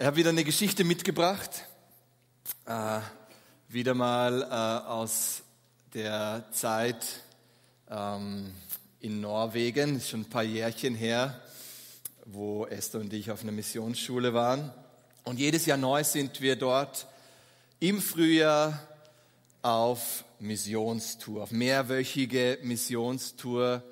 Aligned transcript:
Ich 0.00 0.06
habe 0.06 0.16
wieder 0.16 0.30
eine 0.30 0.44
Geschichte 0.44 0.82
mitgebracht, 0.82 1.66
äh, 2.64 3.00
wieder 3.68 3.92
mal 3.92 4.40
äh, 4.40 4.88
aus 4.88 5.42
der 5.92 6.46
Zeit 6.52 7.04
ähm, 7.90 8.54
in 9.00 9.20
Norwegen, 9.20 9.96
ist 9.96 10.08
schon 10.08 10.20
ein 10.20 10.30
paar 10.30 10.42
Jährchen 10.42 10.94
her, 10.94 11.38
wo 12.24 12.64
Esther 12.64 13.02
und 13.02 13.12
ich 13.12 13.30
auf 13.30 13.42
einer 13.42 13.52
Missionsschule 13.52 14.32
waren. 14.32 14.72
Und 15.24 15.38
jedes 15.38 15.66
Jahr 15.66 15.76
neu 15.76 16.02
sind 16.02 16.40
wir 16.40 16.56
dort 16.56 17.06
im 17.78 18.00
Frühjahr 18.00 18.80
auf 19.60 20.24
Missionstour, 20.38 21.42
auf 21.42 21.50
mehrwöchige 21.50 22.58
Missionstour 22.62 23.82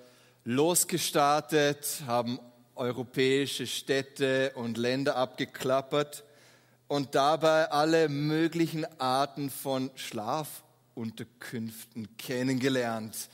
losgestartet, 0.46 2.00
haben 2.06 2.40
europäische 2.78 3.66
Städte 3.66 4.52
und 4.54 4.78
Länder 4.78 5.16
abgeklappert 5.16 6.24
und 6.86 7.14
dabei 7.14 7.70
alle 7.70 8.08
möglichen 8.08 8.86
Arten 9.00 9.50
von 9.50 9.90
Schlafunterkünften 9.94 12.16
kennengelernt. 12.16 13.28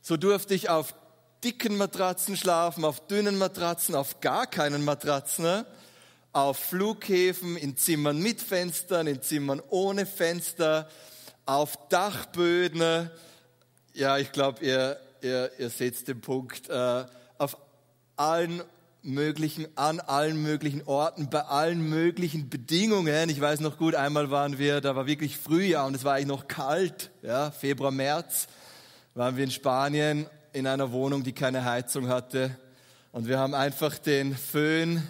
So 0.00 0.16
durfte 0.16 0.54
ich 0.54 0.68
auf 0.68 0.94
dicken 1.42 1.76
Matratzen 1.76 2.36
schlafen, 2.36 2.84
auf 2.84 3.06
dünnen 3.08 3.38
Matratzen, 3.38 3.94
auf 3.94 4.20
gar 4.20 4.46
keinen 4.46 4.84
Matratzen, 4.84 5.64
auf 6.32 6.58
Flughäfen, 6.58 7.56
in 7.56 7.76
Zimmern 7.76 8.20
mit 8.20 8.40
Fenstern, 8.40 9.06
in 9.06 9.22
Zimmern 9.22 9.62
ohne 9.70 10.06
Fenster, 10.06 10.88
auf 11.44 11.88
Dachböden. 11.88 13.10
Ja, 13.94 14.18
ich 14.18 14.32
glaube, 14.32 14.64
ihr, 14.64 15.00
ihr, 15.22 15.50
ihr 15.58 15.70
seht 15.70 16.06
den 16.06 16.20
Punkt. 16.20 16.68
Äh, 16.68 17.04
allen 18.16 18.62
möglichen, 19.02 19.66
an 19.76 20.00
allen 20.00 20.42
möglichen 20.42 20.82
Orten, 20.86 21.30
bei 21.30 21.42
allen 21.42 21.88
möglichen 21.88 22.48
Bedingungen. 22.50 23.28
Ich 23.28 23.40
weiß 23.40 23.60
noch 23.60 23.78
gut, 23.78 23.94
einmal 23.94 24.30
waren 24.30 24.58
wir, 24.58 24.80
da 24.80 24.96
war 24.96 25.06
wirklich 25.06 25.36
Frühjahr 25.36 25.86
und 25.86 25.94
es 25.94 26.04
war 26.04 26.14
eigentlich 26.14 26.26
noch 26.26 26.48
kalt, 26.48 27.10
ja, 27.22 27.50
Februar, 27.50 27.92
März, 27.92 28.48
waren 29.14 29.36
wir 29.36 29.44
in 29.44 29.50
Spanien 29.50 30.26
in 30.52 30.66
einer 30.66 30.90
Wohnung, 30.90 31.22
die 31.22 31.32
keine 31.32 31.64
Heizung 31.64 32.08
hatte. 32.08 32.56
Und 33.12 33.28
wir 33.28 33.38
haben 33.38 33.54
einfach 33.54 33.96
den 33.98 34.34
Föhn 34.34 35.06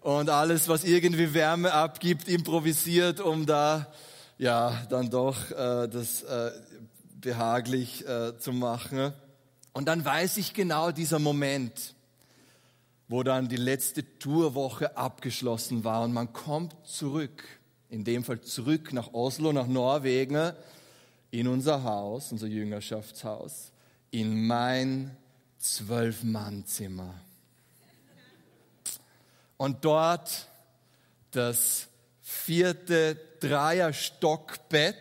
und 0.00 0.30
alles, 0.30 0.68
was 0.68 0.84
irgendwie 0.84 1.34
Wärme 1.34 1.72
abgibt, 1.72 2.28
improvisiert, 2.28 3.20
um 3.20 3.44
da, 3.44 3.92
ja, 4.38 4.80
dann 4.88 5.10
doch 5.10 5.50
äh, 5.50 5.88
das 5.88 6.22
äh, 6.22 6.52
behaglich 7.20 8.06
äh, 8.06 8.38
zu 8.38 8.52
machen. 8.52 9.12
Und 9.72 9.86
dann 9.86 10.04
weiß 10.04 10.36
ich 10.36 10.54
genau 10.54 10.92
dieser 10.92 11.18
Moment, 11.18 11.95
wo 13.08 13.22
dann 13.22 13.48
die 13.48 13.56
letzte 13.56 14.18
Tourwoche 14.18 14.96
abgeschlossen 14.96 15.84
war 15.84 16.02
und 16.02 16.12
man 16.12 16.32
kommt 16.32 16.74
zurück, 16.84 17.44
in 17.88 18.04
dem 18.04 18.24
Fall 18.24 18.40
zurück 18.40 18.92
nach 18.92 19.14
Oslo, 19.14 19.52
nach 19.52 19.66
Norwegen, 19.66 20.52
in 21.30 21.48
unser 21.48 21.84
Haus, 21.84 22.32
unser 22.32 22.46
Jüngerschaftshaus, 22.46 23.72
in 24.10 24.46
mein 24.46 25.16
Zwölf-Mann-Zimmer. 25.58 27.14
Und 29.56 29.84
dort 29.84 30.48
das 31.30 31.88
vierte 32.22 33.16
Dreierstockbett 33.40 34.96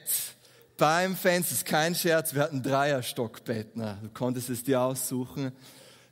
beim 0.78 1.16
Fenster. 1.16 1.52
Das 1.52 1.60
ist 1.60 1.66
kein 1.66 1.96
Scherz, 1.96 2.34
wir 2.34 2.44
hatten 2.44 2.62
Dreierstockbett. 2.62 3.76
Na, 3.76 3.98
du 4.02 4.10
konntest 4.10 4.50
es 4.50 4.64
dir 4.64 4.82
aussuchen. 4.82 5.52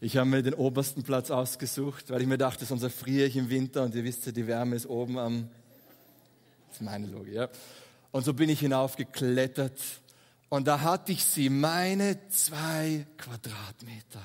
Ich 0.04 0.18
habe 0.18 0.30
mir 0.30 0.44
den 0.44 0.56
obersten 0.56 1.02
Platz 1.02 1.32
ausgesucht, 1.32 2.10
weil 2.10 2.22
ich 2.22 2.28
mir 2.28 2.38
dachte, 2.38 2.66
sonst 2.66 2.84
erfriere 2.84 3.26
ich 3.26 3.38
im 3.38 3.50
Winter 3.50 3.84
und 3.84 3.96
ihr 3.96 4.04
wisst 4.04 4.26
ja, 4.26 4.34
die 4.34 4.46
Wärme 4.48 4.76
ist 4.76 4.86
oben 4.86 5.18
am. 5.18 5.50
Das 6.68 6.76
ist 6.76 6.82
meine 6.82 7.08
Logik, 7.08 7.36
ja. 7.36 7.48
Und 8.12 8.26
so 8.26 8.34
bin 8.34 8.50
ich 8.50 8.60
hinaufgeklettert 8.60 9.80
und 10.50 10.68
da 10.68 10.82
hatte 10.82 11.14
ich 11.14 11.24
sie, 11.24 11.50
meine 11.50 12.18
zwei 12.28 13.06
Quadratmeter. 13.18 14.22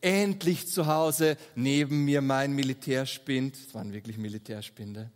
Endlich 0.00 0.66
zu 0.66 0.88
Hause, 0.88 1.36
neben 1.54 2.04
mir 2.04 2.20
mein 2.20 2.52
Militärspind, 2.52 3.54
das 3.64 3.74
waren 3.76 3.92
wirklich 3.92 4.18
Militärspinde. 4.18 5.12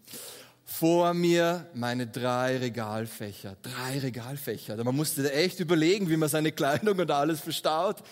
Vor 0.65 1.15
mir 1.15 1.67
meine 1.75 2.07
drei 2.07 2.59
Regalfächer, 2.59 3.57
drei 3.61 3.99
Regalfächer. 3.99 4.77
Man 4.85 4.95
musste 4.95 5.33
echt 5.33 5.59
überlegen, 5.59 6.09
wie 6.09 6.17
man 6.17 6.29
seine 6.29 6.53
Kleidung 6.53 6.97
und 7.01 7.11
alles 7.11 7.41
verstaut 7.41 8.05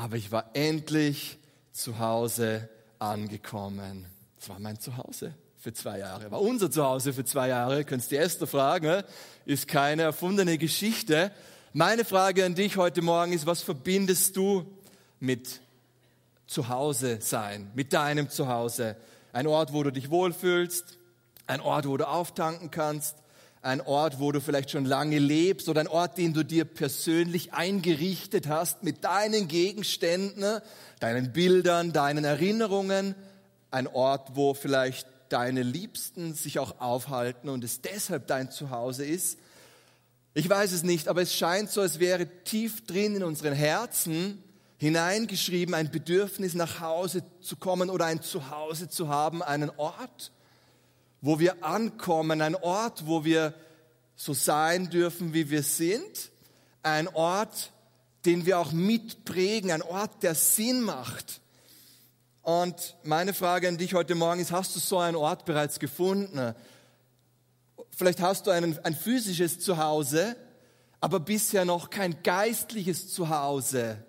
aber 0.00 0.16
ich 0.16 0.32
war 0.32 0.50
endlich 0.54 1.38
zu 1.72 1.98
Hause 1.98 2.68
angekommen. 2.98 4.06
Das 4.38 4.48
war 4.48 4.58
mein 4.58 4.80
Zuhause 4.80 5.34
für 5.58 5.74
zwei 5.74 5.98
Jahre. 5.98 6.30
War 6.30 6.40
unser 6.40 6.70
Zuhause 6.70 7.12
für 7.12 7.24
zwei 7.24 7.48
Jahre. 7.48 7.84
Könntest 7.84 8.10
die 8.10 8.16
Esther 8.16 8.46
fragen, 8.46 9.02
ist 9.44 9.68
keine 9.68 10.02
erfundene 10.02 10.56
Geschichte. 10.56 11.30
Meine 11.74 12.06
Frage 12.06 12.46
an 12.46 12.54
dich 12.54 12.78
heute 12.78 13.02
Morgen 13.02 13.34
ist, 13.34 13.44
was 13.44 13.62
verbindest 13.62 14.36
du 14.36 14.64
mit 15.18 15.60
Zuhause 16.46 17.18
sein, 17.20 17.70
mit 17.74 17.92
deinem 17.92 18.30
Zuhause? 18.30 18.96
Ein 19.34 19.46
Ort, 19.46 19.74
wo 19.74 19.82
du 19.82 19.92
dich 19.92 20.08
wohlfühlst, 20.08 20.98
ein 21.46 21.60
Ort, 21.60 21.86
wo 21.86 21.98
du 21.98 22.08
auftanken 22.08 22.70
kannst, 22.70 23.16
ein 23.62 23.80
Ort, 23.82 24.20
wo 24.20 24.32
du 24.32 24.40
vielleicht 24.40 24.70
schon 24.70 24.86
lange 24.86 25.18
lebst 25.18 25.68
oder 25.68 25.80
ein 25.80 25.88
Ort, 25.88 26.16
den 26.16 26.32
du 26.32 26.44
dir 26.44 26.64
persönlich 26.64 27.52
eingerichtet 27.52 28.48
hast 28.48 28.82
mit 28.82 29.04
deinen 29.04 29.48
Gegenständen, 29.48 30.60
deinen 30.98 31.32
Bildern, 31.32 31.92
deinen 31.92 32.24
Erinnerungen, 32.24 33.14
ein 33.70 33.86
Ort, 33.86 34.34
wo 34.34 34.54
vielleicht 34.54 35.06
deine 35.28 35.62
Liebsten 35.62 36.34
sich 36.34 36.58
auch 36.58 36.80
aufhalten 36.80 37.48
und 37.48 37.62
es 37.62 37.82
deshalb 37.82 38.26
dein 38.26 38.50
Zuhause 38.50 39.04
ist. 39.04 39.38
Ich 40.32 40.48
weiß 40.48 40.72
es 40.72 40.82
nicht, 40.82 41.08
aber 41.08 41.22
es 41.22 41.34
scheint 41.34 41.70
so, 41.70 41.82
als 41.82 41.98
wäre 41.98 42.26
tief 42.44 42.86
drin 42.86 43.16
in 43.16 43.24
unseren 43.24 43.52
Herzen 43.52 44.42
hineingeschrieben 44.78 45.74
ein 45.74 45.90
Bedürfnis 45.90 46.54
nach 46.54 46.80
Hause 46.80 47.22
zu 47.40 47.56
kommen 47.56 47.90
oder 47.90 48.06
ein 48.06 48.22
Zuhause 48.22 48.88
zu 48.88 49.08
haben, 49.08 49.42
einen 49.42 49.70
Ort, 49.76 50.32
wo 51.20 51.38
wir 51.38 51.64
ankommen, 51.64 52.40
ein 52.40 52.54
Ort, 52.54 53.06
wo 53.06 53.24
wir 53.24 53.54
so 54.16 54.34
sein 54.34 54.90
dürfen, 54.90 55.32
wie 55.34 55.50
wir 55.50 55.62
sind, 55.62 56.30
ein 56.82 57.08
Ort, 57.08 57.72
den 58.24 58.46
wir 58.46 58.58
auch 58.58 58.72
mitprägen, 58.72 59.70
ein 59.70 59.82
Ort, 59.82 60.22
der 60.22 60.34
Sinn 60.34 60.80
macht. 60.82 61.40
Und 62.42 62.96
meine 63.02 63.34
Frage 63.34 63.68
an 63.68 63.78
dich 63.78 63.94
heute 63.94 64.14
Morgen 64.14 64.40
ist, 64.40 64.52
hast 64.52 64.74
du 64.74 64.80
so 64.80 64.98
einen 64.98 65.16
Ort 65.16 65.44
bereits 65.44 65.78
gefunden? 65.78 66.54
Vielleicht 67.90 68.20
hast 68.20 68.46
du 68.46 68.50
ein, 68.50 68.78
ein 68.82 68.94
physisches 68.94 69.60
Zuhause, 69.60 70.36
aber 71.00 71.20
bisher 71.20 71.64
noch 71.64 71.90
kein 71.90 72.22
geistliches 72.22 73.12
Zuhause. 73.12 74.02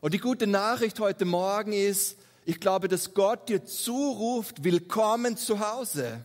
Und 0.00 0.14
die 0.14 0.18
gute 0.18 0.46
Nachricht 0.46 0.98
heute 0.98 1.24
Morgen 1.24 1.72
ist, 1.72 2.16
ich 2.44 2.60
glaube, 2.60 2.88
dass 2.88 3.14
Gott 3.14 3.48
dir 3.48 3.64
zuruft, 3.64 4.64
willkommen 4.64 5.36
zu 5.36 5.60
Hause. 5.60 6.24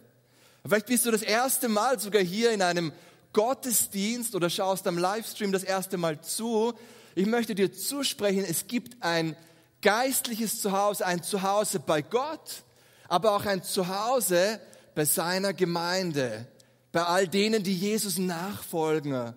Vielleicht 0.66 0.88
bist 0.88 1.05
du 1.05 1.11
das 1.11 1.22
erste 1.22 1.69
Mal 1.69 2.00
sogar 2.00 2.22
hier 2.22 2.51
in 2.51 2.61
einem 2.61 2.91
Gottesdienst 3.33 4.33
oder 4.35 4.50
schaust 4.50 4.88
am 4.88 4.97
Livestream 4.97 5.51
das 5.51 5.63
erste 5.63 5.97
Mal 5.97 6.19
zu. 6.22 6.73
Ich 7.13 7.28
möchte 7.28 7.53
dir 7.53 7.72
zusprechen, 7.72 8.44
es 8.47 8.67
gibt 8.67 8.97
ein 9.01 9.35
geistliches 9.81 10.61
Zuhause, 10.61 11.05
ein 11.05 11.22
Zuhause 11.22 11.79
bei 11.79 12.01
Gott, 12.01 12.63
aber 13.07 13.34
auch 13.34 13.45
ein 13.45 13.63
Zuhause 13.63 14.59
bei 14.95 15.05
seiner 15.05 15.53
Gemeinde, 15.53 16.47
bei 16.91 17.03
all 17.03 17.28
denen, 17.28 17.61
die 17.61 17.75
Jesus 17.75 18.17
nachfolgen. 18.17 19.34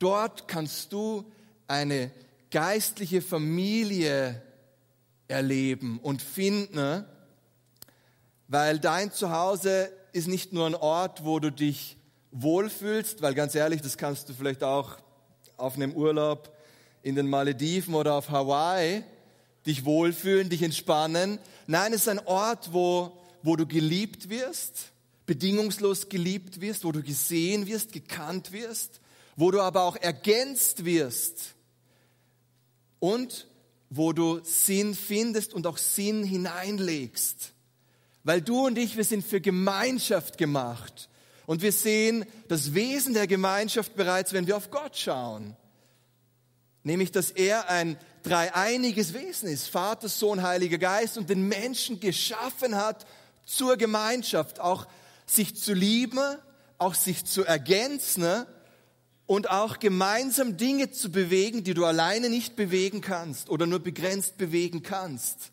Dort 0.00 0.48
kannst 0.48 0.92
du 0.92 1.24
eine 1.68 2.10
geistliche 2.50 3.22
Familie 3.22 4.42
erleben 5.28 5.98
und 6.00 6.22
finden, 6.22 7.04
weil 8.48 8.78
dein 8.78 9.12
Zuhause 9.12 9.90
ist 10.12 10.28
nicht 10.28 10.52
nur 10.52 10.66
ein 10.66 10.74
Ort, 10.74 11.24
wo 11.24 11.40
du 11.40 11.50
dich 11.50 11.96
wohlfühlst, 12.30 13.22
weil 13.22 13.34
ganz 13.34 13.54
ehrlich, 13.54 13.80
das 13.80 13.96
kannst 13.96 14.28
du 14.28 14.34
vielleicht 14.34 14.62
auch 14.62 14.96
auf 15.56 15.76
einem 15.76 15.92
Urlaub 15.92 16.56
in 17.02 17.14
den 17.14 17.28
Malediven 17.28 17.94
oder 17.94 18.14
auf 18.14 18.30
Hawaii 18.30 19.04
dich 19.66 19.84
wohlfühlen, 19.84 20.48
dich 20.48 20.62
entspannen. 20.62 21.38
Nein, 21.66 21.92
es 21.92 22.02
ist 22.02 22.08
ein 22.08 22.26
Ort, 22.26 22.72
wo, 22.72 23.12
wo 23.42 23.56
du 23.56 23.66
geliebt 23.66 24.28
wirst, 24.28 24.92
bedingungslos 25.26 26.08
geliebt 26.08 26.60
wirst, 26.60 26.84
wo 26.84 26.92
du 26.92 27.02
gesehen 27.02 27.66
wirst, 27.66 27.92
gekannt 27.92 28.52
wirst, 28.52 29.00
wo 29.36 29.50
du 29.50 29.60
aber 29.60 29.82
auch 29.84 29.96
ergänzt 29.96 30.84
wirst 30.84 31.54
und 32.98 33.46
wo 33.96 34.12
du 34.12 34.40
Sinn 34.42 34.94
findest 34.94 35.54
und 35.54 35.66
auch 35.66 35.78
Sinn 35.78 36.24
hineinlegst. 36.24 37.52
Weil 38.24 38.40
du 38.40 38.66
und 38.66 38.78
ich, 38.78 38.96
wir 38.96 39.04
sind 39.04 39.24
für 39.24 39.40
Gemeinschaft 39.40 40.38
gemacht. 40.38 41.08
Und 41.46 41.62
wir 41.62 41.72
sehen 41.72 42.24
das 42.48 42.74
Wesen 42.74 43.14
der 43.14 43.26
Gemeinschaft 43.26 43.94
bereits, 43.94 44.32
wenn 44.32 44.46
wir 44.46 44.56
auf 44.56 44.70
Gott 44.70 44.96
schauen. 44.96 45.56
Nämlich, 46.82 47.12
dass 47.12 47.30
er 47.30 47.68
ein 47.68 47.98
dreieiniges 48.22 49.14
Wesen 49.14 49.48
ist, 49.48 49.68
Vater, 49.68 50.08
Sohn, 50.08 50.42
Heiliger 50.42 50.78
Geist 50.78 51.18
und 51.18 51.30
den 51.30 51.46
Menschen 51.46 52.00
geschaffen 52.00 52.74
hat 52.76 53.06
zur 53.44 53.76
Gemeinschaft, 53.76 54.58
auch 54.58 54.86
sich 55.26 55.56
zu 55.56 55.72
lieben, 55.74 56.36
auch 56.78 56.94
sich 56.94 57.24
zu 57.24 57.44
ergänzen 57.44 58.46
und 59.26 59.50
auch 59.50 59.78
gemeinsam 59.78 60.56
Dinge 60.56 60.90
zu 60.90 61.10
bewegen, 61.10 61.64
die 61.64 61.74
du 61.74 61.84
alleine 61.84 62.28
nicht 62.28 62.56
bewegen 62.56 63.00
kannst 63.00 63.48
oder 63.48 63.66
nur 63.66 63.80
begrenzt 63.80 64.36
bewegen 64.36 64.82
kannst. 64.82 65.50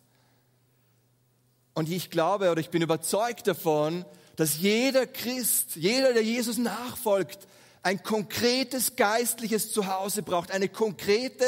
Und 1.73 1.89
ich 1.89 2.09
glaube 2.09 2.51
oder 2.51 2.59
ich 2.59 2.69
bin 2.69 2.81
überzeugt 2.81 3.47
davon, 3.47 4.05
dass 4.35 4.59
jeder 4.59 5.07
Christ, 5.07 5.75
jeder, 5.75 6.13
der 6.13 6.23
Jesus 6.23 6.57
nachfolgt, 6.57 7.47
ein 7.83 8.03
konkretes 8.03 8.95
geistliches 8.95 9.71
Zuhause 9.71 10.21
braucht, 10.21 10.51
eine 10.51 10.69
konkrete 10.69 11.45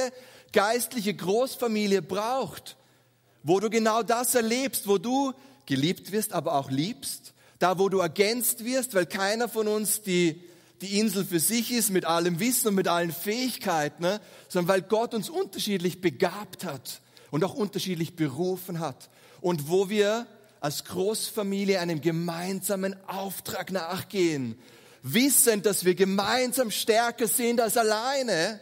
geistliche 0.51 1.13
Großfamilie 1.13 2.01
braucht, 2.01 2.77
wo 3.43 3.59
du 3.59 3.69
genau 3.69 4.03
das 4.03 4.33
erlebst, 4.33 4.87
wo 4.87 4.97
du 4.97 5.33
geliebt 5.65 6.11
wirst, 6.11 6.33
aber 6.33 6.55
auch 6.55 6.69
liebst, 6.69 7.33
da 7.59 7.77
wo 7.79 7.89
du 7.89 7.99
ergänzt 7.99 8.63
wirst, 8.63 8.93
weil 8.93 9.05
keiner 9.05 9.49
von 9.49 9.67
uns 9.67 10.01
die, 10.01 10.41
die 10.83 10.99
Insel 10.99 11.23
für 11.23 11.39
sich 11.39 11.71
ist 11.71 11.91
mit 11.91 12.03
allem 12.03 12.41
Wissen 12.41 12.67
und 12.67 12.75
mit 12.75 12.89
allen 12.89 13.13
Fähigkeiten, 13.13 14.03
ne? 14.03 14.19
sondern 14.49 14.67
weil 14.67 14.81
Gott 14.81 15.13
uns 15.13 15.29
unterschiedlich 15.29 16.01
begabt 16.01 16.65
hat 16.65 16.99
und 17.31 17.41
auch 17.45 17.53
unterschiedlich 17.53 18.17
berufen 18.17 18.79
hat 18.81 19.09
und 19.39 19.69
wo 19.69 19.87
wir 19.87 20.27
als 20.59 20.83
Großfamilie 20.83 21.79
einem 21.79 22.01
gemeinsamen 22.01 22.97
Auftrag 23.07 23.71
nachgehen, 23.71 24.59
wissend, 25.03 25.65
dass 25.65 25.85
wir 25.85 25.95
gemeinsam 25.95 26.69
stärker 26.69 27.29
sind 27.29 27.61
als 27.61 27.77
alleine 27.77 28.59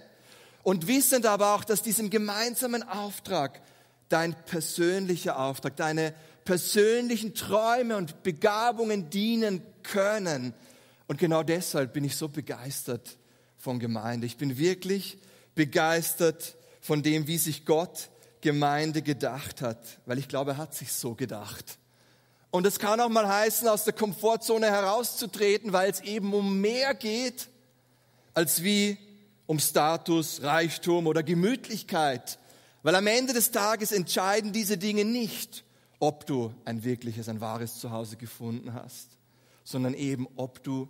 und 0.61 0.87
wissend 0.87 1.25
aber 1.25 1.55
auch, 1.55 1.63
dass 1.63 1.81
diesem 1.81 2.11
gemeinsamen 2.11 2.83
Auftrag 2.83 3.61
dein 4.09 4.35
persönlicher 4.45 5.39
Auftrag, 5.39 5.75
deine 5.75 6.13
persönlichen 6.45 7.33
Träume 7.33 7.97
und 7.97 8.21
Begabungen 8.21 9.09
dienen 9.09 9.63
können. 9.81 10.53
Und 11.11 11.17
genau 11.17 11.43
deshalb 11.43 11.91
bin 11.91 12.05
ich 12.05 12.15
so 12.15 12.29
begeistert 12.29 13.17
von 13.57 13.79
Gemeinde. 13.79 14.25
Ich 14.25 14.37
bin 14.37 14.57
wirklich 14.57 15.17
begeistert 15.55 16.55
von 16.79 17.03
dem, 17.03 17.27
wie 17.27 17.37
sich 17.37 17.65
Gott 17.65 18.07
Gemeinde 18.39 19.01
gedacht 19.01 19.61
hat, 19.61 19.99
weil 20.05 20.19
ich 20.19 20.29
glaube, 20.29 20.51
er 20.51 20.57
hat 20.57 20.73
sich 20.73 20.93
so 20.93 21.13
gedacht. 21.13 21.77
Und 22.49 22.65
es 22.65 22.79
kann 22.79 23.01
auch 23.01 23.09
mal 23.09 23.27
heißen, 23.27 23.67
aus 23.67 23.83
der 23.83 23.91
Komfortzone 23.91 24.67
herauszutreten, 24.67 25.73
weil 25.73 25.91
es 25.91 25.99
eben 25.99 26.33
um 26.33 26.61
mehr 26.61 26.93
geht, 26.95 27.49
als 28.33 28.63
wie 28.63 28.97
um 29.47 29.59
Status, 29.59 30.41
Reichtum 30.41 31.07
oder 31.07 31.23
Gemütlichkeit. 31.23 32.39
Weil 32.83 32.95
am 32.95 33.07
Ende 33.07 33.33
des 33.33 33.51
Tages 33.51 33.91
entscheiden 33.91 34.53
diese 34.53 34.77
Dinge 34.77 35.03
nicht, 35.03 35.65
ob 35.99 36.25
du 36.25 36.53
ein 36.63 36.85
wirkliches, 36.85 37.27
ein 37.27 37.41
wahres 37.41 37.81
Zuhause 37.81 38.15
gefunden 38.15 38.73
hast, 38.73 39.09
sondern 39.65 39.93
eben, 39.93 40.25
ob 40.37 40.63
du 40.63 40.87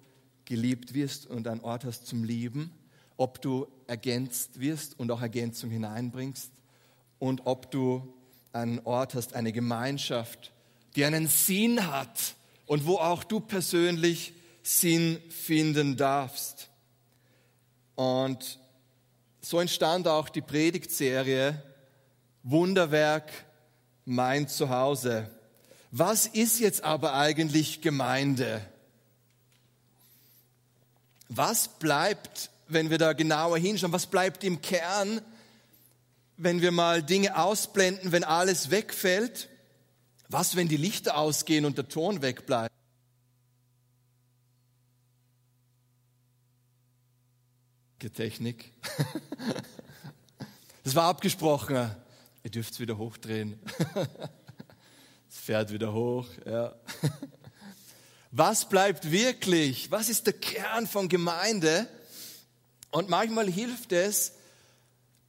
geliebt 0.51 0.93
wirst 0.93 1.27
und 1.27 1.47
einen 1.47 1.61
Ort 1.61 1.85
hast 1.85 2.05
zum 2.05 2.25
Lieben, 2.25 2.73
ob 3.15 3.41
du 3.41 3.67
ergänzt 3.87 4.59
wirst 4.59 4.99
und 4.99 5.09
auch 5.09 5.21
Ergänzung 5.21 5.69
hineinbringst 5.69 6.51
und 7.19 7.45
ob 7.45 7.71
du 7.71 8.13
einen 8.51 8.79
Ort 8.79 9.15
hast, 9.15 9.33
eine 9.33 9.53
Gemeinschaft, 9.53 10.51
die 10.97 11.05
einen 11.05 11.27
Sinn 11.27 11.87
hat 11.89 12.35
und 12.65 12.85
wo 12.85 12.97
auch 12.97 13.23
du 13.23 13.39
persönlich 13.39 14.33
Sinn 14.61 15.21
finden 15.29 15.95
darfst. 15.95 16.69
Und 17.95 18.59
so 19.39 19.57
entstand 19.61 20.05
auch 20.05 20.27
die 20.27 20.41
Predigtserie 20.41 21.63
Wunderwerk 22.43 23.31
mein 24.03 24.49
Zuhause. 24.49 25.29
Was 25.91 26.25
ist 26.25 26.59
jetzt 26.59 26.83
aber 26.83 27.13
eigentlich 27.13 27.79
Gemeinde? 27.79 28.61
Was 31.33 31.69
bleibt, 31.79 32.49
wenn 32.67 32.89
wir 32.89 32.97
da 32.97 33.13
genauer 33.13 33.57
hinschauen, 33.57 33.93
was 33.93 34.07
bleibt 34.07 34.43
im 34.43 34.61
Kern, 34.61 35.21
wenn 36.35 36.59
wir 36.59 36.71
mal 36.71 37.01
Dinge 37.01 37.37
ausblenden, 37.37 38.11
wenn 38.11 38.25
alles 38.25 38.69
wegfällt? 38.69 39.47
Was, 40.27 40.57
wenn 40.57 40.67
die 40.67 40.75
Lichter 40.75 41.15
ausgehen 41.15 41.63
und 41.63 41.77
der 41.77 41.87
Ton 41.87 42.21
wegbleibt? 42.21 42.75
Technik. 48.13 48.73
Das 50.83 50.95
war 50.95 51.03
abgesprochen. 51.03 51.95
Ihr 52.43 52.49
dürft 52.49 52.73
es 52.73 52.79
wieder 52.79 52.97
hochdrehen. 52.97 53.59
Es 55.29 55.37
fährt 55.37 55.71
wieder 55.71 55.93
hoch. 55.93 56.27
Ja. 56.45 56.75
Was 58.31 58.69
bleibt 58.69 59.11
wirklich? 59.11 59.91
Was 59.91 60.07
ist 60.07 60.25
der 60.25 60.33
Kern 60.33 60.87
von 60.87 61.09
Gemeinde? 61.09 61.87
Und 62.91 63.09
manchmal 63.09 63.49
hilft 63.49 63.91
es, 63.91 64.33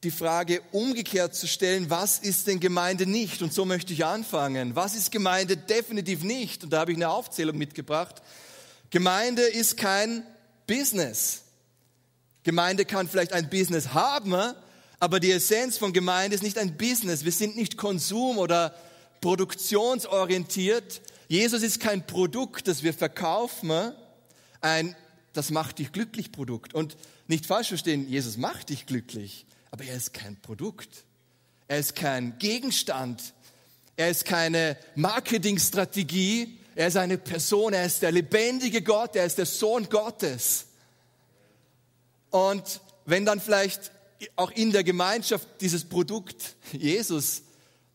die 0.05 0.11
Frage 0.11 0.63
umgekehrt 0.73 1.35
zu 1.35 1.47
stellen, 1.47 1.91
was 1.91 2.19
ist 2.19 2.47
denn 2.47 2.59
Gemeinde 2.59 3.07
nicht? 3.07 3.43
Und 3.43 3.53
so 3.53 3.65
möchte 3.65 3.93
ich 3.93 4.05
anfangen. 4.05 4.75
Was 4.75 4.95
ist 4.95 5.11
Gemeinde 5.11 5.57
definitiv 5.57 6.23
nicht? 6.23 6.65
Und 6.65 6.73
da 6.73 6.81
habe 6.81 6.93
ich 6.93 6.97
eine 6.97 7.09
Aufzählung 7.09 7.57
mitgebracht. 7.57 8.23
Gemeinde 8.91 9.43
ist 9.43 9.77
kein 9.77 10.25
Business. 10.67 11.43
Gemeinde 12.43 12.85
kann 12.85 13.09
vielleicht 13.09 13.33
ein 13.33 13.49
Business 13.49 13.95
haben, 13.95 14.55
aber 14.99 15.21
die 15.21 15.31
Essenz 15.31 15.79
von 15.79 15.93
Gemeinde 15.93 16.35
ist 16.35 16.43
nicht 16.43 16.59
ein 16.59 16.77
Business. 16.77 17.25
Wir 17.25 17.33
sind 17.33 17.57
nicht 17.57 17.77
konsum- 17.77 18.39
oder 18.39 18.75
produktionsorientiert. 19.23 21.01
Jesus 21.29 21.63
ist 21.63 21.81
kein 21.81 22.07
Produkt, 22.07 22.69
das 22.69 22.83
wir 22.83 22.93
verkaufen, 22.93 23.95
ein 24.61 24.95
das 25.33 25.51
macht 25.51 25.79
dich 25.79 25.93
glücklich 25.93 26.31
Produkt. 26.31 26.75
Und 26.75 26.97
nicht 27.27 27.47
falsch 27.47 27.69
verstehen, 27.69 28.07
Jesus 28.07 28.37
macht 28.37 28.69
dich 28.69 28.85
glücklich. 28.85 29.47
Aber 29.71 29.85
er 29.85 29.97
ist 29.97 30.13
kein 30.13 30.39
Produkt. 30.41 31.05
Er 31.69 31.79
ist 31.79 31.97
kein 31.97 32.39
Gegenstand. 32.39 33.33
Er 33.97 34.11
ist 34.11 34.27
keine 34.27 34.77
Marketingstrategie. 34.95 36.59
Er 36.75 36.89
ist 36.89 36.99
eine 36.99 37.17
Person. 37.17 37.73
Er 37.73 37.87
ist 37.87 38.03
der 38.03 38.13
lebendige 38.13 38.83
Gott. 38.83 39.17
Er 39.17 39.25
ist 39.25 39.39
der 39.39 39.47
Sohn 39.47 39.89
Gottes. 39.89 40.67
Und 42.29 42.83
wenn 43.07 43.25
dann 43.25 43.41
vielleicht 43.41 43.91
auch 44.37 44.51
in 44.51 44.71
der 44.71 44.85
Gemeinschaft 44.85 45.49
dieses 45.61 45.85
Produkt 45.85 46.57
Jesus 46.73 47.43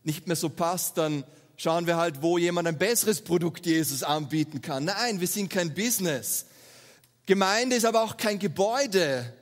nicht 0.08 0.26
mehr 0.26 0.36
so 0.36 0.48
passt, 0.48 0.98
dann 0.98 1.22
schauen 1.56 1.86
wir 1.86 1.96
halt, 1.96 2.22
wo 2.22 2.38
jemand 2.38 2.66
ein 2.66 2.78
besseres 2.78 3.22
Produkt 3.22 3.66
Jesus 3.66 4.02
anbieten 4.02 4.60
kann. 4.60 4.84
Nein, 4.84 5.20
wir 5.20 5.28
sind 5.28 5.50
kein 5.50 5.74
Business. 5.74 6.46
Gemeinde 7.26 7.76
ist 7.76 7.84
aber 7.84 8.02
auch 8.02 8.16
kein 8.16 8.38
Gebäude 8.38 9.32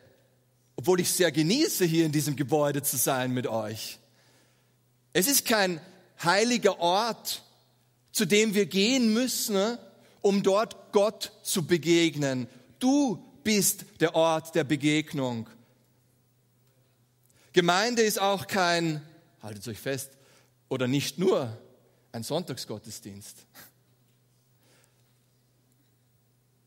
obwohl 0.76 1.00
ich 1.00 1.10
sehr 1.10 1.32
genieße, 1.32 1.84
hier 1.84 2.04
in 2.04 2.12
diesem 2.12 2.36
Gebäude 2.36 2.82
zu 2.82 2.98
sein 2.98 3.32
mit 3.32 3.46
euch. 3.46 3.98
Es 5.14 5.26
ist 5.26 5.46
kein 5.46 5.80
heiliger 6.22 6.78
Ort, 6.78 7.42
zu 8.12 8.26
dem 8.26 8.54
wir 8.54 8.66
gehen 8.66 9.12
müssen, 9.12 9.78
um 10.20 10.42
dort 10.42 10.92
Gott 10.92 11.32
zu 11.42 11.66
begegnen. 11.66 12.46
Du 12.78 13.24
bist 13.42 13.86
der 14.00 14.14
Ort 14.14 14.54
der 14.54 14.64
Begegnung. 14.64 15.48
Gemeinde 17.54 18.02
ist 18.02 18.20
auch 18.20 18.46
kein, 18.46 19.00
haltet 19.42 19.66
euch 19.68 19.78
fest, 19.78 20.15
oder 20.68 20.86
nicht 20.88 21.18
nur 21.18 21.56
ein 22.12 22.22
Sonntagsgottesdienst. 22.22 23.46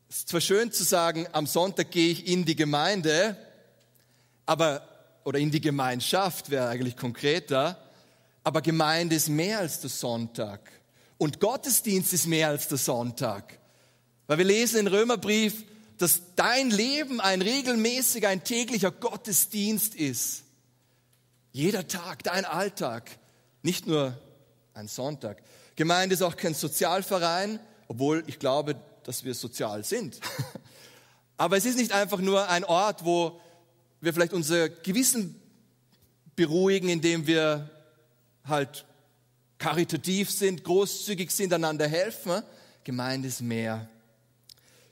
Es 0.09 0.17
ist 0.17 0.29
zwar 0.29 0.41
schön 0.41 0.71
zu 0.71 0.83
sagen, 0.83 1.27
am 1.33 1.45
Sonntag 1.45 1.91
gehe 1.91 2.11
ich 2.11 2.27
in 2.27 2.45
die 2.45 2.55
Gemeinde, 2.55 3.37
aber, 4.45 4.81
oder 5.23 5.37
in 5.37 5.51
die 5.51 5.61
Gemeinschaft 5.61 6.49
wäre 6.49 6.67
eigentlich 6.67 6.97
konkreter, 6.97 7.77
aber 8.43 8.61
Gemeinde 8.61 9.15
ist 9.15 9.29
mehr 9.29 9.59
als 9.59 9.81
der 9.81 9.89
Sonntag. 9.89 10.71
Und 11.19 11.39
Gottesdienst 11.39 12.13
ist 12.13 12.25
mehr 12.25 12.47
als 12.47 12.67
der 12.67 12.77
Sonntag. 12.77 13.59
Weil 14.25 14.39
wir 14.39 14.45
lesen 14.45 14.79
im 14.79 14.87
Römerbrief, 14.87 15.65
dass 15.97 16.21
dein 16.35 16.71
Leben 16.71 17.19
ein 17.19 17.41
regelmäßiger, 17.41 18.29
ein 18.29 18.43
täglicher 18.43 18.91
Gottesdienst 18.91 19.95
ist. 19.95 20.43
Jeder 21.51 21.87
Tag, 21.87 22.23
dein 22.23 22.45
Alltag, 22.45 23.18
nicht 23.61 23.87
nur 23.87 24.17
ein 24.73 24.87
Sonntag. 24.87 25.41
Gemeinde 25.75 26.13
ist 26.13 26.21
auch 26.21 26.35
kein 26.35 26.53
Sozialverein, 26.53 27.59
obwohl 27.87 28.23
ich 28.27 28.39
glaube, 28.39 28.75
dass 29.03 29.23
wir 29.23 29.33
sozial 29.33 29.83
sind. 29.83 30.19
Aber 31.37 31.57
es 31.57 31.65
ist 31.65 31.77
nicht 31.77 31.93
einfach 31.93 32.19
nur 32.19 32.49
ein 32.49 32.63
Ort, 32.65 33.05
wo 33.05 33.39
wir 34.01 34.13
vielleicht 34.13 34.33
unser 34.33 34.69
Gewissen 34.69 35.41
beruhigen, 36.35 36.89
indem 36.89 37.27
wir 37.27 37.69
halt 38.45 38.85
karitativ 39.57 40.31
sind, 40.31 40.63
großzügig 40.63 41.31
sind, 41.31 41.53
einander 41.53 41.87
helfen. 41.87 42.43
Gemeinde 42.83 43.27
ist 43.27 43.41
mehr. 43.41 43.87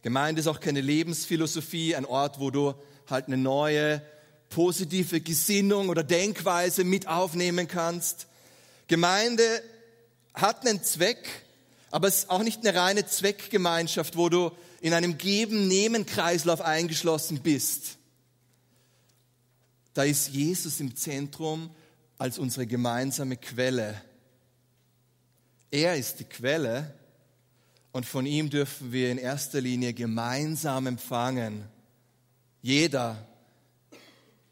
Gemeinde 0.02 0.42
ist 0.42 0.48
auch 0.48 0.60
keine 0.60 0.82
Lebensphilosophie, 0.82 1.96
ein 1.96 2.06
Ort, 2.06 2.40
wo 2.40 2.52
du 2.52 2.74
halt 3.10 3.28
eine 3.28 3.38
neue, 3.38 4.02
positive 4.50 5.22
Gesinnung 5.22 5.90
oder 5.90 6.04
Denkweise 6.04 6.84
mit 6.84 7.08
aufnehmen 7.08 7.68
kannst. 7.68 8.28
Gemeinde 8.88 9.64
hat 10.34 10.66
einen 10.66 10.84
Zweck, 10.84 11.28
Aber 11.92 12.08
es 12.08 12.20
ist 12.20 12.30
auch 12.30 12.44
nicht 12.44 12.66
eine 12.66 12.78
reine 12.78 13.06
Zweckgemeinschaft, 13.06 14.18
wo 14.18 14.30
du 14.30 14.52
in 14.82 14.94
einem 14.94 15.18
Geben-Nehmen-Kreislauf 15.18 16.62
eingeschlossen 16.62 17.40
bist. 17.40 17.98
Da 19.94 20.04
ist 20.04 20.30
Jesus 20.30 20.80
im 20.80 20.96
Zentrum 20.96 21.72
als 22.18 22.38
unsere 22.38 22.68
gemeinsame 22.68 23.38
Quelle. 23.38 24.00
Er 25.72 25.96
ist 25.96 26.20
die 26.20 26.26
Quelle 26.26 26.94
und 27.92 28.06
von 28.06 28.26
ihm 28.26 28.50
dürfen 28.50 28.92
wir 28.92 29.12
in 29.12 29.18
erster 29.18 29.62
Linie 29.62 29.94
gemeinsam 29.94 30.88
empfangen. 30.88 31.66
Jeder, 32.62 33.28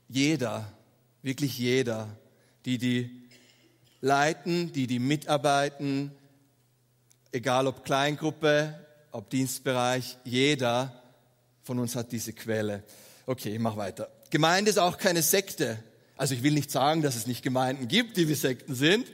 jeder, 0.08 0.72
wirklich 1.22 1.58
jeder, 1.58 2.18
die 2.66 2.78
die 2.78 3.25
leiten, 4.06 4.72
die 4.72 4.86
die 4.86 5.00
mitarbeiten, 5.00 6.12
egal 7.32 7.66
ob 7.66 7.84
Kleingruppe, 7.84 8.80
ob 9.12 9.32
Dienstbereich, 9.32 10.20
jeder 10.24 11.02
von 11.64 11.80
uns 11.80 11.96
hat 11.96 12.12
diese 12.12 12.32
Quelle. 12.32 12.84
Okay, 13.26 13.56
ich 13.56 13.60
mach 13.60 13.78
weiter. 13.78 14.12
Gemeinde 14.30 14.70
ist 14.70 14.78
auch 14.78 15.00
keine 15.00 15.24
Sekte. 15.24 15.80
Also 16.18 16.36
ich 16.36 16.44
will 16.44 16.54
nicht 16.54 16.70
sagen, 16.70 17.02
dass 17.02 17.16
es 17.16 17.26
nicht 17.26 17.42
Gemeinden 17.42 17.88
gibt, 17.88 18.16
die 18.18 18.30
wie 18.30 18.36
Sekten 18.36 18.76
sind, 18.76 19.12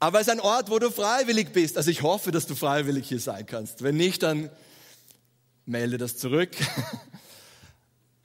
aber 0.00 0.20
es 0.20 0.28
ist 0.28 0.32
ein 0.32 0.40
Ort, 0.40 0.70
wo 0.70 0.78
du 0.78 0.90
freiwillig 0.90 1.52
bist. 1.52 1.76
Also 1.76 1.90
ich 1.90 2.02
hoffe, 2.02 2.30
dass 2.30 2.46
du 2.46 2.54
freiwillig 2.54 3.06
hier 3.06 3.20
sein 3.20 3.44
kannst. 3.44 3.82
Wenn 3.82 3.96
nicht, 3.96 4.22
dann 4.22 4.48
melde 5.66 5.98
das 5.98 6.16
zurück. 6.16 6.52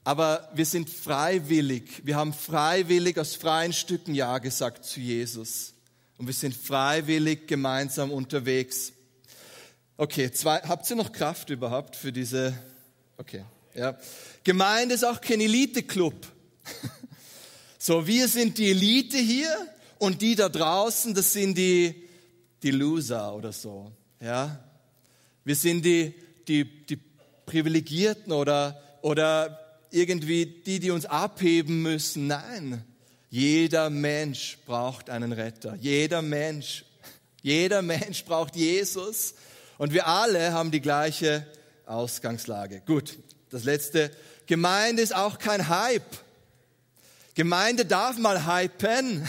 Aber 0.03 0.49
wir 0.53 0.65
sind 0.65 0.89
freiwillig. 0.89 2.01
Wir 2.05 2.17
haben 2.17 2.33
freiwillig 2.33 3.17
aus 3.17 3.35
freien 3.35 3.71
Stücken 3.71 4.13
Ja 4.13 4.37
gesagt 4.39 4.85
zu 4.85 4.99
Jesus. 4.99 5.73
Und 6.17 6.27
wir 6.27 6.33
sind 6.33 6.55
freiwillig 6.55 7.47
gemeinsam 7.47 8.11
unterwegs. 8.11 8.91
Okay, 9.95 10.31
zwei, 10.31 10.59
habt 10.59 10.89
ihr 10.89 10.95
noch 10.95 11.11
Kraft 11.11 11.49
überhaupt 11.49 11.95
für 11.95 12.11
diese? 12.11 12.57
Okay, 13.17 13.45
ja. 13.75 13.97
Gemeinde 14.43 14.95
ist 14.95 15.05
auch 15.05 15.21
kein 15.21 15.41
Elite-Club. 15.41 16.15
So, 17.85 18.07
wir 18.07 18.29
sind 18.29 18.57
die 18.59 18.71
Elite 18.71 19.17
hier 19.17 19.53
und 19.97 20.21
die 20.21 20.35
da 20.35 20.47
draußen, 20.47 21.13
das 21.13 21.33
sind 21.33 21.57
die, 21.57 22.07
die 22.63 22.71
Loser 22.71 23.35
oder 23.35 23.51
so. 23.51 23.91
Ja? 24.21 24.57
Wir 25.43 25.55
sind 25.57 25.83
die, 25.83 26.13
die, 26.47 26.85
die 26.85 26.97
Privilegierten 27.45 28.31
oder, 28.31 28.81
oder 29.01 29.62
irgendwie 29.93 30.45
die, 30.45 30.79
die 30.79 30.91
uns 30.91 31.05
abheben 31.05 31.81
müssen. 31.81 32.27
Nein, 32.27 32.83
jeder 33.29 33.89
Mensch 33.89 34.57
braucht 34.65 35.09
einen 35.09 35.31
Retter. 35.31 35.75
Jeder 35.75 36.21
Mensch, 36.21 36.85
jeder 37.41 37.81
Mensch 37.81 38.25
braucht 38.25 38.55
Jesus. 38.55 39.35
Und 39.77 39.93
wir 39.93 40.07
alle 40.07 40.51
haben 40.51 40.71
die 40.71 40.81
gleiche 40.81 41.45
Ausgangslage. 41.85 42.81
Gut, 42.85 43.17
das 43.49 43.63
letzte. 43.63 44.11
Gemeinde 44.47 45.01
ist 45.01 45.15
auch 45.15 45.39
kein 45.39 45.69
Hype. 45.69 46.01
Gemeinde 47.35 47.85
darf 47.85 48.17
mal 48.17 48.45
hypen, 48.45 49.27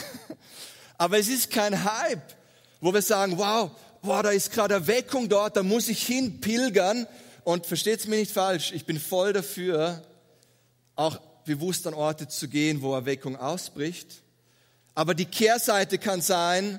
aber 0.98 1.18
es 1.18 1.28
ist 1.28 1.50
kein 1.50 1.84
Hype, 1.84 2.34
wo 2.80 2.92
wir 2.92 3.00
sagen, 3.00 3.38
wow, 3.38 3.70
wow 4.02 4.22
da 4.22 4.30
ist 4.30 4.52
gerade 4.52 4.74
Erweckung 4.74 5.28
dort, 5.28 5.56
da 5.56 5.62
muss 5.62 5.88
ich 5.88 6.06
hin 6.06 6.40
pilgern. 6.40 7.06
Und 7.44 7.66
versteht's 7.66 8.06
mir 8.06 8.16
nicht 8.16 8.32
falsch, 8.32 8.72
ich 8.72 8.86
bin 8.86 8.98
voll 8.98 9.32
dafür, 9.32 10.02
auch 10.96 11.18
bewusst 11.44 11.86
an 11.86 11.94
Orte 11.94 12.28
zu 12.28 12.48
gehen, 12.48 12.82
wo 12.82 12.94
Erweckung 12.94 13.36
ausbricht. 13.36 14.22
Aber 14.94 15.14
die 15.14 15.26
Kehrseite 15.26 15.98
kann 15.98 16.20
sein, 16.20 16.78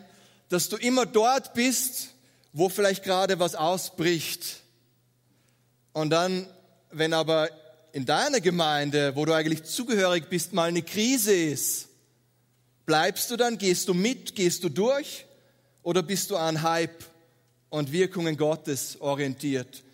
dass 0.50 0.70
du 0.70 0.78
immer 0.78 1.06
dort 1.06 1.54
bist, 1.54 2.10
wo 2.54 2.70
vielleicht 2.70 3.04
gerade 3.04 3.40
was 3.40 3.56
ausbricht. 3.56 4.62
Und 5.94 6.10
dann, 6.10 6.48
wenn 6.92 7.14
aber 7.14 7.50
in 7.92 8.06
deiner 8.06 8.42
Gemeinde, 8.42 9.16
wo 9.16 9.26
du 9.26 9.34
eigentlich 9.34 9.64
zugehörig 9.64 10.30
bist, 10.30 10.54
mal 10.54 10.70
eine 10.70 10.82
Krise 10.82 11.34
ist, 11.34 11.88
bleibst 12.86 13.32
du 13.32 13.38
dann, 13.38 13.58
gehst 13.58 13.88
du 13.88 13.94
mit, 13.94 14.36
gehst 14.36 14.64
du 14.64 14.70
durch 14.70 15.26
oder 15.84 16.04
bist 16.04 16.32
du 16.32 16.38
an 16.38 16.62
Hype 16.62 17.06
und 17.70 17.92
Wirkungen 17.92 18.38
Gottes 18.38 19.00
orientiert? 19.00 19.85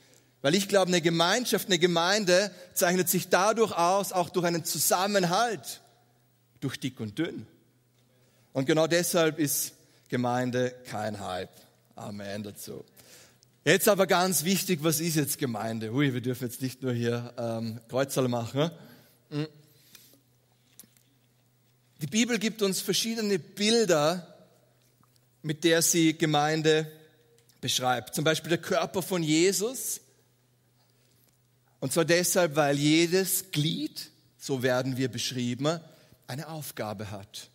Weil 0.42 0.56
ich 0.56 0.68
glaube, 0.68 0.88
eine 0.88 1.02
Gemeinschaft, 1.02 1.68
eine 1.68 1.78
Gemeinde 1.78 2.52
zeichnet 2.74 3.10
sich 3.10 3.30
dadurch 3.30 3.74
aus, 3.74 4.12
auch 4.12 4.30
durch 4.30 4.46
einen 4.46 4.66
Zusammenhalt, 4.66 5.82
durch 6.60 6.80
dick 6.80 7.00
und 7.00 7.18
dünn. 7.18 7.46
Und 8.54 8.66
genau 8.66 8.88
deshalb 8.88 9.40
ist 9.40 9.74
Gemeinde 10.10 10.76
kein 10.86 11.20
Hype. 11.20 11.52
Amen 11.96 12.44
dazu. 12.44 12.84
Jetzt 13.64 13.88
aber 13.88 14.08
ganz 14.08 14.44
wichtig, 14.44 14.80
was 14.82 15.00
ist 15.00 15.16
jetzt 15.16 15.38
Gemeinde? 15.38 15.94
Hui, 15.94 16.14
wir 16.14 16.22
dürfen 16.22 16.46
jetzt 16.46 16.64
nicht 16.64 16.82
nur 16.82 16.94
hier 16.94 17.34
ähm, 17.38 17.80
Kreuzerl 17.90 18.28
machen. 18.28 18.72
Hm. 19.30 19.48
Die 22.02 22.08
Bibel 22.08 22.40
gibt 22.40 22.64
uns 22.64 22.82
verschiedene 22.82 23.38
Bilder, 23.38 24.36
mit 25.44 25.64
der 25.64 25.84
sie 25.84 26.18
Gemeinde 26.18 26.92
beschreibt. 27.62 28.16
Zum 28.16 28.24
Beispiel 28.24 28.50
der 28.50 28.58
Körper 28.58 29.04
von 29.04 29.22
Jesus 29.22 30.02
und 31.82 31.92
zwar 31.92 32.06
deshalb, 32.06 32.56
weil 32.56 32.78
jedes 32.78 33.52
Glied, 33.52 34.12
so 34.38 34.62
werden 34.62 34.98
wir 34.98 35.10
beschrieben, 35.10 35.80
eine 36.28 36.48
Aufgabe 36.48 37.10
hat. 37.10 37.50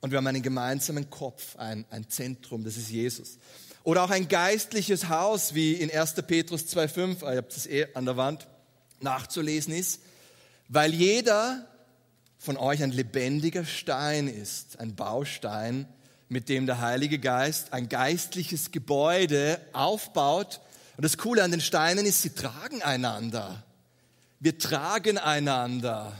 Und 0.00 0.10
wir 0.10 0.18
haben 0.18 0.26
einen 0.26 0.42
gemeinsamen 0.42 1.08
Kopf, 1.08 1.56
ein, 1.56 1.86
ein 1.88 2.10
Zentrum, 2.10 2.64
das 2.64 2.76
ist 2.76 2.90
Jesus. 2.90 3.38
Oder 3.84 4.02
auch 4.02 4.10
ein 4.10 4.26
geistliches 4.26 5.08
Haus, 5.08 5.54
wie 5.54 5.74
in 5.74 5.90
1. 5.90 6.14
Petrus 6.26 6.64
2,5, 6.64 7.22
ihr 7.30 7.36
habt 7.36 7.56
es 7.56 7.66
eh 7.66 7.86
an 7.94 8.04
der 8.04 8.16
Wand, 8.16 8.48
nachzulesen 9.00 9.72
ist, 9.72 10.00
weil 10.68 10.92
jeder 10.92 11.64
von 12.38 12.56
euch 12.56 12.82
ein 12.82 12.90
lebendiger 12.90 13.64
Stein 13.64 14.26
ist, 14.26 14.80
ein 14.80 14.96
Baustein, 14.96 15.86
mit 16.28 16.48
dem 16.48 16.66
der 16.66 16.80
Heilige 16.80 17.20
Geist 17.20 17.72
ein 17.72 17.88
geistliches 17.88 18.72
Gebäude 18.72 19.60
aufbaut, 19.72 20.60
und 20.96 21.02
das 21.04 21.18
Coole 21.18 21.42
an 21.42 21.50
den 21.50 21.60
Steinen 21.60 22.06
ist, 22.06 22.22
sie 22.22 22.30
tragen 22.30 22.82
einander. 22.82 23.64
Wir 24.40 24.58
tragen 24.58 25.18
einander. 25.18 26.12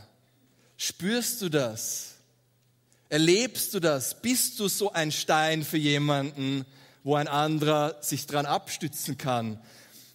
Spürst 0.77 1.43
du 1.43 1.49
das? 1.49 2.15
Erlebst 3.09 3.75
du 3.75 3.81
das? 3.81 4.21
Bist 4.21 4.59
du 4.59 4.69
so 4.69 4.93
ein 4.93 5.13
Stein 5.13 5.63
für 5.63 5.77
jemanden, 5.77 6.65
wo 7.05 7.15
ein 7.15 7.29
anderer 7.29 7.97
sich 8.01 8.27
dran 8.27 8.47
abstützen 8.47 9.19
kann? 9.19 9.61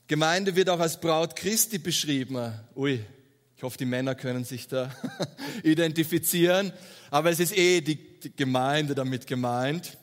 Gemeinde 0.07 0.55
wird 0.55 0.69
auch 0.69 0.79
als 0.79 0.99
Braut 0.99 1.35
Christi 1.35 1.77
beschrieben. 1.77 2.51
Ui, 2.75 3.05
ich 3.55 3.63
hoffe, 3.63 3.77
die 3.77 3.85
Männer 3.85 4.15
können 4.15 4.43
sich 4.43 4.67
da 4.67 4.89
identifizieren. 5.63 6.73
Aber 7.11 7.29
es 7.29 7.39
ist 7.39 7.55
eh 7.55 7.81
die, 7.81 7.99
Gemeinde 8.35 8.95
damit 8.95 9.27
gemeint, 9.27 9.97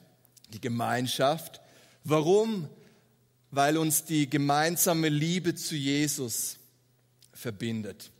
die 0.50 0.60
Gemeinschaft. 0.60 1.60
Warum? 2.04 2.68
Weil 3.56 3.78
uns 3.78 4.04
die 4.04 4.28
gemeinsame 4.28 5.08
Liebe 5.08 5.54
zu 5.54 5.76
Jesus 5.76 6.58
verbindet. 7.32 8.10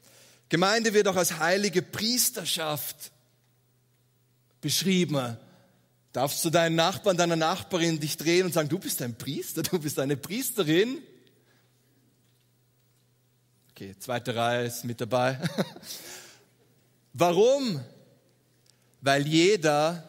Gemeinde 0.49 0.95
wird 0.95 1.09
auch 1.09 1.17
als 1.17 1.39
heilige 1.39 1.83
Priesterschaft 1.83 3.13
beschrieben. 4.63 5.37
Darfst 6.13 6.43
du 6.43 6.49
deinen 6.49 6.75
Nachbarn, 6.75 7.19
deiner 7.19 7.37
Nachbarin 7.37 8.01
dich 8.01 8.17
drehen 8.17 8.47
und 8.47 8.55
sagen, 8.55 8.71
du 8.71 8.79
bist 8.79 9.03
ein 9.03 9.19
Priester, 9.19 9.63
du 9.63 9.79
bist 9.79 9.99
eine 9.99 10.17
Priesterin? 10.17 11.03
Okay, 13.73 13.95
zweite 13.99 14.35
Reihe 14.35 14.65
ist 14.65 14.87
mit 14.87 15.03
dabei. 15.03 15.39
Warum? 17.13 17.85
Weil 19.03 19.27
jeder 19.27 20.03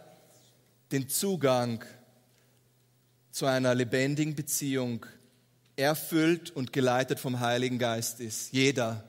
den 0.93 1.09
Zugang 1.09 1.83
zu 3.31 3.45
einer 3.45 3.75
lebendigen 3.75 4.35
Beziehung 4.35 5.05
erfüllt 5.77 6.49
und 6.51 6.73
geleitet 6.73 7.19
vom 7.19 7.39
Heiligen 7.39 7.79
Geist 7.79 8.19
ist. 8.19 8.51
Jeder. 8.51 9.03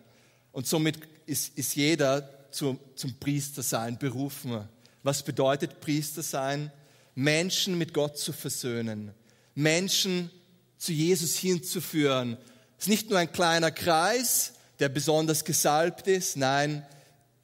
Und 0.52 0.66
somit 0.66 0.98
ist, 1.26 1.58
ist 1.58 1.74
jeder 1.74 2.28
zu, 2.50 2.78
zum 2.94 3.14
Priestersein 3.18 3.98
berufen. 3.98 4.68
Was 5.02 5.22
bedeutet 5.22 5.80
Priestersein? 5.80 6.70
Menschen 7.14 7.76
mit 7.76 7.92
Gott 7.94 8.18
zu 8.18 8.32
versöhnen. 8.32 9.12
Menschen 9.54 10.30
zu 10.76 10.92
Jesus 10.92 11.36
hinzuführen. 11.36 12.36
Es 12.78 12.84
ist 12.84 12.88
nicht 12.88 13.10
nur 13.10 13.18
ein 13.18 13.32
kleiner 13.32 13.70
Kreis, 13.70 14.52
der 14.78 14.88
besonders 14.88 15.44
gesalbt 15.44 16.06
ist. 16.06 16.36
Nein, 16.36 16.86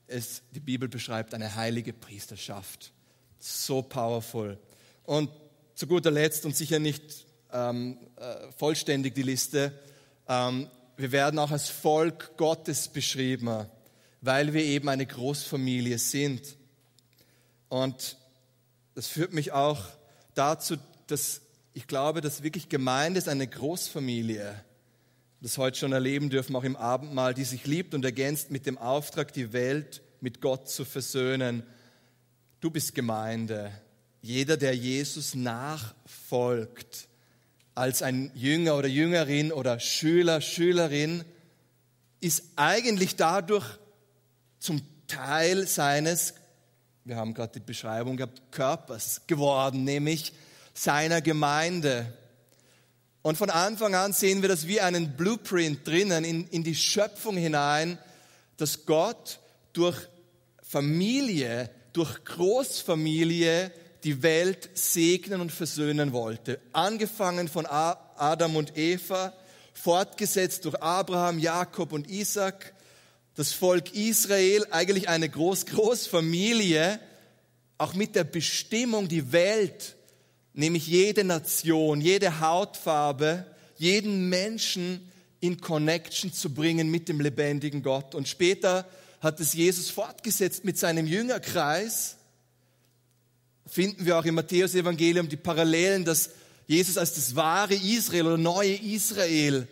es, 0.07 0.43
die 0.53 0.61
Bibel 0.61 0.89
beschreibt 0.89 1.35
eine 1.35 1.55
heilige 1.55 1.93
Priesterschaft. 1.93 2.93
So 3.41 3.83
powerful. 3.83 4.59
Und 5.05 5.31
zu 5.75 5.87
guter 5.87 6.11
Letzt 6.11 6.45
und 6.45 6.55
sicher 6.57 6.79
nicht 6.79 7.24
ähm, 7.55 7.97
äh, 8.17 8.53
vollständig 8.59 9.15
die 9.15 9.23
Liste. 9.23 9.73
Ähm, 10.29 10.69
wir 10.97 11.13
werden 11.13 11.39
auch 11.39 11.51
als 11.51 11.71
Volk 11.71 12.37
Gottes 12.37 12.89
beschrieben, 12.89 13.67
weil 14.21 14.53
wir 14.53 14.63
eben 14.63 14.89
eine 14.89 15.07
Großfamilie 15.07 15.99
sind. 15.99 16.57
Und 17.69 18.17
das 18.95 19.07
führt 19.07 19.33
mich 19.33 19.53
auch 19.53 19.81
dazu, 20.35 20.77
dass 21.07 21.41
ich 21.73 21.87
glaube, 21.87 22.21
dass 22.21 22.43
wirklich 22.43 22.69
Gemeinde 22.69 23.19
ist 23.19 23.29
eine 23.29 23.47
Großfamilie. 23.47 24.55
Das 25.41 25.59
heute 25.59 25.79
schon 25.79 25.93
erleben 25.93 26.31
dürfen, 26.31 26.57
auch 26.57 26.65
im 26.65 26.77
Abendmahl, 26.77 27.35
die 27.35 27.45
sich 27.45 27.67
liebt 27.67 27.95
und 27.95 28.05
ergänzt 28.05 28.51
mit 28.51 28.67
dem 28.67 28.79
Auftrag, 28.79 29.33
die 29.33 29.53
Welt 29.53 30.03
mit 30.21 30.41
Gott 30.41 30.69
zu 30.69 30.85
versöhnen. 30.85 31.65
Du 32.61 32.71
bist 32.71 32.95
Gemeinde. 32.95 33.73
Jeder, 34.23 34.57
der 34.57 34.75
Jesus 34.75 35.35
nachfolgt, 35.35 37.09
als 37.75 38.03
ein 38.03 38.31
Jünger 38.35 38.77
oder 38.77 38.89
Jüngerin 38.89 39.53
oder 39.53 39.81
Schüler, 39.81 40.41
Schülerin, 40.41 41.25
ist 42.21 42.45
eigentlich 42.57 43.17
dadurch 43.17 43.67
zum 44.59 44.81
Teil 45.07 45.67
seines, 45.67 46.35
wir 47.05 47.17
haben 47.17 47.35
gerade 47.35 47.55
die 47.55 47.65
Beschreibung 47.65 48.17
gehabt, 48.17 48.41
Körpers 48.51 49.23
geworden, 49.27 49.85
nämlich 49.85 50.33
seiner 50.73 51.21
Gemeinde. 51.21 52.13
Und 53.23 53.37
von 53.37 53.51
Anfang 53.51 53.95
an 53.95 54.13
sehen 54.13 54.43
wir 54.43 54.49
das 54.49 54.67
wie 54.67 54.81
einen 54.81 55.17
Blueprint 55.17 55.87
drinnen 55.87 56.25
in, 56.25 56.47
in 56.49 56.63
die 56.63 56.75
Schöpfung 56.75 57.37
hinein, 57.37 57.99
dass 58.57 58.87
Gott 58.87 59.41
durch 59.73 59.99
Familie, 60.63 61.71
durch 61.93 62.25
Großfamilie 62.25 63.73
die 64.05 64.23
Welt 64.23 64.69
segnen 64.75 65.41
und 65.41 65.51
versöhnen 65.51 66.13
wollte. 66.13 66.61
Angefangen 66.73 67.49
von 67.49 67.67
Adam 67.67 68.57
und 68.57 68.77
Eva, 68.77 69.33
fortgesetzt 69.73 70.67
durch 70.67 70.81
Abraham, 70.81 71.39
Jakob 71.39 71.93
und 71.93 72.09
Isaac, 72.09 72.75
das 73.35 73.53
Volk 73.53 73.95
Israel, 73.95 74.67
eigentlich 74.71 75.09
eine 75.09 75.29
Groß-Groß-Familie, 75.29 77.01
auch 77.79 77.95
mit 77.95 78.15
der 78.15 78.25
Bestimmung, 78.25 79.09
die 79.09 79.33
Welt, 79.33 79.97
nämlich 80.53 80.87
jede 80.87 81.25
Nation, 81.25 82.01
jede 82.01 82.41
Hautfarbe, 82.41 83.47
jeden 83.77 84.29
Menschen 84.29 85.11
in 85.41 85.61
Connection 85.61 86.33
zu 86.33 86.55
bringen 86.55 86.91
mit 86.91 87.09
dem 87.09 87.21
lebendigen 87.21 87.83
Gott. 87.83 88.15
Und 88.15 88.29
später 88.29 88.87
hat 89.21 89.41
es 89.41 89.55
Jesus 89.55 89.91
fortgesetzt 89.91 90.65
mit 90.65 90.79
seinem 90.79 91.07
Jüngerkreis, 91.07 92.17
finden 93.67 94.05
wir 94.05 94.19
auch 94.19 94.25
im 94.25 94.35
Matthäus-Evangelium 94.35 95.29
die 95.29 95.37
Parallelen, 95.37 96.05
dass 96.05 96.31
Jesus 96.67 96.99
als 96.99 97.15
das 97.15 97.37
wahre 97.37 97.75
Israel 97.75 98.27
oder 98.27 98.39
neue 98.39 98.75
Israel 98.75 99.69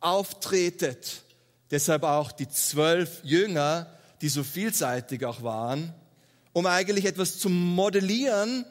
auftretet. 0.00 1.22
Deshalb 1.70 2.02
auch 2.02 2.32
die 2.32 2.48
zwölf 2.48 3.20
Jünger, 3.24 3.86
die 4.20 4.28
so 4.28 4.42
vielseitig 4.42 5.24
auch 5.24 5.42
waren, 5.42 5.92
um 6.52 6.66
eigentlich 6.66 7.04
etwas 7.04 7.38
zu 7.38 7.48
modellieren, 7.48 8.64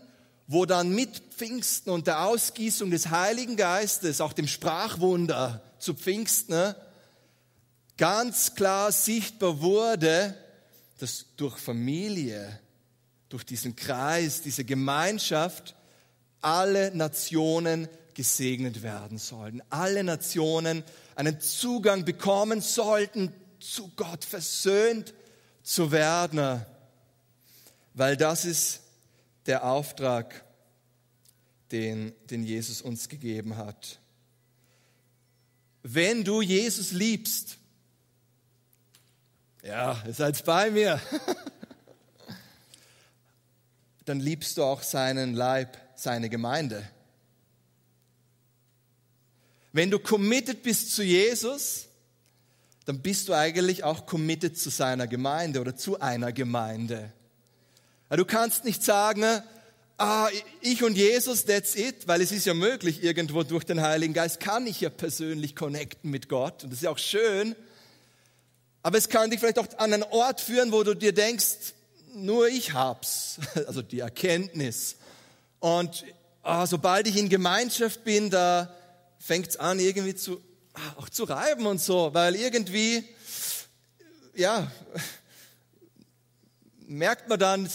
wo 0.48 0.65
dann 0.65 0.94
mit 0.94 1.22
Pfingsten 1.36 1.89
und 1.89 2.08
der 2.08 2.25
Ausgießung 2.25 2.92
des 2.92 3.10
Heiligen 3.10 3.56
Geistes, 3.56 4.22
auch 4.22 4.34
dem 4.34 4.48
Sprachwunder 4.48 5.62
zu 5.80 5.94
Pfingsten, 5.94 6.53
ne, 6.53 6.75
ganz 7.98 8.56
klar 8.56 8.92
sichtbar 8.92 9.62
wurde, 9.62 10.36
dass 11.00 11.25
durch 11.38 11.58
Familie 11.58 12.60
durch 13.33 13.45
diesen 13.45 13.75
Kreis, 13.75 14.43
diese 14.43 14.63
Gemeinschaft, 14.63 15.75
alle 16.39 16.95
Nationen 16.95 17.89
gesegnet 18.13 18.83
werden 18.83 19.17
sollten. 19.17 19.63
Alle 19.71 20.03
Nationen 20.03 20.83
einen 21.15 21.41
Zugang 21.41 22.05
bekommen 22.05 22.61
sollten, 22.61 23.33
zu 23.59 23.91
Gott 23.95 24.23
versöhnt 24.23 25.15
zu 25.63 25.91
werden. 25.91 26.63
Weil 27.95 28.17
das 28.17 28.45
ist 28.45 28.81
der 29.47 29.63
Auftrag, 29.63 30.45
den, 31.71 32.13
den 32.29 32.43
Jesus 32.43 32.83
uns 32.83 33.09
gegeben 33.09 33.57
hat. 33.57 33.99
Wenn 35.81 36.23
du 36.23 36.43
Jesus 36.43 36.91
liebst, 36.91 37.57
ja, 39.63 40.03
ihr 40.05 40.13
seid 40.13 40.46
bei 40.46 40.69
mir. 40.69 41.01
dann 44.05 44.20
liebst 44.20 44.57
du 44.57 44.63
auch 44.63 44.83
seinen 44.83 45.33
Leib, 45.33 45.77
seine 45.96 46.29
Gemeinde. 46.29 46.87
Wenn 49.72 49.89
du 49.89 50.00
committed 50.00 50.61
bist 50.61 50.96
zu 50.96 51.03
Jesus, 51.03 51.87
dann 52.85 53.01
bist 53.01 53.29
du 53.29 53.33
eigentlich 53.33 53.83
auch 53.83 54.05
committed 54.05 54.57
zu 54.57 54.70
seiner 54.70 55.07
Gemeinde 55.07 55.61
oder 55.61 55.75
zu 55.75 56.00
einer 56.00 56.31
Gemeinde. 56.31 57.11
Du 58.09 58.25
kannst 58.25 58.66
nicht 58.66 58.83
sagen, 58.83 59.24
ah, 59.98 60.29
ich 60.61 60.83
und 60.83 60.96
Jesus, 60.96 61.46
that's 61.46 61.75
it, 61.75 62.07
weil 62.07 62.22
es 62.22 62.31
ist 62.31 62.46
ja 62.46 62.53
möglich, 62.53 63.03
irgendwo 63.03 63.42
durch 63.44 63.63
den 63.63 63.81
Heiligen 63.81 64.13
Geist 64.13 64.39
kann 64.39 64.68
ich 64.68 64.81
ja 64.81 64.89
persönlich 64.89 65.55
connecten 65.55 66.11
mit 66.11 66.29
Gott 66.29 66.63
und 66.63 66.72
das 66.72 66.79
ist 66.79 66.83
ja 66.83 66.92
auch 66.92 67.00
schön. 67.00 67.55
Aber 68.83 68.98
es 68.98 69.09
kann 69.09 69.31
dich 69.31 69.39
vielleicht 69.39 69.59
auch 69.59 69.68
an 69.77 69.94
einen 69.94 70.03
Ort 70.03 70.42
führen, 70.42 70.72
wo 70.72 70.83
du 70.83 70.94
dir 70.94 71.13
denkst, 71.13 71.74
nur 72.13 72.47
ich 72.47 72.73
hab's, 72.73 73.39
also 73.67 73.81
die 73.81 73.99
Erkenntnis. 73.99 74.97
Und 75.59 76.05
oh, 76.43 76.65
sobald 76.65 77.07
ich 77.07 77.17
in 77.17 77.29
Gemeinschaft 77.29 78.03
bin, 78.03 78.29
da 78.29 78.73
fängt's 79.19 79.55
an 79.55 79.79
irgendwie 79.79 80.15
zu, 80.15 80.41
ah, 80.73 80.93
auch 80.97 81.09
zu 81.09 81.23
reiben 81.23 81.65
und 81.65 81.81
so, 81.81 82.13
weil 82.13 82.35
irgendwie, 82.35 83.03
ja, 84.35 84.71
merkt 86.87 87.29
man 87.29 87.39
dann, 87.39 87.69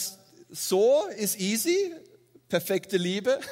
so 0.49 1.05
ist 1.17 1.39
easy, 1.39 1.93
perfekte 2.47 2.97
Liebe. 2.97 3.39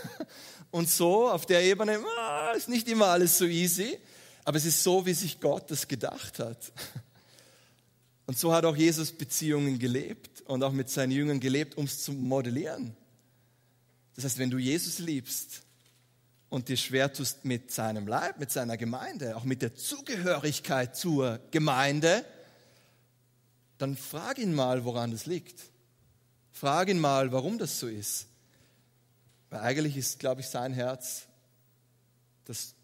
Und 0.70 0.90
so 0.90 1.30
auf 1.30 1.46
der 1.46 1.64
Ebene 1.64 2.00
ah, 2.20 2.52
ist 2.52 2.68
nicht 2.68 2.90
immer 2.90 3.08
alles 3.08 3.38
so 3.38 3.46
easy, 3.46 3.98
aber 4.44 4.58
es 4.58 4.66
ist 4.66 4.84
so, 4.84 5.06
wie 5.06 5.14
sich 5.14 5.40
Gott 5.40 5.72
das 5.72 5.88
gedacht 5.88 6.40
hat. 6.40 6.58
Und 8.28 8.38
so 8.38 8.54
hat 8.54 8.66
auch 8.66 8.76
Jesus 8.76 9.14
Beziehungen 9.14 9.80
gelebt 9.80 10.42
und 10.42 10.62
auch 10.62 10.74
mit 10.74 10.90
seinen 10.90 11.12
Jüngern 11.12 11.40
gelebt, 11.40 11.78
um 11.78 11.86
es 11.86 12.04
zu 12.04 12.12
modellieren. 12.12 12.96
Das 14.16 14.26
heißt, 14.26 14.38
wenn 14.38 14.50
du 14.50 14.58
Jesus 14.58 15.00
liebst 15.00 15.62
und 16.50 16.68
dir 16.68 16.76
schwer 16.76 17.12
tust 17.12 17.46
mit 17.46 17.72
seinem 17.72 18.06
Leib, 18.06 18.38
mit 18.38 18.52
seiner 18.52 18.76
Gemeinde, 18.76 19.38
auch 19.38 19.46
mit 19.46 19.62
der 19.62 19.76
Zugehörigkeit 19.76 20.96
zur 20.96 21.40
Gemeinde, 21.52 22.26
dann 23.78 23.96
frag 23.96 24.40
ihn 24.40 24.54
mal, 24.54 24.84
woran 24.84 25.12
das 25.12 25.26
liegt. 25.26 25.62
Frag 26.52 26.90
ihn 26.90 27.00
mal, 27.00 27.32
warum 27.32 27.58
das 27.58 27.80
so 27.80 27.88
ist. 27.88 28.28
Weil 29.50 29.62
eigentlich 29.62 29.96
ist, 29.96 30.20
glaube 30.20 30.42
ich, 30.42 30.48
sein 30.48 30.74
Herz, 30.74 31.28
dass 32.44 32.76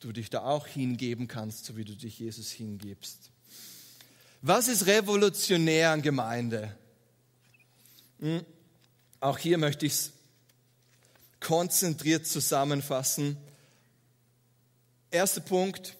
du 0.00 0.12
dich 0.12 0.28
da 0.28 0.42
auch 0.42 0.66
hingeben 0.66 1.26
kannst, 1.26 1.64
so 1.64 1.76
wie 1.78 1.84
du 1.84 1.96
dich 1.96 2.18
Jesus 2.18 2.50
hingibst. 2.50 3.29
Was 4.42 4.68
ist 4.68 4.86
revolutionär 4.86 5.90
an 5.90 6.00
Gemeinde? 6.00 6.74
Hm? 8.20 8.44
Auch 9.20 9.36
hier 9.36 9.58
möchte 9.58 9.84
ich 9.84 9.92
es 9.92 10.12
konzentriert 11.40 12.26
zusammenfassen. 12.26 13.36
Erster 15.10 15.40
Punkt, 15.40 15.96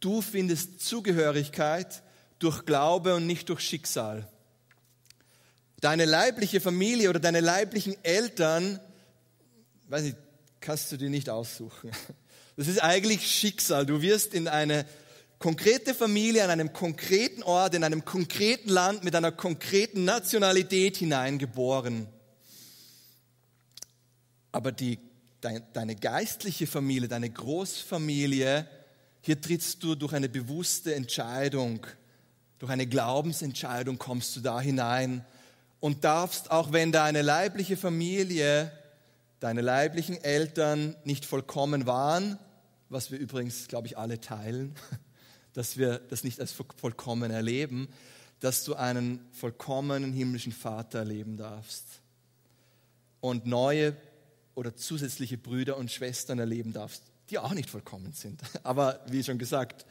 du 0.00 0.20
findest 0.20 0.80
Zugehörigkeit 0.80 2.02
durch 2.38 2.66
Glaube 2.66 3.14
und 3.14 3.26
nicht 3.26 3.48
durch 3.48 3.60
Schicksal. 3.60 4.28
Deine 5.80 6.04
leibliche 6.04 6.60
Familie 6.60 7.08
oder 7.08 7.20
deine 7.20 7.40
leiblichen 7.40 7.96
Eltern, 8.04 8.80
weiß 9.88 10.04
ich, 10.04 10.14
kannst 10.60 10.90
du 10.92 10.96
dir 10.96 11.10
nicht 11.10 11.30
aussuchen. 11.30 11.90
Das 12.56 12.66
ist 12.66 12.82
eigentlich 12.82 13.30
Schicksal. 13.30 13.86
Du 13.86 14.02
wirst 14.02 14.34
in 14.34 14.48
eine 14.48 14.84
konkrete 15.38 15.94
Familie 15.94 16.44
an 16.44 16.50
einem 16.50 16.72
konkreten 16.72 17.42
Ort, 17.42 17.74
in 17.74 17.84
einem 17.84 18.04
konkreten 18.04 18.68
Land 18.68 19.04
mit 19.04 19.14
einer 19.14 19.32
konkreten 19.32 20.04
Nationalität 20.04 20.96
hineingeboren. 20.96 22.08
Aber 24.50 24.72
die, 24.72 24.98
dein, 25.40 25.62
deine 25.72 25.94
geistliche 25.94 26.66
Familie, 26.66 27.08
deine 27.08 27.30
Großfamilie, 27.30 28.66
hier 29.20 29.40
trittst 29.40 29.82
du 29.82 29.94
durch 29.94 30.12
eine 30.12 30.28
bewusste 30.28 30.94
Entscheidung, 30.94 31.86
durch 32.58 32.72
eine 32.72 32.86
Glaubensentscheidung 32.86 33.98
kommst 33.98 34.34
du 34.36 34.40
da 34.40 34.60
hinein 34.60 35.24
und 35.80 36.02
darfst, 36.04 36.50
auch 36.50 36.72
wenn 36.72 36.90
deine 36.90 37.22
leibliche 37.22 37.76
Familie, 37.76 38.72
deine 39.38 39.60
leiblichen 39.60 40.16
Eltern 40.22 40.96
nicht 41.04 41.24
vollkommen 41.24 41.86
waren, 41.86 42.38
was 42.88 43.12
wir 43.12 43.18
übrigens, 43.18 43.68
glaube 43.68 43.86
ich, 43.86 43.96
alle 43.96 44.20
teilen, 44.20 44.74
dass 45.58 45.76
wir 45.76 45.98
das 45.98 46.22
nicht 46.22 46.38
als 46.38 46.52
vollkommen 46.52 47.32
erleben, 47.32 47.88
dass 48.38 48.62
du 48.62 48.76
einen 48.76 49.18
vollkommenen 49.32 50.12
himmlischen 50.12 50.52
Vater 50.52 51.00
erleben 51.00 51.36
darfst 51.36 51.84
und 53.18 53.44
neue 53.44 53.96
oder 54.54 54.76
zusätzliche 54.76 55.36
Brüder 55.36 55.76
und 55.76 55.90
Schwestern 55.90 56.38
erleben 56.38 56.72
darfst, 56.72 57.02
die 57.30 57.40
auch 57.40 57.54
nicht 57.54 57.70
vollkommen 57.70 58.12
sind. 58.12 58.40
Aber 58.62 59.04
wie 59.08 59.24
schon 59.24 59.36
gesagt, 59.36 59.84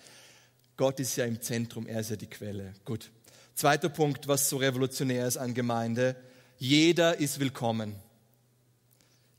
Gott 0.77 1.01
ist 1.01 1.17
ja 1.17 1.25
im 1.25 1.41
Zentrum, 1.41 1.85
er 1.85 1.99
ist 1.99 2.11
ja 2.11 2.15
die 2.15 2.27
Quelle. 2.27 2.73
Gut. 2.85 3.11
Zweiter 3.53 3.89
Punkt, 3.89 4.25
was 4.29 4.47
so 4.47 4.55
revolutionär 4.55 5.27
ist 5.27 5.35
an 5.35 5.53
Gemeinde, 5.53 6.15
jeder 6.57 7.17
ist 7.19 7.41
willkommen. 7.41 7.93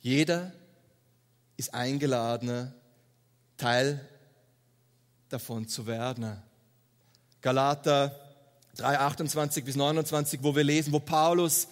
Jeder 0.03 0.53
ist 1.57 1.73
eingeladen, 1.73 2.75
Teil 3.57 4.07
davon 5.29 5.69
zu 5.69 5.87
werden. 5.87 6.43
Galater 7.41 8.19
3, 8.77 8.99
28 8.99 9.65
bis 9.65 9.77
29, 9.77 10.41
wo 10.43 10.55
wir 10.55 10.65
lesen, 10.65 10.93
wo 10.93 11.01
Paulus 11.01 11.69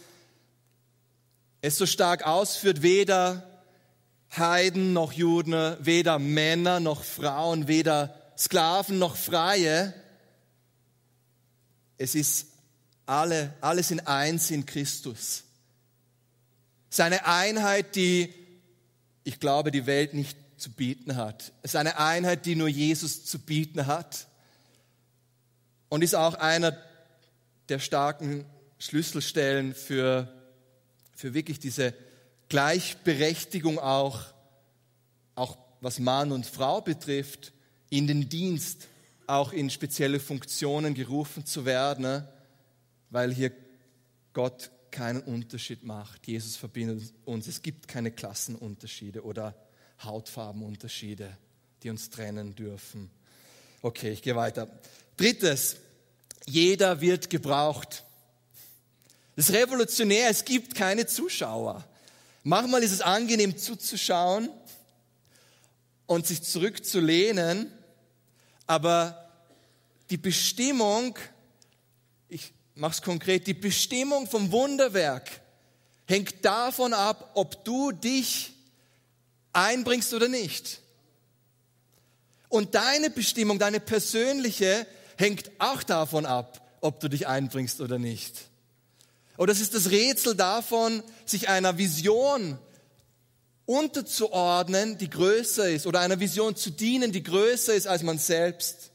es 1.60 1.76
so 1.78 1.86
stark 1.86 2.26
ausführt, 2.26 2.82
weder 2.82 3.48
Heiden 4.36 4.92
noch 4.92 5.12
Juden, 5.12 5.76
weder 5.80 6.18
Männer 6.18 6.80
noch 6.80 7.02
Frauen, 7.02 7.68
weder 7.68 8.14
Sklaven 8.36 8.98
noch 8.98 9.16
Freie. 9.16 9.94
Es 11.96 12.14
ist 12.14 12.48
alle, 13.06 13.54
alles 13.60 13.90
in 13.90 14.00
eins 14.00 14.50
in 14.50 14.66
Christus. 14.66 15.44
Seine 16.90 17.26
Einheit, 17.26 17.96
die, 17.96 18.32
ich 19.24 19.40
glaube, 19.40 19.70
die 19.70 19.86
Welt 19.86 20.12
nicht 20.14 20.36
zu 20.56 20.70
bieten 20.70 21.16
hat. 21.16 21.52
Es 21.62 21.72
ist 21.72 21.76
eine 21.76 21.98
Einheit, 21.98 22.46
die 22.46 22.56
nur 22.56 22.68
Jesus 22.68 23.24
zu 23.24 23.38
bieten 23.38 23.86
hat. 23.86 24.26
Und 25.88 26.02
ist 26.02 26.14
auch 26.14 26.34
einer 26.34 26.76
der 27.68 27.78
starken 27.78 28.44
Schlüsselstellen 28.78 29.74
für, 29.74 30.32
für 31.14 31.34
wirklich 31.34 31.58
diese 31.58 31.94
Gleichberechtigung 32.48 33.78
auch, 33.78 34.24
auch 35.34 35.58
was 35.80 35.98
Mann 35.98 36.32
und 36.32 36.46
Frau 36.46 36.80
betrifft, 36.80 37.52
in 37.88 38.06
den 38.06 38.28
Dienst, 38.28 38.88
auch 39.26 39.52
in 39.52 39.70
spezielle 39.70 40.20
Funktionen 40.20 40.94
gerufen 40.94 41.46
zu 41.46 41.64
werden, 41.64 42.02
ne? 42.02 42.28
weil 43.10 43.32
hier 43.32 43.52
Gott 44.32 44.70
keinen 44.90 45.20
Unterschied 45.22 45.84
macht. 45.84 46.26
Jesus 46.26 46.56
verbindet 46.56 47.12
uns. 47.24 47.46
Es 47.46 47.62
gibt 47.62 47.88
keine 47.88 48.10
Klassenunterschiede 48.10 49.24
oder 49.24 49.54
Hautfarbenunterschiede, 50.02 51.36
die 51.82 51.90
uns 51.90 52.10
trennen 52.10 52.54
dürfen. 52.54 53.10
Okay, 53.82 54.10
ich 54.10 54.22
gehe 54.22 54.36
weiter. 54.36 54.68
Drittes, 55.16 55.76
jeder 56.46 57.00
wird 57.00 57.30
gebraucht. 57.30 58.04
Das 59.34 59.48
ist 59.48 59.54
revolutionär, 59.54 60.30
es 60.30 60.44
gibt 60.44 60.74
keine 60.74 61.06
Zuschauer. 61.06 61.84
Manchmal 62.42 62.82
ist 62.82 62.92
es 62.92 63.00
angenehm 63.00 63.56
zuzuschauen 63.56 64.48
und 66.06 66.26
sich 66.26 66.42
zurückzulehnen, 66.42 67.70
aber 68.66 69.30
die 70.10 70.16
Bestimmung, 70.16 71.18
ich 72.28 72.52
mache 72.74 72.92
es 72.92 73.02
konkret, 73.02 73.46
die 73.46 73.54
Bestimmung 73.54 74.26
vom 74.26 74.52
Wunderwerk 74.52 75.40
hängt 76.06 76.44
davon 76.44 76.94
ab, 76.94 77.32
ob 77.34 77.64
du 77.64 77.92
dich 77.92 78.55
einbringst 79.56 80.12
oder 80.14 80.28
nicht. 80.28 80.80
Und 82.48 82.74
deine 82.74 83.10
Bestimmung, 83.10 83.58
deine 83.58 83.80
persönliche, 83.80 84.86
hängt 85.16 85.50
auch 85.58 85.82
davon 85.82 86.26
ab, 86.26 86.60
ob 86.80 87.00
du 87.00 87.08
dich 87.08 87.26
einbringst 87.26 87.80
oder 87.80 87.98
nicht. 87.98 88.34
Oder 89.36 89.52
es 89.52 89.60
ist 89.60 89.74
das 89.74 89.90
Rätsel 89.90 90.34
davon, 90.34 91.02
sich 91.24 91.48
einer 91.48 91.76
Vision 91.78 92.58
unterzuordnen, 93.66 94.96
die 94.96 95.10
größer 95.10 95.68
ist, 95.68 95.86
oder 95.86 96.00
einer 96.00 96.20
Vision 96.20 96.54
zu 96.54 96.70
dienen, 96.70 97.12
die 97.12 97.22
größer 97.22 97.74
ist 97.74 97.86
als 97.86 98.02
man 98.02 98.18
selbst. 98.18 98.90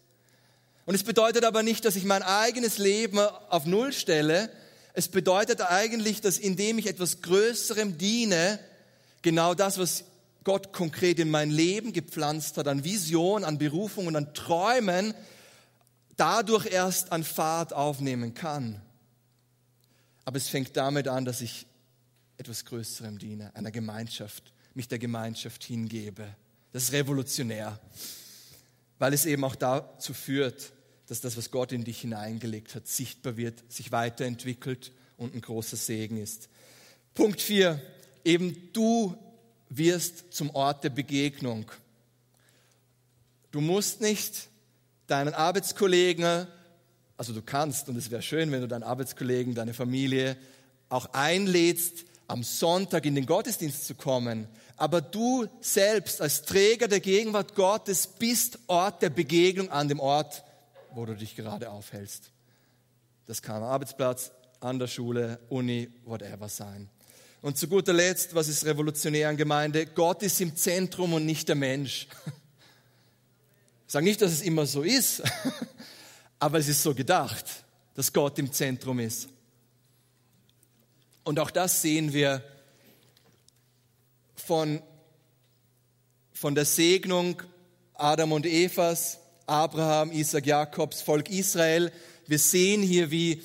Und 0.86 0.96
es 0.96 1.04
bedeutet 1.04 1.44
aber 1.44 1.62
nicht, 1.62 1.86
dass 1.86 1.96
ich 1.96 2.06
mein 2.06 2.24
eigenes 2.24 2.78
Leben 2.78 3.20
auf 3.20 3.66
Null 3.66 3.94
stelle. 3.94 4.50
Es 4.94 5.08
bedeutet 5.08 5.62
eigentlich, 5.62 6.22
dass 6.22 6.38
indem 6.38 6.80
ich 6.80 6.88
etwas 6.88 7.22
Größerem 7.22 7.98
diene, 7.98 8.60
genau 9.22 9.54
das, 9.54 9.78
was 9.78 10.06
Gott 10.44 10.74
konkret 10.74 11.20
in 11.20 11.30
mein 11.30 11.52
Leben 11.52 11.94
gepflanzt 11.94 12.58
hat, 12.58 12.68
an 12.68 12.84
Vision, 12.84 13.44
an 13.44 13.58
Berufungen, 13.58 14.16
an 14.16 14.34
Träumen, 14.34 15.14
dadurch 16.16 16.66
erst 16.66 17.12
an 17.12 17.24
Fahrt 17.24 17.74
aufnehmen 17.74 18.34
kann. 18.34 18.82
Aber 20.26 20.38
es 20.38 20.48
fängt 20.50 20.76
damit 20.78 21.08
an, 21.08 21.26
dass 21.26 21.42
ich 21.42 21.68
etwas 22.38 22.66
Größerem 22.66 23.20
diene, 23.20 23.56
einer 23.56 23.72
Gemeinschaft, 23.72 24.54
mich 24.74 24.88
der 24.88 25.00
Gemeinschaft 25.00 25.64
hingebe. 25.64 26.28
Das 26.72 26.84
ist 26.84 26.92
revolutionär, 26.94 27.80
weil 28.98 29.14
es 29.14 29.26
eben 29.26 29.44
auch 29.44 29.56
dazu 29.56 30.14
führt, 30.14 30.74
dass 31.08 31.22
das, 31.22 31.38
was 31.38 31.52
Gott 31.52 31.72
in 31.72 31.84
dich 31.84 32.02
hineingelegt 32.02 32.74
hat, 32.74 32.88
sichtbar 32.88 33.36
wird, 33.36 33.72
sich 33.72 33.92
weiterentwickelt 33.92 34.92
und 35.18 35.36
ein 35.36 35.42
großer 35.42 35.76
Segen 35.76 36.18
ist. 36.18 36.50
Punkt 37.14 37.42
4, 37.42 37.82
eben 38.24 38.72
du 38.74 39.18
wirst 39.72 40.34
zum 40.34 40.50
Ort 40.52 40.84
der 40.84 40.90
Begegnung. 40.90 41.72
Du 43.52 43.62
musst 43.62 44.02
nicht 44.02 44.50
deinen 45.08 45.34
Arbeitskollegen 45.34 46.48
also 47.22 47.34
du 47.34 47.44
kannst, 47.44 47.88
und 47.88 47.96
es 47.98 48.10
wäre 48.10 48.24
schön, 48.24 48.52
wenn 48.52 48.62
du 48.62 48.68
deinen 48.68 48.82
Arbeitskollegen, 48.82 49.54
deine 49.54 49.76
Familie 49.76 50.36
auch 50.90 51.06
einlädst, 51.14 52.06
am 52.28 52.42
Sonntag 52.42 53.06
in 53.06 53.14
den 53.14 53.28
Gottesdienst 53.28 53.86
zu 53.86 53.94
kommen. 53.94 54.48
Aber 54.76 55.02
du 55.02 55.46
selbst 55.60 56.20
als 56.20 56.42
Träger 56.42 56.88
der 56.88 57.00
Gegenwart 57.00 57.54
Gottes 57.54 58.08
bist 58.08 58.58
Ort 58.66 59.04
der 59.04 59.12
Begegnung 59.12 59.70
an 59.70 59.88
dem 59.88 60.00
Ort, 60.00 60.44
wo 60.96 61.06
du 61.06 61.16
dich 61.16 61.36
gerade 61.36 61.70
aufhältst. 61.70 62.32
Das 63.28 63.44
kann 63.44 63.62
Arbeitsplatz, 63.62 64.32
an 64.60 64.80
der 64.80 64.88
Schule, 64.88 65.38
Uni, 65.50 65.92
whatever 66.06 66.50
sein. 66.50 66.90
Und 67.42 67.58
zu 67.58 67.68
guter 67.68 67.92
Letzt, 67.92 68.36
was 68.36 68.48
ist 68.48 68.66
revolutionär 68.66 69.30
an 69.30 69.36
Gemeinde? 69.36 69.88
Gott 69.88 70.22
ist 70.22 70.40
im 70.42 70.56
Zentrum 70.56 71.14
und 71.14 71.26
nicht 71.26 71.48
der 71.48 71.56
Mensch. 71.56 72.08
Ich 73.88 73.94
sage 73.94 74.06
nicht, 74.06 74.22
dass 74.22 74.32
es 74.32 74.42
immer 74.42 74.66
so 74.66 74.84
ist, 74.84 75.22
aber 76.40 76.60
es 76.60 76.70
ist 76.70 76.82
so 76.82 76.96
gedacht, 76.96 77.44
dass 77.94 78.14
Gott 78.14 78.40
im 78.40 78.50
Zentrum 78.50 79.00
ist. 79.00 79.28
Und 81.26 81.38
auch 81.40 81.52
das 81.52 81.82
sehen 81.82 82.14
wir 82.14 82.42
von, 84.34 84.82
von 86.32 86.56
der 86.56 86.64
Segnung 86.64 87.44
Adam 87.96 88.32
und 88.32 88.46
Evas, 88.46 89.20
Abraham, 89.46 90.14
Isaac, 90.14 90.46
Jakobs, 90.46 91.02
Volk 91.02 91.30
Israel. 91.30 91.92
Wir 92.28 92.40
sehen 92.40 92.82
hier, 92.82 93.12
wie 93.12 93.42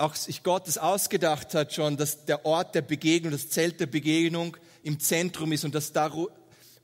auch 0.00 0.14
sich 0.14 0.42
Gott 0.42 0.66
es 0.66 0.78
ausgedacht 0.78 1.54
hat 1.54 1.72
schon, 1.72 1.96
dass 1.96 2.24
der 2.24 2.44
Ort 2.46 2.74
der 2.74 2.82
Begegnung, 2.82 3.32
das 3.32 3.50
Zelt 3.50 3.80
der 3.80 3.86
Begegnung 3.86 4.56
im 4.82 4.98
Zentrum 4.98 5.52
ist 5.52 5.64
und 5.64 5.74
dass 5.74 5.92
da 5.92 6.10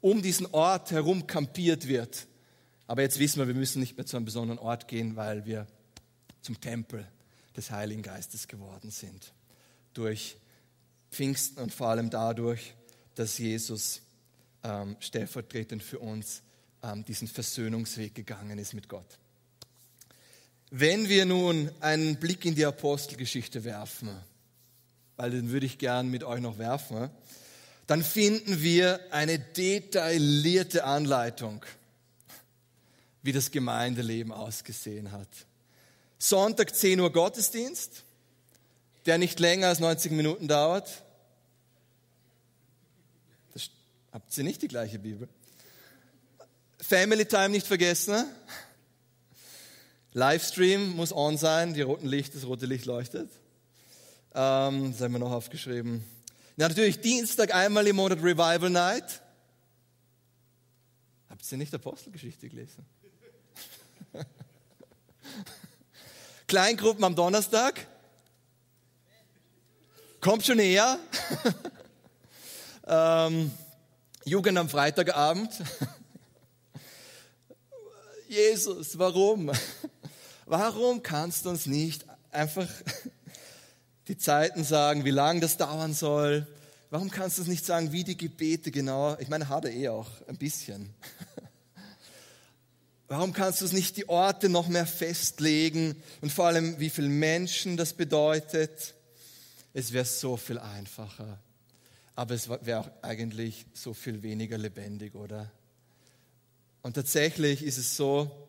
um 0.00 0.22
diesen 0.22 0.46
Ort 0.46 0.90
herum 0.90 1.26
kampiert 1.26 1.88
wird. 1.88 2.26
Aber 2.86 3.02
jetzt 3.02 3.18
wissen 3.18 3.40
wir, 3.40 3.48
wir 3.48 3.54
müssen 3.54 3.80
nicht 3.80 3.96
mehr 3.96 4.06
zu 4.06 4.16
einem 4.16 4.26
besonderen 4.26 4.58
Ort 4.58 4.86
gehen, 4.86 5.16
weil 5.16 5.44
wir 5.46 5.66
zum 6.42 6.60
Tempel 6.60 7.06
des 7.56 7.70
Heiligen 7.70 8.02
Geistes 8.02 8.46
geworden 8.46 8.90
sind. 8.90 9.32
Durch 9.94 10.36
Pfingsten 11.10 11.62
und 11.62 11.72
vor 11.72 11.88
allem 11.88 12.10
dadurch, 12.10 12.74
dass 13.14 13.38
Jesus 13.38 14.02
ähm, 14.62 14.96
stellvertretend 15.00 15.82
für 15.82 15.98
uns 15.98 16.42
ähm, 16.82 17.04
diesen 17.04 17.26
Versöhnungsweg 17.26 18.14
gegangen 18.14 18.58
ist 18.58 18.74
mit 18.74 18.88
Gott. 18.88 19.18
Wenn 20.78 21.08
wir 21.08 21.24
nun 21.24 21.70
einen 21.80 22.16
Blick 22.16 22.44
in 22.44 22.54
die 22.54 22.66
Apostelgeschichte 22.66 23.64
werfen, 23.64 24.10
weil 25.16 25.30
den 25.30 25.50
würde 25.50 25.64
ich 25.64 25.78
gern 25.78 26.08
mit 26.08 26.22
euch 26.22 26.40
noch 26.42 26.58
werfen, 26.58 27.08
dann 27.86 28.02
finden 28.02 28.60
wir 28.60 29.00
eine 29.10 29.38
detaillierte 29.38 30.84
Anleitung 30.84 31.64
wie 33.22 33.32
das 33.32 33.50
Gemeindeleben 33.50 34.32
ausgesehen 34.32 35.12
hat. 35.12 35.28
Sonntag 36.18 36.74
10 36.74 37.00
Uhr 37.00 37.10
Gottesdienst, 37.10 38.04
der 39.06 39.16
nicht 39.16 39.40
länger 39.40 39.68
als 39.68 39.80
90 39.80 40.12
Minuten 40.12 40.46
dauert. 40.46 41.02
Das, 43.54 43.70
habt 44.12 44.36
ihr 44.36 44.44
nicht 44.44 44.60
die 44.60 44.68
gleiche 44.68 44.98
Bibel? 44.98 45.26
Family 46.78 47.24
Time 47.24 47.48
nicht 47.48 47.66
vergessen. 47.66 48.26
Livestream 50.16 50.96
muss 50.96 51.12
on 51.12 51.36
sein, 51.36 51.74
die 51.74 51.82
roten 51.82 52.06
Licht, 52.06 52.34
das 52.34 52.46
rote 52.46 52.64
Licht 52.64 52.86
leuchtet. 52.86 53.30
Ähm, 54.34 54.92
das 54.92 55.02
haben 55.02 55.12
wir 55.12 55.18
noch 55.18 55.30
aufgeschrieben. 55.30 56.02
Ja, 56.56 56.68
natürlich 56.68 57.02
Dienstag 57.02 57.54
einmal 57.54 57.86
im 57.86 57.96
Monat 57.96 58.20
Revival 58.20 58.70
Night. 58.70 59.20
Habt 61.28 61.52
ihr 61.52 61.58
nicht 61.58 61.74
Apostelgeschichte 61.74 62.48
gelesen? 62.48 62.86
Kleingruppen 66.48 67.04
am 67.04 67.14
Donnerstag. 67.14 67.86
Kommt 70.22 70.46
schon 70.46 70.56
näher. 70.56 70.98
ähm, 72.86 73.50
Jugend 74.24 74.56
am 74.56 74.70
Freitagabend. 74.70 75.50
Jesus, 78.28 78.98
warum? 78.98 79.52
Warum 80.48 81.02
kannst 81.02 81.44
du 81.44 81.50
uns 81.50 81.66
nicht 81.66 82.06
einfach 82.30 82.68
die 84.08 84.16
Zeiten 84.16 84.62
sagen, 84.62 85.04
wie 85.04 85.10
lange 85.10 85.40
das 85.40 85.56
dauern 85.56 85.92
soll? 85.92 86.46
Warum 86.88 87.10
kannst 87.10 87.38
du 87.38 87.42
es 87.42 87.48
nicht 87.48 87.66
sagen, 87.66 87.90
wie 87.90 88.04
die 88.04 88.16
Gebete 88.16 88.70
genau? 88.70 89.16
Ich 89.18 89.28
meine, 89.28 89.48
hat 89.48 89.64
er 89.64 89.72
eh 89.72 89.88
auch 89.88 90.08
ein 90.28 90.36
bisschen. 90.36 90.94
Warum 93.08 93.32
kannst 93.32 93.60
du 93.60 93.64
es 93.64 93.72
nicht 93.72 93.96
die 93.96 94.08
Orte 94.08 94.48
noch 94.48 94.68
mehr 94.68 94.86
festlegen 94.86 96.00
und 96.20 96.30
vor 96.30 96.46
allem, 96.46 96.78
wie 96.78 96.90
viele 96.90 97.08
Menschen 97.08 97.76
das 97.76 97.92
bedeutet? 97.92 98.94
Es 99.74 99.92
wäre 99.92 100.04
so 100.04 100.36
viel 100.36 100.60
einfacher. 100.60 101.40
Aber 102.14 102.34
es 102.34 102.48
wäre 102.48 102.80
auch 102.80 102.90
eigentlich 103.02 103.66
so 103.74 103.92
viel 103.94 104.22
weniger 104.22 104.58
lebendig, 104.58 105.16
oder? 105.16 105.50
Und 106.82 106.94
tatsächlich 106.94 107.64
ist 107.64 107.78
es 107.78 107.96
so, 107.96 108.45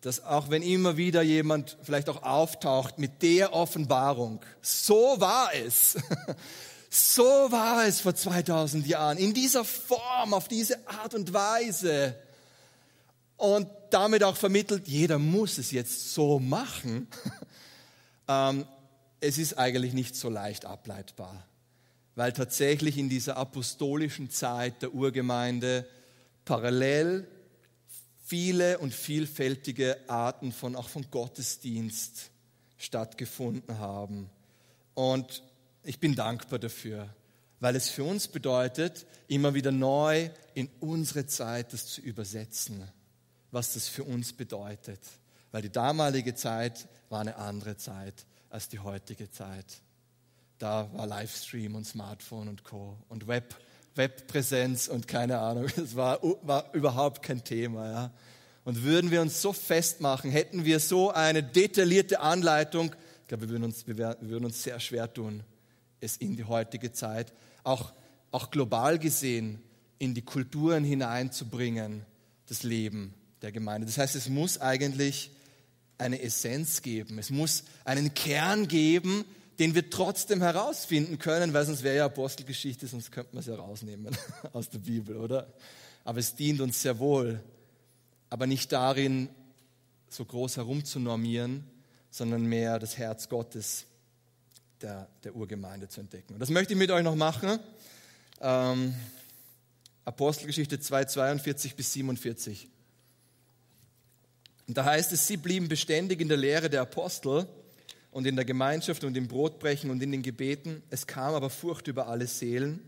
dass 0.00 0.24
auch 0.24 0.50
wenn 0.50 0.62
immer 0.62 0.96
wieder 0.96 1.22
jemand 1.22 1.76
vielleicht 1.82 2.08
auch 2.08 2.22
auftaucht 2.22 2.98
mit 2.98 3.22
der 3.22 3.52
Offenbarung, 3.52 4.40
so 4.62 5.16
war 5.18 5.52
es, 5.54 5.96
so 6.90 7.24
war 7.24 7.86
es 7.86 8.00
vor 8.00 8.14
2000 8.14 8.86
Jahren, 8.86 9.18
in 9.18 9.34
dieser 9.34 9.64
Form, 9.64 10.34
auf 10.34 10.48
diese 10.48 10.86
Art 10.88 11.14
und 11.14 11.32
Weise. 11.32 12.14
Und 13.36 13.68
damit 13.90 14.22
auch 14.24 14.36
vermittelt, 14.36 14.88
jeder 14.88 15.18
muss 15.18 15.58
es 15.58 15.70
jetzt 15.70 16.14
so 16.14 16.38
machen, 16.38 17.08
ähm, 18.28 18.66
es 19.20 19.38
ist 19.38 19.58
eigentlich 19.58 19.94
nicht 19.94 20.14
so 20.14 20.28
leicht 20.28 20.64
ableitbar, 20.64 21.44
weil 22.14 22.32
tatsächlich 22.32 22.98
in 22.98 23.08
dieser 23.08 23.36
apostolischen 23.36 24.30
Zeit 24.30 24.82
der 24.82 24.94
Urgemeinde 24.94 25.86
parallel 26.44 27.26
viele 28.28 28.78
und 28.78 28.92
vielfältige 28.92 29.98
Arten 30.06 30.52
von, 30.52 30.76
auch 30.76 30.88
von 30.88 31.10
Gottesdienst 31.10 32.30
stattgefunden 32.76 33.78
haben. 33.78 34.28
Und 34.92 35.42
ich 35.82 35.98
bin 35.98 36.14
dankbar 36.14 36.58
dafür, 36.58 37.08
weil 37.60 37.74
es 37.74 37.88
für 37.88 38.04
uns 38.04 38.28
bedeutet, 38.28 39.06
immer 39.28 39.54
wieder 39.54 39.72
neu 39.72 40.28
in 40.54 40.68
unsere 40.80 41.26
Zeit 41.26 41.72
das 41.72 41.86
zu 41.86 42.02
übersetzen, 42.02 42.86
was 43.50 43.72
das 43.72 43.88
für 43.88 44.04
uns 44.04 44.34
bedeutet. 44.34 45.00
Weil 45.50 45.62
die 45.62 45.72
damalige 45.72 46.34
Zeit 46.34 46.86
war 47.08 47.22
eine 47.22 47.36
andere 47.36 47.78
Zeit 47.78 48.26
als 48.50 48.68
die 48.68 48.78
heutige 48.78 49.30
Zeit. 49.30 49.80
Da 50.58 50.92
war 50.92 51.06
Livestream 51.06 51.74
und 51.76 51.86
Smartphone 51.86 52.48
und 52.48 52.62
Co. 52.62 52.98
und 53.08 53.26
Web 53.26 53.56
Webpräsenz 53.98 54.88
und 54.88 55.06
keine 55.06 55.38
Ahnung. 55.38 55.66
Das 55.76 55.94
war, 55.94 56.20
war 56.42 56.72
überhaupt 56.72 57.22
kein 57.22 57.44
Thema. 57.44 57.90
Ja. 57.90 58.10
Und 58.64 58.82
würden 58.82 59.10
wir 59.10 59.20
uns 59.20 59.42
so 59.42 59.52
festmachen, 59.52 60.30
hätten 60.30 60.64
wir 60.64 60.80
so 60.80 61.10
eine 61.10 61.42
detaillierte 61.42 62.20
Anleitung, 62.20 62.94
ich 63.22 63.28
glaube, 63.28 63.42
wir 63.42 63.50
würden 63.50 63.64
uns, 63.64 63.86
wir 63.86 63.98
würden 63.98 64.46
uns 64.46 64.62
sehr 64.62 64.80
schwer 64.80 65.12
tun, 65.12 65.42
es 66.00 66.16
in 66.16 66.36
die 66.36 66.44
heutige 66.44 66.92
Zeit, 66.92 67.34
auch, 67.64 67.92
auch 68.30 68.50
global 68.50 68.98
gesehen, 68.98 69.60
in 69.98 70.14
die 70.14 70.22
Kulturen 70.22 70.84
hineinzubringen, 70.84 72.06
das 72.46 72.62
Leben 72.62 73.12
der 73.42 73.52
Gemeinde. 73.52 73.86
Das 73.86 73.98
heißt, 73.98 74.16
es 74.16 74.28
muss 74.28 74.58
eigentlich 74.60 75.30
eine 75.98 76.22
Essenz 76.22 76.82
geben. 76.82 77.18
Es 77.18 77.30
muss 77.30 77.64
einen 77.84 78.14
Kern 78.14 78.68
geben, 78.68 79.24
den 79.58 79.74
wir 79.74 79.90
trotzdem 79.90 80.40
herausfinden 80.40 81.18
können, 81.18 81.52
weil 81.52 81.66
sonst 81.66 81.82
wäre 81.82 81.96
ja 81.96 82.06
Apostelgeschichte, 82.06 82.86
sonst 82.86 83.10
könnte 83.10 83.34
man 83.34 83.40
es 83.40 83.46
ja 83.46 83.56
rausnehmen 83.56 84.16
aus 84.52 84.68
der 84.68 84.78
Bibel, 84.78 85.16
oder? 85.16 85.52
Aber 86.04 86.20
es 86.20 86.34
dient 86.34 86.60
uns 86.60 86.80
sehr 86.80 86.98
wohl, 86.98 87.40
aber 88.30 88.46
nicht 88.46 88.72
darin, 88.72 89.28
so 90.08 90.24
groß 90.24 90.56
herumzunormieren, 90.56 91.64
sondern 92.10 92.44
mehr 92.44 92.78
das 92.78 92.96
Herz 92.96 93.28
Gottes 93.28 93.84
der, 94.80 95.08
der 95.24 95.34
Urgemeinde 95.34 95.88
zu 95.88 96.00
entdecken. 96.00 96.34
Und 96.34 96.40
das 96.40 96.50
möchte 96.50 96.72
ich 96.72 96.78
mit 96.78 96.90
euch 96.90 97.02
noch 97.02 97.16
machen. 97.16 97.58
Ähm, 98.40 98.94
Apostelgeschichte 100.04 100.80
2, 100.80 101.04
42 101.04 101.74
bis 101.74 101.92
47. 101.92 102.68
Und 104.68 104.76
da 104.76 104.84
heißt 104.84 105.12
es, 105.12 105.26
sie 105.26 105.36
blieben 105.36 105.68
beständig 105.68 106.20
in 106.20 106.28
der 106.28 106.36
Lehre 106.36 106.70
der 106.70 106.82
Apostel 106.82 107.46
und 108.18 108.26
in 108.26 108.34
der 108.34 108.44
Gemeinschaft 108.44 109.04
und 109.04 109.16
im 109.16 109.28
Brotbrechen 109.28 109.90
und 109.90 110.02
in 110.02 110.10
den 110.10 110.22
Gebeten. 110.22 110.82
Es 110.90 111.06
kam 111.06 111.34
aber 111.34 111.50
Furcht 111.50 111.86
über 111.86 112.08
alle 112.08 112.26
Seelen 112.26 112.80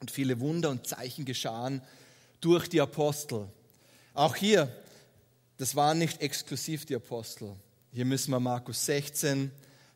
und 0.00 0.10
viele 0.10 0.40
Wunder 0.40 0.70
und 0.70 0.88
Zeichen 0.88 1.24
geschahen 1.24 1.82
durch 2.40 2.66
die 2.66 2.80
Apostel. 2.80 3.46
Auch 4.12 4.34
hier, 4.34 4.68
das 5.56 5.76
waren 5.76 5.98
nicht 5.98 6.20
exklusiv 6.20 6.84
die 6.84 6.96
Apostel. 6.96 7.54
Hier 7.92 8.04
müssen 8.04 8.32
wir 8.32 8.40
Markus 8.40 8.84
16, 8.86 9.52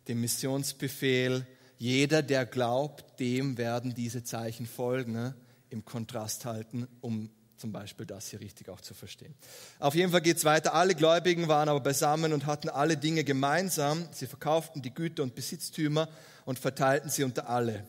den 0.06 0.20
Missionsbefehl, 0.20 1.44
jeder, 1.78 2.22
der 2.22 2.46
glaubt, 2.46 3.18
dem 3.18 3.58
werden 3.58 3.92
diese 3.92 4.22
Zeichen 4.22 4.66
folgen, 4.66 5.14
ne, 5.14 5.34
im 5.68 5.84
Kontrast 5.84 6.44
halten, 6.44 6.86
um 7.00 7.28
zum 7.56 7.72
Beispiel 7.72 8.06
das 8.06 8.28
hier 8.28 8.40
richtig 8.40 8.68
auch 8.68 8.80
zu 8.80 8.94
verstehen. 8.94 9.34
Auf 9.78 9.94
jeden 9.94 10.12
Fall 10.12 10.20
geht 10.20 10.36
es 10.36 10.44
weiter. 10.44 10.74
Alle 10.74 10.94
Gläubigen 10.94 11.48
waren 11.48 11.68
aber 11.68 11.80
beisammen 11.80 12.32
und 12.32 12.46
hatten 12.46 12.68
alle 12.68 12.96
Dinge 12.96 13.24
gemeinsam. 13.24 14.06
Sie 14.12 14.26
verkauften 14.26 14.82
die 14.82 14.92
Güter 14.92 15.22
und 15.22 15.34
Besitztümer 15.34 16.08
und 16.44 16.58
verteilten 16.58 17.08
sie 17.10 17.24
unter 17.24 17.48
alle, 17.48 17.84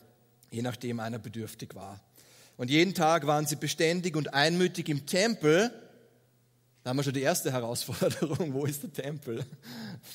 je 0.50 0.62
nachdem 0.62 1.00
einer 1.00 1.18
bedürftig 1.18 1.74
war. 1.74 2.00
Und 2.56 2.70
jeden 2.70 2.94
Tag 2.94 3.26
waren 3.26 3.46
sie 3.46 3.56
beständig 3.56 4.16
und 4.16 4.34
einmütig 4.34 4.88
im 4.88 5.06
Tempel. 5.06 5.70
Da 6.82 6.90
haben 6.90 6.96
wir 6.96 7.04
schon 7.04 7.12
die 7.12 7.22
erste 7.22 7.52
Herausforderung. 7.52 8.52
Wo 8.54 8.64
ist 8.64 8.82
der 8.82 8.92
Tempel? 8.92 9.44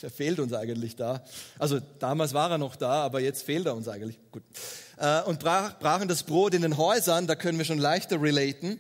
Der 0.02 0.10
fehlt 0.10 0.40
uns 0.40 0.54
eigentlich 0.54 0.96
da. 0.96 1.24
Also 1.60 1.80
damals 2.00 2.34
war 2.34 2.50
er 2.50 2.58
noch 2.58 2.76
da, 2.76 3.04
aber 3.04 3.20
jetzt 3.22 3.44
fehlt 3.44 3.68
er 3.68 3.76
uns 3.76 3.88
eigentlich. 3.88 4.20
Gut. 4.32 4.44
Äh, 4.98 5.22
und 5.22 5.40
brachen 5.40 6.08
das 6.08 6.24
Brot 6.24 6.56
in 6.56 6.64
den 6.64 6.78
Häusern, 6.78 7.28
da 7.28 7.36
können 7.36 7.60
wir 7.60 7.66
schon 7.66 7.78
leichter 7.78 8.22
relaten 8.22 8.80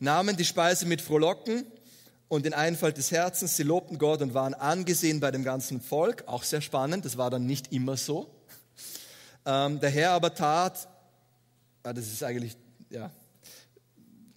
nahmen 0.00 0.36
die 0.36 0.44
Speise 0.44 0.86
mit 0.86 1.00
Frohlocken 1.00 1.64
und 2.28 2.44
den 2.46 2.54
Einfall 2.54 2.92
des 2.92 3.10
Herzens. 3.10 3.56
Sie 3.56 3.62
lobten 3.62 3.98
Gott 3.98 4.22
und 4.22 4.34
waren 4.34 4.54
angesehen 4.54 5.20
bei 5.20 5.30
dem 5.30 5.44
ganzen 5.44 5.80
Volk. 5.80 6.24
Auch 6.26 6.42
sehr 6.42 6.60
spannend, 6.60 7.04
das 7.04 7.16
war 7.16 7.30
dann 7.30 7.46
nicht 7.46 7.72
immer 7.72 7.96
so. 7.96 8.34
Ähm, 9.44 9.80
der 9.80 9.90
Herr 9.90 10.12
aber 10.12 10.34
tat, 10.34 10.88
ah, 11.82 11.92
das 11.92 12.06
ist 12.06 12.22
eigentlich, 12.22 12.56
ja, 12.90 13.10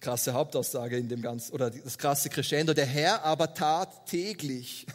krasse 0.00 0.34
Hauptaussage 0.34 0.98
in 0.98 1.08
dem 1.08 1.22
ganzen, 1.22 1.52
oder 1.52 1.70
das 1.70 1.96
krasse 1.96 2.28
Crescendo. 2.28 2.74
Der 2.74 2.86
Herr 2.86 3.24
aber 3.24 3.54
tat 3.54 4.06
täglich, 4.06 4.86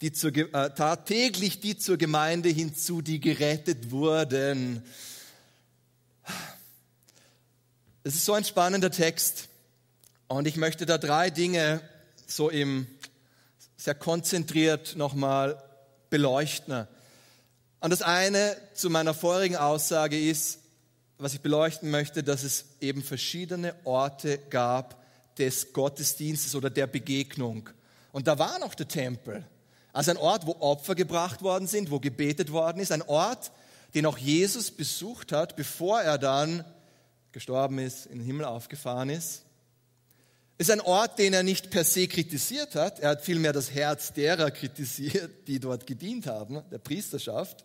die 0.00 0.12
zur, 0.12 0.34
äh, 0.34 0.70
tat 0.74 1.06
täglich 1.06 1.60
die 1.60 1.76
zur 1.76 1.98
Gemeinde 1.98 2.48
hinzu, 2.48 3.02
die 3.02 3.20
gerettet 3.20 3.90
wurden. 3.90 4.82
Es 8.02 8.14
ist 8.14 8.24
so 8.24 8.32
ein 8.32 8.44
spannender 8.44 8.90
Text. 8.90 9.49
Und 10.30 10.46
ich 10.46 10.56
möchte 10.56 10.86
da 10.86 10.96
drei 10.96 11.28
Dinge 11.28 11.80
so 12.24 12.50
im, 12.50 12.86
sehr 13.76 13.96
konzentriert 13.96 14.94
nochmal 14.94 15.60
beleuchten. 16.08 16.86
Und 17.80 17.90
das 17.90 18.00
eine 18.00 18.56
zu 18.72 18.90
meiner 18.90 19.12
vorigen 19.12 19.56
Aussage 19.56 20.16
ist, 20.16 20.60
was 21.18 21.34
ich 21.34 21.40
beleuchten 21.40 21.90
möchte, 21.90 22.22
dass 22.22 22.44
es 22.44 22.66
eben 22.80 23.02
verschiedene 23.02 23.74
Orte 23.82 24.38
gab 24.50 25.04
des 25.36 25.72
Gottesdienstes 25.72 26.54
oder 26.54 26.70
der 26.70 26.86
Begegnung. 26.86 27.68
Und 28.12 28.28
da 28.28 28.38
war 28.38 28.60
noch 28.60 28.76
der 28.76 28.86
Tempel. 28.86 29.44
Also 29.92 30.12
ein 30.12 30.16
Ort, 30.16 30.46
wo 30.46 30.54
Opfer 30.60 30.94
gebracht 30.94 31.42
worden 31.42 31.66
sind, 31.66 31.90
wo 31.90 31.98
gebetet 31.98 32.52
worden 32.52 32.78
ist. 32.78 32.92
Ein 32.92 33.02
Ort, 33.02 33.50
den 33.94 34.06
auch 34.06 34.16
Jesus 34.16 34.70
besucht 34.70 35.32
hat, 35.32 35.56
bevor 35.56 36.00
er 36.00 36.18
dann 36.18 36.64
gestorben 37.32 37.80
ist, 37.80 38.06
in 38.06 38.18
den 38.18 38.26
Himmel 38.26 38.44
aufgefahren 38.44 39.10
ist 39.10 39.42
ist 40.60 40.70
ein 40.70 40.82
Ort, 40.82 41.18
den 41.18 41.32
er 41.32 41.42
nicht 41.42 41.70
per 41.70 41.84
se 41.84 42.06
kritisiert 42.06 42.74
hat. 42.74 43.00
Er 43.00 43.10
hat 43.10 43.22
vielmehr 43.22 43.54
das 43.54 43.70
Herz 43.70 44.12
derer 44.12 44.50
kritisiert, 44.50 45.48
die 45.48 45.58
dort 45.58 45.86
gedient 45.86 46.26
haben, 46.26 46.62
der 46.70 46.76
Priesterschaft. 46.76 47.64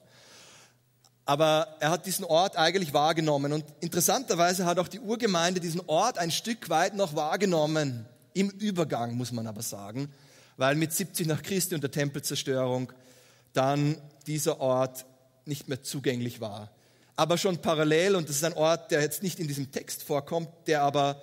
Aber 1.26 1.76
er 1.82 1.90
hat 1.90 2.06
diesen 2.06 2.24
Ort 2.24 2.56
eigentlich 2.56 2.94
wahrgenommen. 2.94 3.52
Und 3.52 3.66
interessanterweise 3.82 4.66
hat 4.66 4.80
auch 4.80 4.88
die 4.88 5.02
Urgemeinde 5.02 5.60
diesen 5.60 5.82
Ort 5.88 6.18
ein 6.18 6.32
Stück 6.32 6.70
weit 6.70 6.96
noch 6.96 7.18
wahrgenommen. 7.18 8.06
Im 8.34 8.50
Übergang, 8.50 9.16
muss 9.16 9.34
man 9.34 9.46
aber 9.46 9.62
sagen. 9.62 10.10
Weil 10.56 10.76
mit 10.76 10.94
70 10.94 11.28
nach 11.28 11.44
Christi 11.44 11.76
und 11.76 11.82
der 11.82 11.92
Tempelzerstörung 11.92 12.94
dann 13.52 13.98
dieser 14.26 14.62
Ort 14.62 15.06
nicht 15.44 15.68
mehr 15.68 15.84
zugänglich 15.84 16.40
war. 16.40 16.72
Aber 17.18 17.38
schon 17.38 17.58
parallel, 17.58 18.16
und 18.16 18.30
das 18.30 18.38
ist 18.38 18.44
ein 18.46 18.54
Ort, 18.54 18.92
der 18.92 19.02
jetzt 19.02 19.22
nicht 19.22 19.40
in 19.42 19.50
diesem 19.50 19.70
Text 19.70 20.04
vorkommt, 20.04 20.48
der 20.68 20.84
aber 20.84 21.22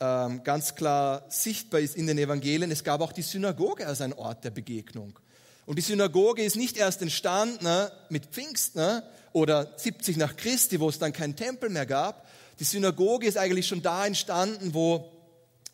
ähm, 0.00 0.42
ganz 0.44 0.74
klar 0.74 1.24
sichtbar 1.28 1.80
ist 1.80 1.96
in 1.96 2.06
den 2.06 2.18
Evangelien, 2.18 2.70
es 2.70 2.84
gab 2.84 3.00
auch 3.00 3.12
die 3.12 3.22
Synagoge 3.22 3.86
als 3.86 4.00
ein 4.00 4.12
Ort 4.12 4.44
der 4.44 4.50
Begegnung. 4.50 5.18
Und 5.64 5.76
die 5.76 5.82
Synagoge 5.82 6.42
ist 6.42 6.56
nicht 6.56 6.76
erst 6.76 7.02
entstanden 7.02 7.64
ne, 7.64 7.92
mit 8.08 8.26
Pfingsten 8.26 8.80
ne, 8.80 9.02
oder 9.32 9.72
70 9.76 10.16
nach 10.16 10.36
Christi, 10.36 10.80
wo 10.80 10.88
es 10.88 10.98
dann 10.98 11.12
keinen 11.12 11.36
Tempel 11.36 11.70
mehr 11.70 11.86
gab. 11.86 12.26
Die 12.58 12.64
Synagoge 12.64 13.26
ist 13.26 13.38
eigentlich 13.38 13.66
schon 13.66 13.82
da 13.82 14.06
entstanden, 14.06 14.74
wo, 14.74 15.10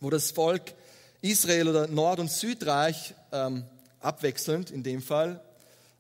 wo 0.01 0.11
das 0.11 0.31
Volk 0.31 0.75
Israel 1.21 1.69
oder 1.69 1.87
Nord- 1.87 2.21
und 2.21 2.31
Südreich 2.31 3.15
ähm, 3.33 3.65
abwechselnd 4.01 4.71
in 4.71 4.83
dem 4.83 5.03
Fall 5.03 5.41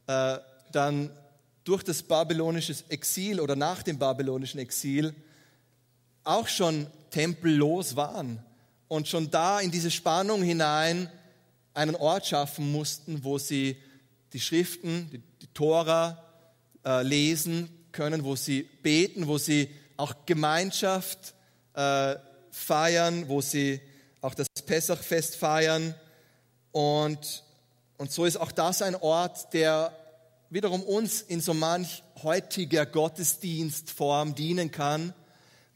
äh, 0.06 0.38
dann 0.72 1.10
durch 1.64 1.82
das 1.82 2.02
babylonische 2.02 2.74
Exil 2.88 3.40
oder 3.40 3.56
nach 3.56 3.82
dem 3.82 3.98
babylonischen 3.98 4.60
Exil 4.60 5.14
auch 6.24 6.48
schon 6.48 6.86
tempellos 7.10 7.96
waren 7.96 8.42
und 8.88 9.08
schon 9.08 9.30
da 9.30 9.60
in 9.60 9.70
diese 9.70 9.90
Spannung 9.90 10.42
hinein 10.42 11.10
einen 11.74 11.94
Ort 11.94 12.26
schaffen 12.26 12.72
mussten, 12.72 13.22
wo 13.24 13.38
sie 13.38 13.76
die 14.32 14.40
Schriften, 14.40 15.08
die, 15.10 15.18
die 15.18 15.46
Tora 15.54 16.22
äh, 16.84 17.02
lesen 17.02 17.68
können, 17.92 18.24
wo 18.24 18.36
sie 18.36 18.62
beten, 18.82 19.26
wo 19.26 19.38
sie 19.38 19.68
auch 19.96 20.14
Gemeinschaft 20.26 21.34
äh, 21.74 22.16
feiern, 22.50 23.28
wo 23.28 23.40
sie 23.40 23.80
auch 24.20 24.34
das 24.34 24.46
Pessachfest 24.66 25.36
feiern. 25.36 25.94
Und, 26.72 27.44
und 27.96 28.12
so 28.12 28.24
ist 28.24 28.36
auch 28.36 28.52
das 28.52 28.82
ein 28.82 28.96
Ort, 28.96 29.52
der 29.52 29.92
wiederum 30.50 30.82
uns 30.82 31.20
in 31.20 31.40
so 31.40 31.54
manch 31.54 32.02
heutiger 32.22 32.86
Gottesdienstform 32.86 34.34
dienen 34.34 34.70
kann, 34.70 35.14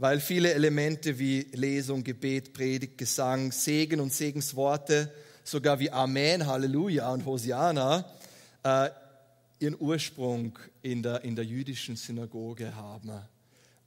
weil 0.03 0.19
viele 0.19 0.53
Elemente 0.53 1.17
wie 1.17 1.43
Lesung, 1.53 2.03
Gebet, 2.03 2.53
Predigt, 2.53 2.99
Gesang, 2.99 3.53
Segen 3.53 4.01
und 4.01 4.12
Segensworte, 4.12 5.12
sogar 5.45 5.79
wie 5.79 5.93
Amen, 5.93 6.45
Halleluja 6.45 7.09
und 7.12 7.25
Hosiana, 7.25 8.05
äh, 8.65 8.91
ihren 9.61 9.77
Ursprung 9.79 10.59
in 10.83 11.05
der, 11.05 11.23
in 11.23 11.37
der 11.37 11.45
jüdischen 11.45 11.95
Synagoge 11.95 12.75
haben. 12.75 13.12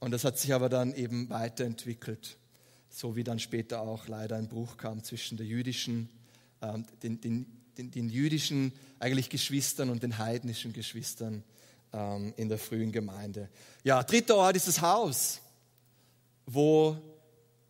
Und 0.00 0.10
das 0.10 0.24
hat 0.24 0.38
sich 0.38 0.54
aber 0.54 0.70
dann 0.70 0.94
eben 0.94 1.28
weiterentwickelt, 1.28 2.38
so 2.88 3.14
wie 3.14 3.22
dann 3.22 3.38
später 3.38 3.82
auch 3.82 4.08
leider 4.08 4.36
ein 4.36 4.48
Bruch 4.48 4.78
kam 4.78 5.04
zwischen 5.04 5.36
der 5.36 5.44
jüdischen, 5.44 6.08
äh, 6.62 6.78
den, 7.02 7.20
den, 7.20 7.46
den, 7.76 7.90
den, 7.90 8.08
jüdischen 8.08 8.72
eigentlich 9.00 9.28
Geschwistern 9.28 9.90
und 9.90 10.02
den 10.02 10.16
heidnischen 10.16 10.72
Geschwistern 10.72 11.44
ähm, 11.92 12.32
in 12.38 12.48
der 12.48 12.56
frühen 12.56 12.90
Gemeinde. 12.90 13.50
Ja, 13.84 14.02
dritter 14.02 14.36
Ort 14.36 14.56
ist 14.56 14.66
das 14.66 14.80
Haus, 14.80 15.42
wo 16.46 16.96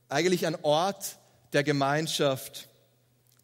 eigentlich 0.08 0.46
ein 0.46 0.56
Ort 0.62 1.16
der 1.52 1.64
Gemeinschaft 1.64 2.68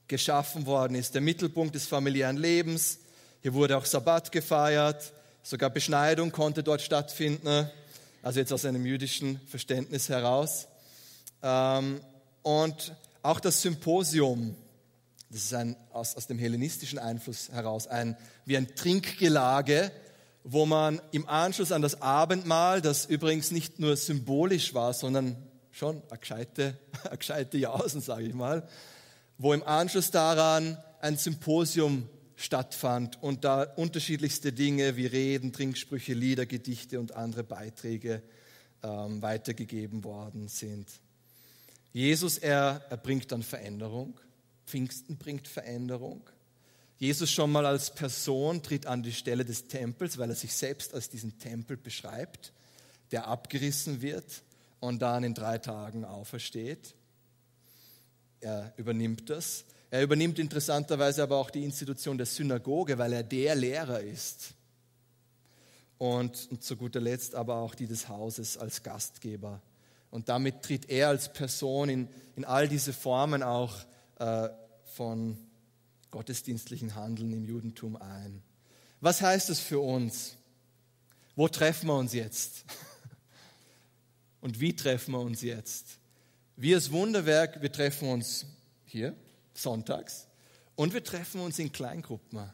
geschaffen 0.07 0.67
worden 0.67 0.95
ist, 0.95 1.15
der 1.15 1.23
Mittelpunkt 1.23 1.75
des 1.75 1.87
familiären 1.87 2.37
Lebens. 2.37 2.99
Hier 3.41 3.55
wurde 3.55 3.77
auch 3.77 3.87
Sabbat 3.87 4.31
gefeiert, 4.31 5.13
sogar 5.43 5.71
Beschneidung 5.71 6.31
konnte 6.31 6.63
dort 6.63 6.83
stattfinden 6.83 7.71
also 8.23 8.39
jetzt 8.39 8.53
aus 8.53 8.65
einem 8.65 8.87
jüdischen 8.87 9.41
Verständnis 9.47 10.09
heraus. 10.09 10.69
Ähm, 11.43 12.01
und 12.43 12.95
auch 13.23 13.41
das 13.41 13.61
Symposium, 13.61 14.57
das 15.31 15.45
ist 15.45 15.55
ein, 15.55 15.77
aus, 15.93 16.17
aus 16.17 16.27
dem 16.29 16.39
hellenistischen 16.39 16.99
Einfluss 16.99 17.51
heraus, 17.51 17.87
ein, 17.89 18.17
wie 18.45 18.57
ein 18.57 18.75
Trinkgelage, 18.75 19.91
wo 20.45 20.67
man 20.67 21.01
im 21.13 21.29
Anschluss 21.29 21.73
an 21.73 21.83
das 21.83 22.03
Abendmahl, 22.03 22.81
das 22.81 23.07
übrigens 23.07 23.51
nicht 23.51 23.79
nur 23.79 23.97
symbolisch 23.97 24.75
war, 24.75 24.93
sondern 24.93 25.37
schon 25.71 26.03
eine 26.09 26.19
gescheite, 26.19 26.79
eine 27.05 27.19
gescheite 27.19 27.59
Jausen, 27.59 28.01
sage 28.01 28.27
ich 28.27 28.35
mal, 28.35 28.69
wo 29.39 29.53
im 29.53 29.63
Anschluss 29.63 30.11
daran 30.11 30.79
ein 31.01 31.17
Symposium 31.17 32.09
stattfand 32.37 33.23
und 33.23 33.45
da 33.45 33.63
unterschiedlichste 33.63 34.53
Dinge 34.53 34.97
wie 34.97 35.07
Reden, 35.07 35.53
Trinksprüche, 35.53 36.15
Lieder, 36.15 36.47
Gedichte 36.47 36.99
und 36.99 37.13
andere 37.15 37.45
Beiträge 37.45 38.23
ähm, 38.83 39.23
weitergegeben 39.23 40.03
worden 40.05 40.49
sind. 40.49 40.89
Jesus, 41.93 42.39
er, 42.39 42.85
er 42.89 42.97
bringt 42.97 43.31
dann 43.31 43.43
Veränderung. 43.43 44.19
Pfingsten 44.67 45.17
bringt 45.19 45.47
Veränderung. 45.47 46.23
Jesus 47.03 47.33
schon 47.33 47.51
mal 47.51 47.67
als 47.67 47.93
Person 47.93 48.63
tritt 48.63 48.87
an 48.87 49.03
die 49.03 49.13
Stelle 49.13 49.45
des 49.45 49.67
Tempels, 49.67 50.19
weil 50.19 50.31
er 50.31 50.37
sich 50.37 50.55
selbst 50.55 50.95
als 50.95 51.09
diesen 51.09 51.37
Tempel 51.37 51.77
beschreibt, 51.77 52.53
der 53.11 53.27
abgerissen 53.27 54.03
wird 54.03 54.45
und 54.79 55.03
dann 55.03 55.25
in 55.25 55.35
drei 55.35 55.59
Tagen 55.59 56.05
aufersteht. 56.05 56.95
Er 58.39 58.73
übernimmt 58.77 59.29
das. 59.31 59.65
Er 59.91 60.05
übernimmt 60.05 60.39
interessanterweise 60.39 61.25
aber 61.25 61.39
auch 61.39 61.51
die 61.51 61.65
Institution 61.65 62.19
der 62.19 62.27
Synagoge, 62.27 62.97
weil 62.99 63.15
er 63.15 63.25
der 63.25 63.57
Lehrer 63.57 63.99
ist. 63.99 64.55
Und, 65.99 66.47
und 66.53 66.63
zu 66.63 66.77
guter 66.77 67.01
Letzt 67.01 67.35
aber 67.35 67.57
auch 67.57 67.75
die 67.75 67.89
des 67.89 68.07
Hauses 68.07 68.57
als 68.57 68.81
Gastgeber. 68.81 69.61
Und 70.13 70.29
damit 70.29 70.63
tritt 70.63 70.89
er 70.89 71.09
als 71.09 71.33
Person 71.33 71.89
in, 71.89 72.09
in 72.37 72.45
all 72.45 72.69
diese 72.69 72.93
Formen 72.93 73.43
auch 73.43 73.75
äh, 74.21 74.49
von 74.85 75.37
gottesdienstlichen 76.13 76.95
Handeln 76.95 77.33
im 77.33 77.45
Judentum 77.45 77.97
ein. 77.97 78.43
Was 79.01 79.21
heißt 79.21 79.49
das 79.49 79.59
für 79.59 79.81
uns? 79.81 80.37
Wo 81.35 81.49
treffen 81.49 81.89
wir 81.89 81.97
uns 81.97 82.13
jetzt? 82.13 82.65
Und 84.41 84.61
wie 84.61 84.77
treffen 84.77 85.13
wir 85.13 85.21
uns 85.21 85.43
jetzt? 85.43 85.99
Wir 86.55 86.77
als 86.77 86.93
Wunderwerk, 86.93 87.63
wir 87.63 87.73
treffen 87.73 88.09
uns 88.09 88.47
hier 88.85 89.17
sonntags 89.55 90.27
und 90.77 90.93
wir 90.93 91.03
treffen 91.03 91.41
uns 91.41 91.59
in 91.59 91.73
Kleingruppen, 91.73 92.51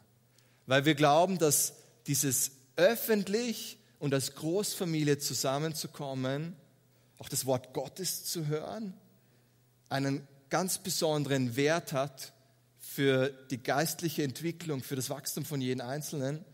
weil 0.66 0.84
wir 0.84 0.94
glauben, 0.94 1.38
dass 1.38 1.74
dieses 2.06 2.52
öffentlich 2.76 3.78
und 3.98 4.14
als 4.14 4.34
Großfamilie 4.34 5.18
zusammenzukommen, 5.18 6.56
auch 7.18 7.28
das 7.28 7.44
Wort 7.46 7.74
Gottes 7.74 8.24
zu 8.24 8.46
hören, 8.46 8.94
einen 9.88 10.26
ganz 10.48 10.78
besonderen 10.78 11.56
Wert 11.56 11.92
hat 11.92 12.32
für 12.98 13.28
die 13.48 13.62
geistliche 13.62 14.24
Entwicklung, 14.24 14.82
für 14.82 14.96
das 14.96 15.08
Wachstum 15.08 15.44
von 15.44 15.60
jedem 15.60 15.86
Einzelnen. 15.86 16.44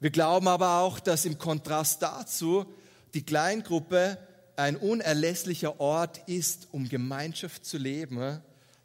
Wir 0.00 0.08
glauben 0.08 0.48
aber 0.48 0.78
auch, 0.78 0.98
dass 0.98 1.26
im 1.26 1.36
Kontrast 1.36 2.00
dazu 2.00 2.64
die 3.12 3.26
Kleingruppe 3.26 4.16
ein 4.56 4.76
unerlässlicher 4.76 5.80
Ort 5.80 6.26
ist, 6.26 6.68
um 6.72 6.88
Gemeinschaft 6.88 7.66
zu 7.66 7.76
leben, 7.76 8.40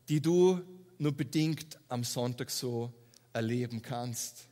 die 0.09 0.19
du 0.19 0.59
nur 0.97 1.13
bedingt 1.13 1.79
am 1.87 2.03
Sonntag 2.03 2.49
so 2.49 2.91
erleben 3.31 3.81
kannst. 3.81 4.49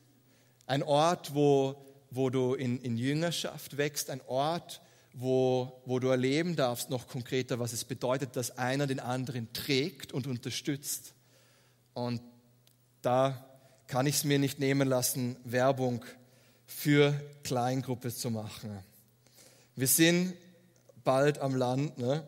Ein 0.64 0.82
Ort, 0.82 1.34
wo, 1.34 1.76
wo 2.10 2.30
du 2.30 2.54
in, 2.54 2.80
in 2.80 2.96
Jüngerschaft 2.96 3.76
wächst, 3.76 4.08
ein 4.08 4.22
Ort, 4.28 4.80
wo, 5.12 5.82
wo 5.84 5.98
du 5.98 6.08
erleben 6.08 6.56
darfst, 6.56 6.88
noch 6.88 7.06
konkreter, 7.06 7.58
was 7.58 7.74
es 7.74 7.84
bedeutet, 7.84 8.34
dass 8.34 8.56
einer 8.56 8.86
den 8.86 9.00
anderen 9.00 9.52
trägt 9.52 10.14
und 10.14 10.26
unterstützt. 10.26 11.12
Und 11.92 12.22
da 13.06 13.46
kann 13.86 14.06
ich 14.06 14.16
es 14.16 14.24
mir 14.24 14.38
nicht 14.40 14.58
nehmen 14.58 14.88
lassen, 14.88 15.36
Werbung 15.44 16.04
für 16.66 17.14
Kleingruppe 17.44 18.12
zu 18.12 18.30
machen. 18.30 18.78
Wir 19.76 19.86
sind 19.86 20.34
bald 21.04 21.38
am 21.38 21.54
Land. 21.54 21.98
Ne? 21.98 22.26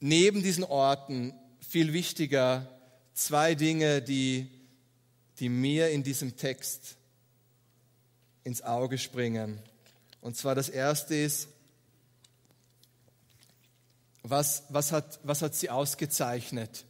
Neben 0.00 0.42
diesen 0.42 0.64
Orten 0.64 1.32
viel 1.60 1.92
wichtiger 1.92 2.68
zwei 3.14 3.54
Dinge, 3.54 4.02
die, 4.02 4.50
die 5.38 5.48
mir 5.48 5.90
in 5.90 6.02
diesem 6.02 6.36
Text 6.36 6.96
ins 8.42 8.62
Auge 8.62 8.98
springen. 8.98 9.60
Und 10.20 10.36
zwar 10.36 10.56
das 10.56 10.68
erste 10.68 11.14
ist, 11.14 11.48
was, 14.24 14.64
was, 14.70 14.90
hat, 14.90 15.20
was 15.22 15.40
hat 15.42 15.54
sie 15.54 15.70
ausgezeichnet, 15.70 16.84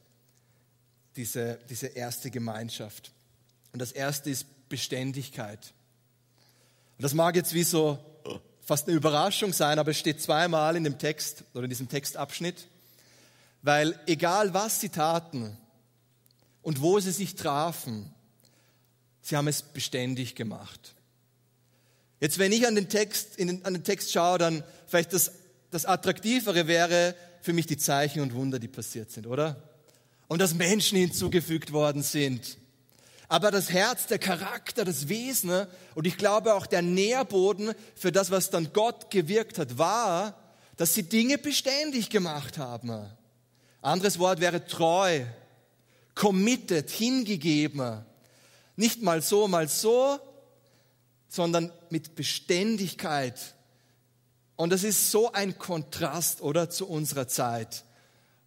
diese, 1.17 1.59
diese 1.69 1.89
erste 1.89 2.31
Gemeinschaft? 2.31 3.13
Und 3.73 3.81
das 3.81 3.93
erste 3.93 4.31
ist 4.31 4.47
Beständigkeit. 4.69 5.73
Und 6.97 7.03
das 7.03 7.15
mag 7.15 7.37
jetzt 7.37 7.55
wie 7.55 7.65
so 7.65 7.99
fast 8.61 8.89
eine 8.89 8.97
Überraschung 8.97 9.53
sein, 9.53 9.79
aber 9.79 9.91
es 9.91 9.99
steht 9.99 10.21
zweimal 10.23 10.77
in 10.77 10.85
dem 10.85 10.99
Text 10.99 11.45
oder 11.53 11.65
in 11.65 11.71
diesem 11.71 11.89
Textabschnitt. 11.89 12.69
Weil 13.63 13.99
egal 14.07 14.55
was 14.55 14.81
sie 14.81 14.91
taten 14.91 15.57
und 16.63 16.81
wo 16.81 16.99
sie 17.01 17.13
sich 17.13 17.35
trafen, 17.35 18.13
sie 19.23 19.37
haben 19.37 19.49
es 19.49 19.63
beständig 19.63 20.35
gemacht. 20.35 20.95
Jetzt, 22.21 22.39
wenn 22.39 22.53
ich 22.53 22.67
an 22.67 22.75
den 22.75 22.89
Text, 22.89 23.39
den, 23.39 23.65
an 23.65 23.75
den 23.75 23.85
Text 23.85 24.13
schaue, 24.13 24.39
dann 24.39 24.65
vielleicht 24.87 25.13
das, 25.13 25.33
das 25.71 25.85
Attraktivere 25.85 26.67
wäre 26.67 27.15
für 27.43 27.53
mich 27.53 27.67
die 27.67 27.77
Zeichen 27.77 28.21
und 28.21 28.35
Wunder, 28.35 28.59
die 28.59 28.69
passiert 28.69 29.11
sind, 29.11 29.27
oder? 29.27 29.74
Und 30.29 30.41
dass 30.41 30.55
Menschen 30.55 30.99
hinzugefügt 30.99 31.73
worden 31.73 32.03
sind. 32.03 32.59
Aber 33.29 33.51
das 33.51 33.71
Herz, 33.71 34.07
der 34.07 34.19
Charakter, 34.19 34.85
das 34.85 35.09
Wesen 35.09 35.67
und 35.95 36.07
ich 36.07 36.17
glaube 36.17 36.55
auch 36.55 36.67
der 36.67 36.83
Nährboden 36.83 37.75
für 37.95 38.13
das, 38.13 38.31
was 38.31 38.51
dann 38.51 38.73
Gott 38.73 39.11
gewirkt 39.11 39.59
hat, 39.59 39.79
war, 39.79 40.39
dass 40.77 40.95
sie 40.95 41.05
Dinge 41.05 41.39
beständig 41.39 42.11
gemacht 42.11 42.59
haben. 42.59 43.07
Anderes 43.81 44.19
Wort 44.19 44.41
wäre 44.41 44.67
treu, 44.67 45.25
committed, 46.15 46.91
hingegeben. 46.91 48.05
Nicht 48.77 49.03
mal 49.03 49.23
so, 49.23 49.49
mal 49.49 49.69
so, 49.69 50.19
sondern 51.29 51.73
mit 51.91 52.15
Beständigkeit. 52.15 53.55
Und 54.57 54.71
das 54.71 54.85
ist 54.85 55.11
so 55.11 55.33
ein 55.33 55.59
Kontrast, 55.59 56.41
oder, 56.41 56.71
zu 56.71 56.89
unserer 56.89 57.29
Zeit, 57.29 57.85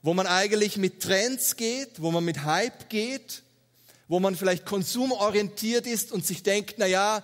wo 0.07 0.13
man 0.13 0.25
eigentlich 0.25 0.77
mit 0.77 1.03
Trends 1.03 1.57
geht, 1.57 2.01
wo 2.01 2.11
man 2.11 2.23
mit 2.23 2.45
Hype 2.45 2.87
geht, 2.87 3.43
wo 4.07 4.21
man 4.21 4.37
vielleicht 4.37 4.65
konsumorientiert 4.65 5.85
ist 5.85 6.13
und 6.13 6.25
sich 6.25 6.43
denkt, 6.43 6.75
na 6.77 6.85
ja, 6.85 7.23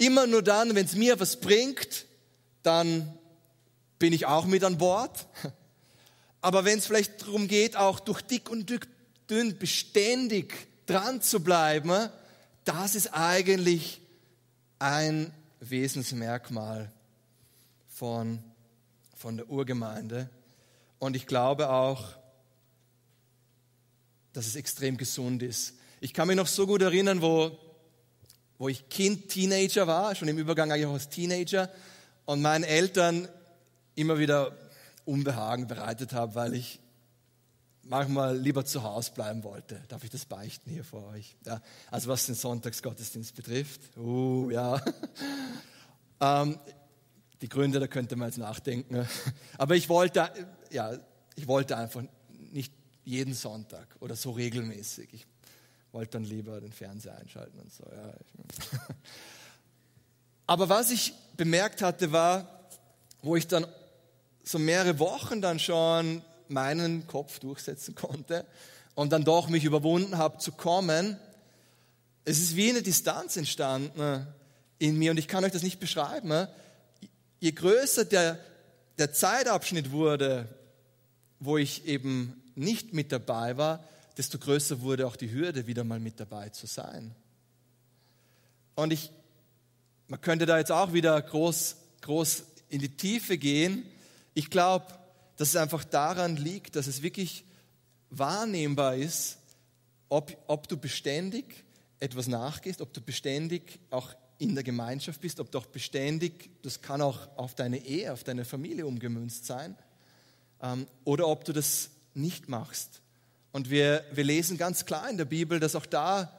Immer 0.00 0.26
nur 0.26 0.40
dann, 0.40 0.74
wenn 0.74 0.86
es 0.86 0.94
mir 0.94 1.20
was 1.20 1.40
bringt, 1.40 2.06
dann 2.62 3.18
bin 3.98 4.14
ich 4.14 4.24
auch 4.24 4.46
mit 4.46 4.64
an 4.64 4.78
Bord. 4.78 5.26
Aber 6.40 6.64
wenn 6.64 6.78
es 6.78 6.86
vielleicht 6.86 7.20
darum 7.20 7.48
geht, 7.48 7.76
auch 7.76 8.00
durch 8.00 8.22
dick 8.22 8.48
und 8.48 8.72
dünn 9.28 9.58
beständig 9.58 10.54
dran 10.86 11.20
zu 11.20 11.40
bleiben, 11.40 12.08
das 12.64 12.94
ist 12.94 13.12
eigentlich 13.12 14.00
ein 14.78 15.34
Wesensmerkmal 15.60 16.90
von, 17.86 18.42
von 19.14 19.36
der 19.36 19.50
Urgemeinde. 19.50 20.30
Und 20.98 21.14
ich 21.14 21.26
glaube 21.26 21.68
auch, 21.68 22.19
dass 24.32 24.46
es 24.46 24.56
extrem 24.56 24.96
gesund 24.96 25.42
ist. 25.42 25.74
Ich 26.00 26.14
kann 26.14 26.28
mich 26.28 26.36
noch 26.36 26.46
so 26.46 26.66
gut 26.66 26.82
erinnern, 26.82 27.20
wo, 27.22 27.58
wo 28.58 28.68
ich 28.68 28.88
Kind, 28.88 29.28
Teenager 29.28 29.86
war, 29.86 30.14
schon 30.14 30.28
im 30.28 30.38
Übergang 30.38 30.70
eigentlich 30.70 30.86
auch 30.86 30.94
als 30.94 31.08
Teenager, 31.08 31.70
und 32.24 32.42
meinen 32.42 32.64
Eltern 32.64 33.28
immer 33.96 34.18
wieder 34.18 34.56
Unbehagen 35.04 35.66
bereitet 35.66 36.12
habe, 36.12 36.34
weil 36.34 36.54
ich 36.54 36.78
manchmal 37.82 38.38
lieber 38.38 38.64
zu 38.64 38.84
Hause 38.84 39.10
bleiben 39.12 39.42
wollte. 39.42 39.82
Darf 39.88 40.04
ich 40.04 40.10
das 40.10 40.24
beichten 40.24 40.70
hier 40.70 40.84
vor 40.84 41.08
euch? 41.08 41.36
Ja, 41.44 41.60
also 41.90 42.08
was 42.08 42.26
den 42.26 42.36
Sonntagsgottesdienst 42.36 43.34
betrifft. 43.34 43.80
Uh, 43.96 44.50
ja. 44.50 44.80
ähm, 46.20 46.58
die 47.42 47.48
Gründe, 47.48 47.80
da 47.80 47.88
könnte 47.88 48.16
man 48.16 48.28
jetzt 48.28 48.38
nachdenken. 48.38 49.06
Aber 49.58 49.74
ich 49.74 49.88
wollte, 49.88 50.30
ja, 50.70 50.92
ich 51.34 51.48
wollte 51.48 51.76
einfach 51.76 52.04
jeden 53.04 53.34
Sonntag 53.34 53.86
oder 54.00 54.16
so 54.16 54.30
regelmäßig. 54.32 55.08
Ich 55.12 55.26
wollte 55.92 56.12
dann 56.12 56.24
lieber 56.24 56.60
den 56.60 56.72
Fernseher 56.72 57.16
einschalten 57.16 57.58
und 57.58 57.72
so. 57.72 57.84
Ja. 57.84 58.14
Aber 60.46 60.68
was 60.68 60.90
ich 60.90 61.14
bemerkt 61.36 61.82
hatte, 61.82 62.12
war, 62.12 62.68
wo 63.22 63.36
ich 63.36 63.46
dann 63.46 63.66
so 64.42 64.58
mehrere 64.58 64.98
Wochen 64.98 65.40
dann 65.40 65.58
schon 65.58 66.22
meinen 66.48 67.06
Kopf 67.06 67.38
durchsetzen 67.38 67.94
konnte 67.94 68.44
und 68.94 69.12
dann 69.12 69.24
doch 69.24 69.48
mich 69.48 69.64
überwunden 69.64 70.18
habe 70.18 70.38
zu 70.38 70.52
kommen. 70.52 71.18
Es 72.24 72.38
ist 72.38 72.56
wie 72.56 72.70
eine 72.70 72.82
Distanz 72.82 73.36
entstanden 73.36 74.26
in 74.78 74.98
mir 74.98 75.12
und 75.12 75.18
ich 75.18 75.28
kann 75.28 75.44
euch 75.44 75.52
das 75.52 75.62
nicht 75.62 75.78
beschreiben. 75.78 76.48
Je 77.38 77.52
größer 77.52 78.04
der, 78.04 78.38
der 78.98 79.12
Zeitabschnitt 79.12 79.92
wurde, 79.92 80.48
wo 81.38 81.56
ich 81.56 81.86
eben 81.86 82.39
nicht 82.54 82.92
mit 82.92 83.12
dabei 83.12 83.56
war, 83.56 83.84
desto 84.16 84.38
größer 84.38 84.80
wurde 84.80 85.06
auch 85.06 85.16
die 85.16 85.30
Hürde, 85.30 85.66
wieder 85.66 85.84
mal 85.84 86.00
mit 86.00 86.20
dabei 86.20 86.50
zu 86.50 86.66
sein. 86.66 87.14
Und 88.74 88.92
ich, 88.92 89.10
man 90.08 90.20
könnte 90.20 90.46
da 90.46 90.58
jetzt 90.58 90.72
auch 90.72 90.92
wieder 90.92 91.20
groß, 91.20 91.76
groß 92.02 92.44
in 92.68 92.80
die 92.80 92.96
Tiefe 92.96 93.38
gehen. 93.38 93.84
Ich 94.34 94.50
glaube, 94.50 94.86
dass 95.36 95.48
es 95.48 95.56
einfach 95.56 95.84
daran 95.84 96.36
liegt, 96.36 96.76
dass 96.76 96.86
es 96.86 97.02
wirklich 97.02 97.44
wahrnehmbar 98.10 98.96
ist, 98.96 99.38
ob, 100.08 100.36
ob 100.46 100.68
du 100.68 100.76
beständig 100.76 101.64
etwas 102.00 102.26
nachgehst, 102.26 102.80
ob 102.80 102.92
du 102.92 103.00
beständig 103.00 103.78
auch 103.90 104.14
in 104.38 104.54
der 104.54 104.64
Gemeinschaft 104.64 105.20
bist, 105.20 105.38
ob 105.38 105.50
du 105.50 105.58
auch 105.58 105.66
beständig, 105.66 106.50
das 106.62 106.80
kann 106.80 107.02
auch 107.02 107.28
auf 107.36 107.54
deine 107.54 107.78
Ehe, 107.78 108.12
auf 108.12 108.24
deine 108.24 108.44
Familie 108.44 108.86
umgemünzt 108.86 109.46
sein, 109.46 109.76
ähm, 110.62 110.86
oder 111.04 111.28
ob 111.28 111.44
du 111.44 111.52
das 111.52 111.90
nicht 112.14 112.48
machst. 112.48 113.00
Und 113.52 113.70
wir, 113.70 114.04
wir 114.12 114.24
lesen 114.24 114.58
ganz 114.58 114.86
klar 114.86 115.08
in 115.10 115.16
der 115.16 115.24
Bibel, 115.24 115.60
dass 115.60 115.74
auch 115.74 115.86
da, 115.86 116.32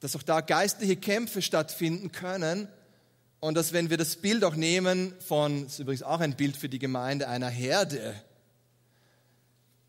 dass 0.00 0.16
auch 0.16 0.22
da 0.22 0.40
geistliche 0.40 0.96
Kämpfe 0.96 1.42
stattfinden 1.42 2.12
können, 2.12 2.68
und 3.42 3.56
dass 3.56 3.72
wenn 3.72 3.90
wir 3.90 3.96
das 3.96 4.14
Bild 4.14 4.44
auch 4.44 4.54
nehmen 4.54 5.14
von, 5.18 5.64
das 5.64 5.72
ist 5.72 5.78
übrigens 5.80 6.04
auch 6.04 6.20
ein 6.20 6.36
Bild 6.36 6.56
für 6.56 6.68
die 6.68 6.78
Gemeinde, 6.78 7.26
einer 7.26 7.48
Herde, 7.48 8.14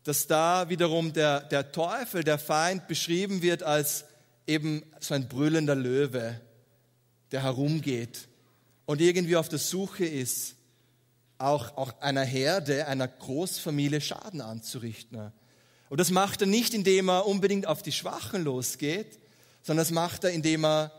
dass 0.02 0.26
da 0.26 0.68
wiederum 0.68 1.12
der, 1.12 1.38
der 1.38 1.70
Teufel, 1.70 2.24
der 2.24 2.38
Feind 2.38 2.88
beschrieben 2.88 3.42
wird 3.42 3.62
als 3.62 4.06
eben 4.48 4.82
so 4.98 5.14
ein 5.14 5.28
brüllender 5.28 5.76
Löwe, 5.76 6.40
der 7.30 7.44
herumgeht 7.44 8.26
und 8.86 9.00
irgendwie 9.00 9.36
auf 9.36 9.48
der 9.48 9.60
Suche 9.60 10.04
ist, 10.04 10.56
auch, 11.38 11.76
auch 11.76 12.00
einer 12.00 12.24
Herde, 12.24 12.86
einer 12.86 13.08
Großfamilie 13.08 14.00
Schaden 14.00 14.40
anzurichten. 14.40 15.32
Und 15.88 16.00
das 16.00 16.10
macht 16.10 16.40
er 16.40 16.46
nicht, 16.46 16.74
indem 16.74 17.08
er 17.08 17.26
unbedingt 17.26 17.66
auf 17.66 17.82
die 17.82 17.92
Schwachen 17.92 18.44
losgeht, 18.44 19.18
sondern 19.62 19.84
das 19.84 19.92
macht 19.92 20.24
er, 20.24 20.30
indem 20.30 20.64
er 20.64 20.92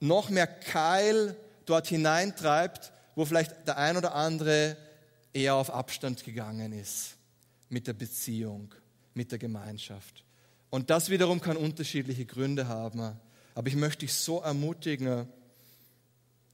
noch 0.00 0.30
mehr 0.30 0.46
Keil 0.46 1.36
dort 1.66 1.86
hineintreibt, 1.86 2.92
wo 3.14 3.24
vielleicht 3.24 3.66
der 3.66 3.78
ein 3.78 3.96
oder 3.96 4.14
andere 4.14 4.76
eher 5.32 5.54
auf 5.54 5.70
Abstand 5.70 6.24
gegangen 6.24 6.72
ist 6.72 7.16
mit 7.68 7.86
der 7.86 7.92
Beziehung, 7.92 8.74
mit 9.14 9.32
der 9.32 9.38
Gemeinschaft. 9.38 10.24
Und 10.70 10.90
das 10.90 11.10
wiederum 11.10 11.40
kann 11.40 11.56
unterschiedliche 11.56 12.26
Gründe 12.26 12.68
haben. 12.68 13.16
Aber 13.54 13.68
ich 13.68 13.76
möchte 13.76 14.00
dich 14.00 14.12
so 14.12 14.40
ermutigen, 14.40 15.28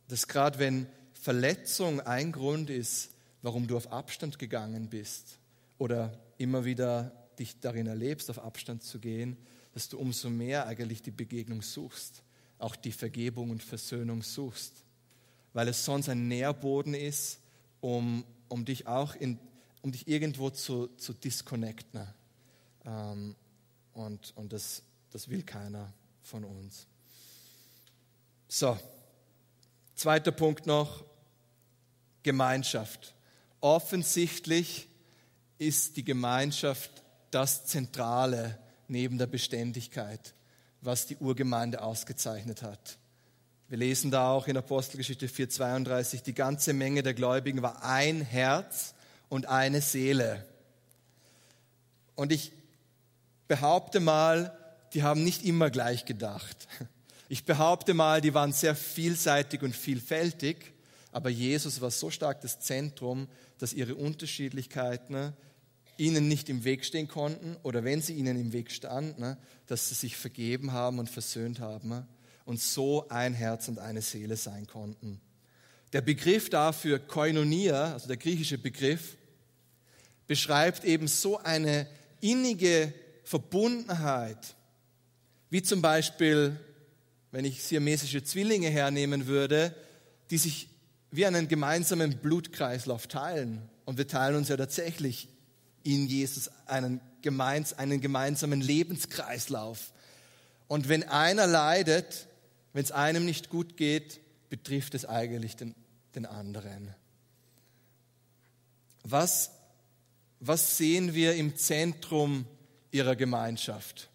dass 0.09 0.29
gerade 0.29 0.59
wenn 0.59 0.87
Verletzung 1.15 2.01
ein 2.01 2.33
Grund 2.33 2.71
ist, 2.71 3.11
warum 3.43 3.67
du 3.67 3.77
auf 3.77 3.91
Abstand 3.93 4.39
gegangen 4.39 4.89
bist 4.89 5.39
oder 5.79 6.19
immer 6.39 6.65
wieder 6.65 7.13
dich 7.39 7.59
darin 7.61 7.87
erlebst, 7.87 8.31
auf 8.31 8.39
Abstand 8.39 8.83
zu 8.83 8.99
gehen, 8.99 9.37
dass 9.73 9.89
du 9.89 9.99
umso 9.99 10.29
mehr 10.31 10.67
eigentlich 10.67 11.03
die 11.03 11.11
Begegnung 11.11 11.63
suchst, 11.63 12.23
auch 12.59 12.77
die 12.77 12.93
Vergebung 12.93 13.51
und 13.51 13.63
Versöhnung 13.63 14.23
suchst 14.23 14.85
weil 15.53 15.69
es 15.69 15.85
sonst 15.85 16.09
ein 16.09 16.29
Nährboden 16.29 16.95
ist, 16.95 17.41
um, 17.81 18.25
um 18.49 18.65
dich 18.65 18.87
auch 18.87 19.15
in, 19.15 19.39
um 19.83 19.93
dich 19.93 20.07
irgendwo 20.07 20.51
zu, 20.51 20.89
zu 20.97 21.13
disconnecten. 21.13 22.07
Ähm, 22.85 23.37
und 23.95 24.33
und 24.37 24.53
das, 24.53 24.83
das 25.11 25.29
will 25.29 25.43
keiner 25.43 25.93
von 26.23 26.45
uns. 26.45 26.87
So, 28.49 28.79
zweiter 29.95 30.33
Punkt 30.33 30.67
noch, 30.67 31.05
Gemeinschaft. 32.23 33.15
Offensichtlich 33.61 34.89
ist 35.59 35.97
die 35.97 36.05
Gemeinschaft 36.05 36.91
das 37.31 37.67
Zentrale 37.67 38.59
neben 38.89 39.19
der 39.19 39.27
Beständigkeit, 39.27 40.35
was 40.81 41.07
die 41.07 41.17
Urgemeinde 41.17 41.83
ausgezeichnet 41.83 42.63
hat. 42.63 42.99
Wir 43.69 43.79
lesen 43.79 44.11
da 44.11 44.31
auch 44.31 44.49
in 44.49 44.57
Apostelgeschichte 44.57 45.29
4:32, 45.29 46.23
die 46.23 46.35
ganze 46.35 46.73
Menge 46.73 47.03
der 47.03 47.15
Gläubigen 47.15 47.63
war 47.63 47.85
ein 47.85 48.21
Herz 48.23 48.95
und 49.29 49.47
eine 49.47 49.81
Seele. 49.81 50.45
Und 52.17 52.33
ich 52.33 52.53
behaupte 53.47 54.01
mal, 54.01 54.57
die 54.93 55.03
haben 55.03 55.23
nicht 55.23 55.45
immer 55.45 55.71
gleich 55.71 56.05
gedacht. 56.05 56.67
Ich 57.29 57.45
behaupte 57.45 57.95
mal, 57.95 58.21
die 58.21 58.35
waren 58.35 58.53
sehr 58.53 58.75
vielseitig 58.75 59.63
und 59.63 59.77
vielfältig, 59.77 60.73
aber 61.13 61.31
Jesus 61.31 61.81
war 61.81 61.91
so 61.91 62.11
stark 62.11 62.41
das 62.41 62.61
Zentrum, 62.61 63.29
dass 63.59 63.73
ihre 63.73 63.95
Unterschiedlichkeiten 63.95 65.33
ihnen 65.97 66.29
nicht 66.29 66.49
im 66.49 66.65
Weg 66.65 66.85
stehen 66.85 67.09
konnten 67.09 67.57
oder 67.63 67.85
wenn 67.85 68.01
sie 68.01 68.15
ihnen 68.15 68.41
im 68.41 68.53
Weg 68.53 68.71
standen, 68.71 69.37
dass 69.67 69.89
sie 69.89 69.95
sich 69.95 70.17
vergeben 70.17 70.73
haben 70.73 70.99
und 70.99 71.11
versöhnt 71.11 71.61
haben 71.61 72.07
und 72.47 72.61
so 72.61 73.09
ein 73.09 73.35
Herz 73.35 73.69
und 73.69 73.79
eine 73.79 74.01
Seele 74.01 74.37
sein 74.37 74.67
konnten. 74.67 75.21
Der 75.93 76.01
Begriff 76.01 76.49
dafür 76.49 76.99
Koinonia, 76.99 77.93
also 77.93 78.07
der 78.07 78.17
griechische 78.17 78.57
Begriff, 78.57 79.17
beschreibt 80.27 80.85
eben 80.85 81.09
so 81.09 81.39
eine 81.39 81.87
innige 82.21 82.95
Verbundenheit, 83.25 84.55
wie 85.51 85.63
zum 85.63 85.83
Beispiel, 85.83 86.59
wenn 87.31 87.45
ich 87.45 87.63
siamesische 87.63 88.23
Zwillinge 88.23 88.69
hernehmen 88.69 89.27
würde, 89.27 89.75
die 90.31 90.39
sich 90.39 90.70
wie 91.11 91.27
einen 91.27 91.49
gemeinsamen 91.49 92.19
Blutkreislauf 92.19 93.07
teilen. 93.07 93.69
Und 93.85 93.99
wir 93.99 94.07
teilen 94.07 94.37
uns 94.37 94.49
ja 94.49 94.57
tatsächlich 94.57 95.29
in 95.83 96.07
Jesus 96.07 96.51
einen, 96.67 97.01
gemeins, 97.23 97.73
einen 97.73 98.01
gemeinsamen 98.01 98.61
Lebenskreislauf. 98.61 99.93
Und 100.69 100.89
wenn 100.89 101.03
einer 101.09 101.47
leidet, 101.47 102.29
wenn 102.73 102.85
es 102.85 102.93
einem 102.93 103.25
nicht 103.25 103.49
gut 103.49 103.77
geht, 103.77 104.21
betrifft 104.51 104.95
es 104.95 105.07
eigentlich 105.07 105.57
den, 105.57 105.75
den 106.15 106.27
anderen. 106.27 106.95
Was, 109.03 109.51
was 110.39 110.77
sehen 110.77 111.15
wir 111.15 111.35
im 111.35 111.57
Zentrum 111.57 112.47
ihrer 112.93 113.17
Gemeinschaft? 113.17 114.10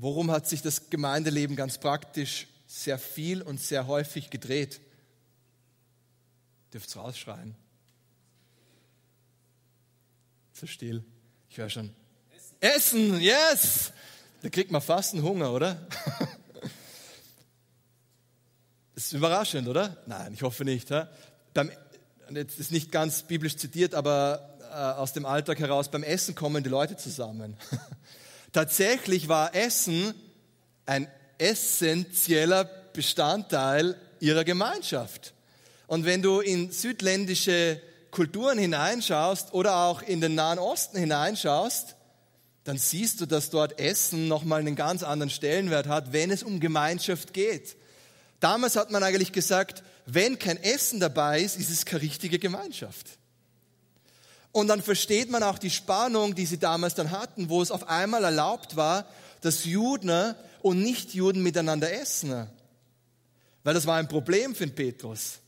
Worum 0.00 0.30
hat 0.30 0.48
sich 0.48 0.62
das 0.62 0.88
Gemeindeleben 0.88 1.56
ganz 1.56 1.76
praktisch 1.76 2.46
sehr 2.66 2.98
viel 2.98 3.42
und 3.42 3.60
sehr 3.60 3.86
häufig 3.86 4.30
gedreht? 4.30 4.80
Dürft 6.72 6.88
es 6.88 6.96
rausschreien? 6.96 7.54
Zu 10.54 10.66
still. 10.66 11.04
Ich 11.50 11.58
höre 11.58 11.68
schon. 11.68 11.94
Essen, 12.60 13.20
yes! 13.20 13.92
Da 14.40 14.48
kriegt 14.48 14.70
man 14.70 14.80
fast 14.80 15.12
einen 15.12 15.22
Hunger, 15.22 15.52
oder? 15.52 15.86
Das 18.94 19.04
ist 19.04 19.12
überraschend, 19.12 19.68
oder? 19.68 19.98
Nein, 20.06 20.32
ich 20.32 20.42
hoffe 20.42 20.64
nicht. 20.64 20.88
Ja? 20.88 21.10
Beim, 21.52 21.70
jetzt 22.30 22.58
ist 22.58 22.72
nicht 22.72 22.90
ganz 22.90 23.24
biblisch 23.24 23.58
zitiert, 23.58 23.94
aber 23.94 24.48
äh, 24.62 24.98
aus 24.98 25.12
dem 25.12 25.26
Alltag 25.26 25.58
heraus, 25.58 25.90
beim 25.90 26.04
Essen 26.04 26.34
kommen 26.34 26.64
die 26.64 26.70
Leute 26.70 26.96
zusammen. 26.96 27.58
Tatsächlich 28.52 29.28
war 29.28 29.54
Essen 29.54 30.14
ein 30.86 31.08
essentieller 31.38 32.64
Bestandteil 32.64 33.96
ihrer 34.18 34.44
Gemeinschaft. 34.44 35.34
Und 35.86 36.04
wenn 36.04 36.22
du 36.22 36.40
in 36.40 36.70
südländische 36.70 37.80
Kulturen 38.10 38.58
hineinschaust 38.58 39.54
oder 39.54 39.76
auch 39.76 40.02
in 40.02 40.20
den 40.20 40.34
Nahen 40.34 40.58
Osten 40.58 40.98
hineinschaust, 40.98 41.96
dann 42.64 42.76
siehst 42.76 43.20
du, 43.20 43.26
dass 43.26 43.50
dort 43.50 43.78
Essen 43.78 44.28
nochmal 44.28 44.60
einen 44.60 44.76
ganz 44.76 45.02
anderen 45.02 45.30
Stellenwert 45.30 45.86
hat, 45.86 46.12
wenn 46.12 46.30
es 46.30 46.42
um 46.42 46.60
Gemeinschaft 46.60 47.32
geht. 47.32 47.76
Damals 48.40 48.76
hat 48.76 48.90
man 48.90 49.02
eigentlich 49.02 49.32
gesagt, 49.32 49.82
wenn 50.06 50.38
kein 50.38 50.62
Essen 50.62 51.00
dabei 51.00 51.40
ist, 51.40 51.58
ist 51.58 51.70
es 51.70 51.84
keine 51.84 52.02
richtige 52.02 52.38
Gemeinschaft. 52.38 53.06
Und 54.52 54.68
dann 54.68 54.82
versteht 54.82 55.30
man 55.30 55.42
auch 55.42 55.58
die 55.58 55.70
Spannung, 55.70 56.34
die 56.34 56.46
sie 56.46 56.58
damals 56.58 56.94
dann 56.94 57.10
hatten, 57.10 57.48
wo 57.48 57.62
es 57.62 57.70
auf 57.70 57.88
einmal 57.88 58.24
erlaubt 58.24 58.76
war, 58.76 59.06
dass 59.40 59.64
Juden 59.64 60.34
und 60.62 60.82
Nichtjuden 60.82 61.42
miteinander 61.42 61.92
essen. 61.92 62.48
Weil 63.62 63.74
das 63.74 63.86
war 63.86 63.96
ein 63.96 64.08
Problem 64.08 64.54
für 64.54 64.66
den 64.66 64.74
Petrus. 64.74 65.38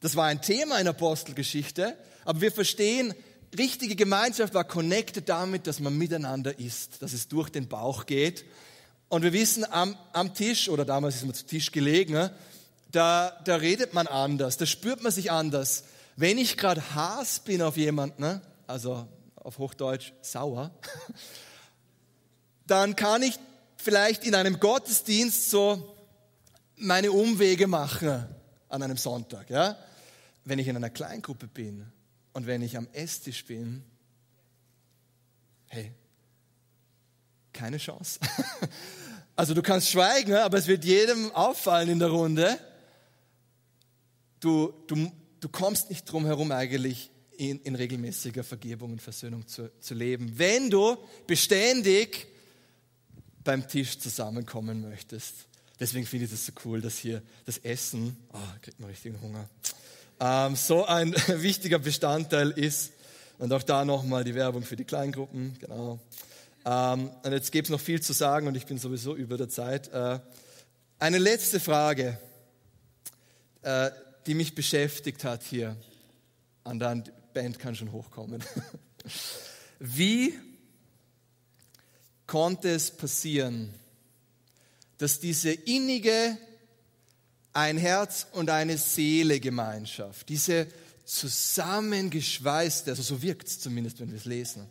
Das 0.00 0.16
war 0.16 0.26
ein 0.26 0.40
Thema 0.40 0.78
in 0.78 0.88
Apostelgeschichte, 0.88 1.96
aber 2.24 2.40
wir 2.40 2.52
verstehen, 2.52 3.14
richtige 3.56 3.96
Gemeinschaft 3.96 4.54
war 4.54 4.64
connected 4.64 5.28
damit, 5.28 5.66
dass 5.66 5.80
man 5.80 5.96
miteinander 5.96 6.58
isst, 6.58 7.02
dass 7.02 7.12
es 7.12 7.28
durch 7.28 7.50
den 7.50 7.68
Bauch 7.68 8.06
geht. 8.06 8.44
Und 9.08 9.22
wir 9.22 9.32
wissen, 9.32 9.64
am, 9.70 9.96
am 10.12 10.34
Tisch, 10.34 10.68
oder 10.68 10.84
damals 10.84 11.16
ist 11.16 11.24
man 11.24 11.34
zu 11.34 11.46
Tisch 11.46 11.70
gelegen, 11.70 12.30
da, 12.90 13.40
da 13.44 13.56
redet 13.56 13.94
man 13.94 14.06
anders, 14.06 14.56
da 14.56 14.66
spürt 14.66 15.02
man 15.02 15.12
sich 15.12 15.30
anders. 15.30 15.84
Wenn 16.16 16.38
ich 16.38 16.56
gerade 16.56 16.82
Hass 16.94 17.40
bin 17.40 17.60
auf 17.60 17.76
jemanden, 17.76 18.40
also 18.66 19.06
auf 19.36 19.58
Hochdeutsch 19.58 20.12
sauer, 20.22 20.70
dann 22.66 22.96
kann 22.96 23.22
ich 23.22 23.38
vielleicht 23.76 24.24
in 24.24 24.34
einem 24.34 24.58
Gottesdienst 24.58 25.50
so 25.50 25.94
meine 26.76 27.12
Umwege 27.12 27.66
machen 27.66 28.26
an 28.68 28.82
einem 28.82 28.96
Sonntag. 28.96 29.50
Ja? 29.50 29.76
Wenn 30.44 30.58
ich 30.58 30.68
in 30.68 30.76
einer 30.76 30.90
Kleingruppe 30.90 31.46
bin 31.46 31.86
und 32.32 32.46
wenn 32.46 32.62
ich 32.62 32.76
am 32.76 32.88
Esstisch 32.92 33.44
bin, 33.44 33.84
hey, 35.68 35.92
keine 37.52 37.78
Chance. 37.78 38.20
Also 39.38 39.52
du 39.52 39.60
kannst 39.60 39.90
schweigen, 39.90 40.32
aber 40.32 40.56
es 40.56 40.66
wird 40.66 40.82
jedem 40.82 41.30
auffallen 41.32 41.90
in 41.90 41.98
der 41.98 42.08
Runde. 42.08 42.58
Du, 44.40 44.72
du, 44.86 45.12
du 45.40 45.48
kommst 45.48 45.90
nicht 45.90 46.10
drum 46.10 46.26
herum 46.26 46.52
eigentlich 46.52 47.10
in, 47.36 47.60
in 47.62 47.74
regelmäßiger 47.74 48.44
Vergebung 48.44 48.92
und 48.92 49.02
Versöhnung 49.02 49.46
zu, 49.46 49.70
zu 49.80 49.94
leben, 49.94 50.32
wenn 50.38 50.70
du 50.70 50.96
beständig 51.26 52.26
beim 53.44 53.66
Tisch 53.68 53.98
zusammenkommen 53.98 54.88
möchtest. 54.88 55.46
Deswegen 55.78 56.06
finde 56.06 56.24
ich 56.24 56.30
das 56.30 56.46
so 56.46 56.52
cool, 56.64 56.80
dass 56.80 56.98
hier 56.98 57.22
das 57.44 57.58
Essen, 57.58 58.16
oh, 58.32 58.38
kriegt 58.62 58.80
man 58.80 58.88
richtigen 58.88 59.20
Hunger, 59.20 59.48
ähm, 60.20 60.56
so 60.56 60.86
ein 60.86 61.14
wichtiger 61.28 61.78
Bestandteil 61.78 62.50
ist. 62.50 62.92
Und 63.38 63.52
auch 63.52 63.62
da 63.62 63.84
nochmal 63.84 64.24
die 64.24 64.34
Werbung 64.34 64.62
für 64.62 64.76
die 64.76 64.84
Kleingruppen, 64.84 65.58
genau. 65.60 66.00
Ähm, 66.64 67.10
und 67.22 67.32
jetzt 67.32 67.52
gibt 67.52 67.66
es 67.66 67.70
noch 67.70 67.80
viel 67.80 68.00
zu 68.00 68.14
sagen 68.14 68.48
und 68.48 68.56
ich 68.56 68.64
bin 68.64 68.78
sowieso 68.78 69.14
über 69.14 69.36
der 69.36 69.50
Zeit. 69.50 69.88
Äh, 69.88 70.18
eine 70.98 71.18
letzte 71.18 71.60
Frage, 71.60 72.18
äh, 73.60 73.90
die 74.26 74.34
mich 74.34 74.54
beschäftigt 74.54 75.24
hat 75.24 75.42
hier. 75.42 75.76
An 76.64 76.78
der 76.78 77.04
Band 77.32 77.58
kann 77.58 77.74
schon 77.74 77.92
hochkommen. 77.92 78.42
Wie 79.78 80.34
konnte 82.26 82.70
es 82.70 82.90
passieren, 82.90 83.72
dass 84.98 85.20
diese 85.20 85.52
innige 85.52 86.38
ein 87.52 87.78
Herz 87.78 88.26
und 88.32 88.50
eine 88.50 88.76
Seele 88.76 89.40
Gemeinschaft, 89.40 90.28
diese 90.28 90.66
zusammengeschweißte, 91.04 92.90
also 92.90 93.02
so 93.02 93.22
wirkt 93.22 93.48
es 93.48 93.60
zumindest, 93.60 94.00
wenn 94.00 94.10
wir 94.10 94.18
es 94.18 94.24
lesen. 94.24 94.66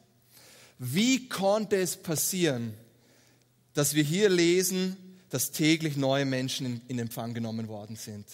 Wie 0.78 1.30
konnte 1.30 1.78
es 1.78 1.96
passieren, 1.96 2.74
dass 3.74 3.94
wir 3.94 4.04
hier 4.04 4.30
lesen, 4.30 4.98
dass 5.30 5.52
täglich 5.52 5.96
neue 5.96 6.26
Menschen 6.26 6.82
in 6.88 7.00
Empfang 7.00 7.34
genommen 7.34 7.68
worden 7.68 7.96
sind? 7.96 8.26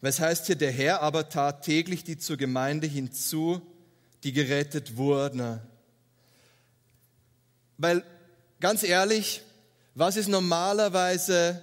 Was 0.00 0.18
heißt 0.18 0.46
hier, 0.46 0.56
der 0.56 0.72
Herr 0.72 1.02
aber 1.02 1.28
tat 1.28 1.64
täglich 1.64 2.04
die 2.04 2.16
zur 2.16 2.36
Gemeinde 2.36 2.86
hinzu, 2.86 3.60
die 4.22 4.32
gerettet 4.32 4.96
wurden. 4.96 5.60
Weil, 7.78 8.04
ganz 8.60 8.82
ehrlich, 8.82 9.42
was 9.94 10.16
ist 10.16 10.28
normalerweise 10.28 11.62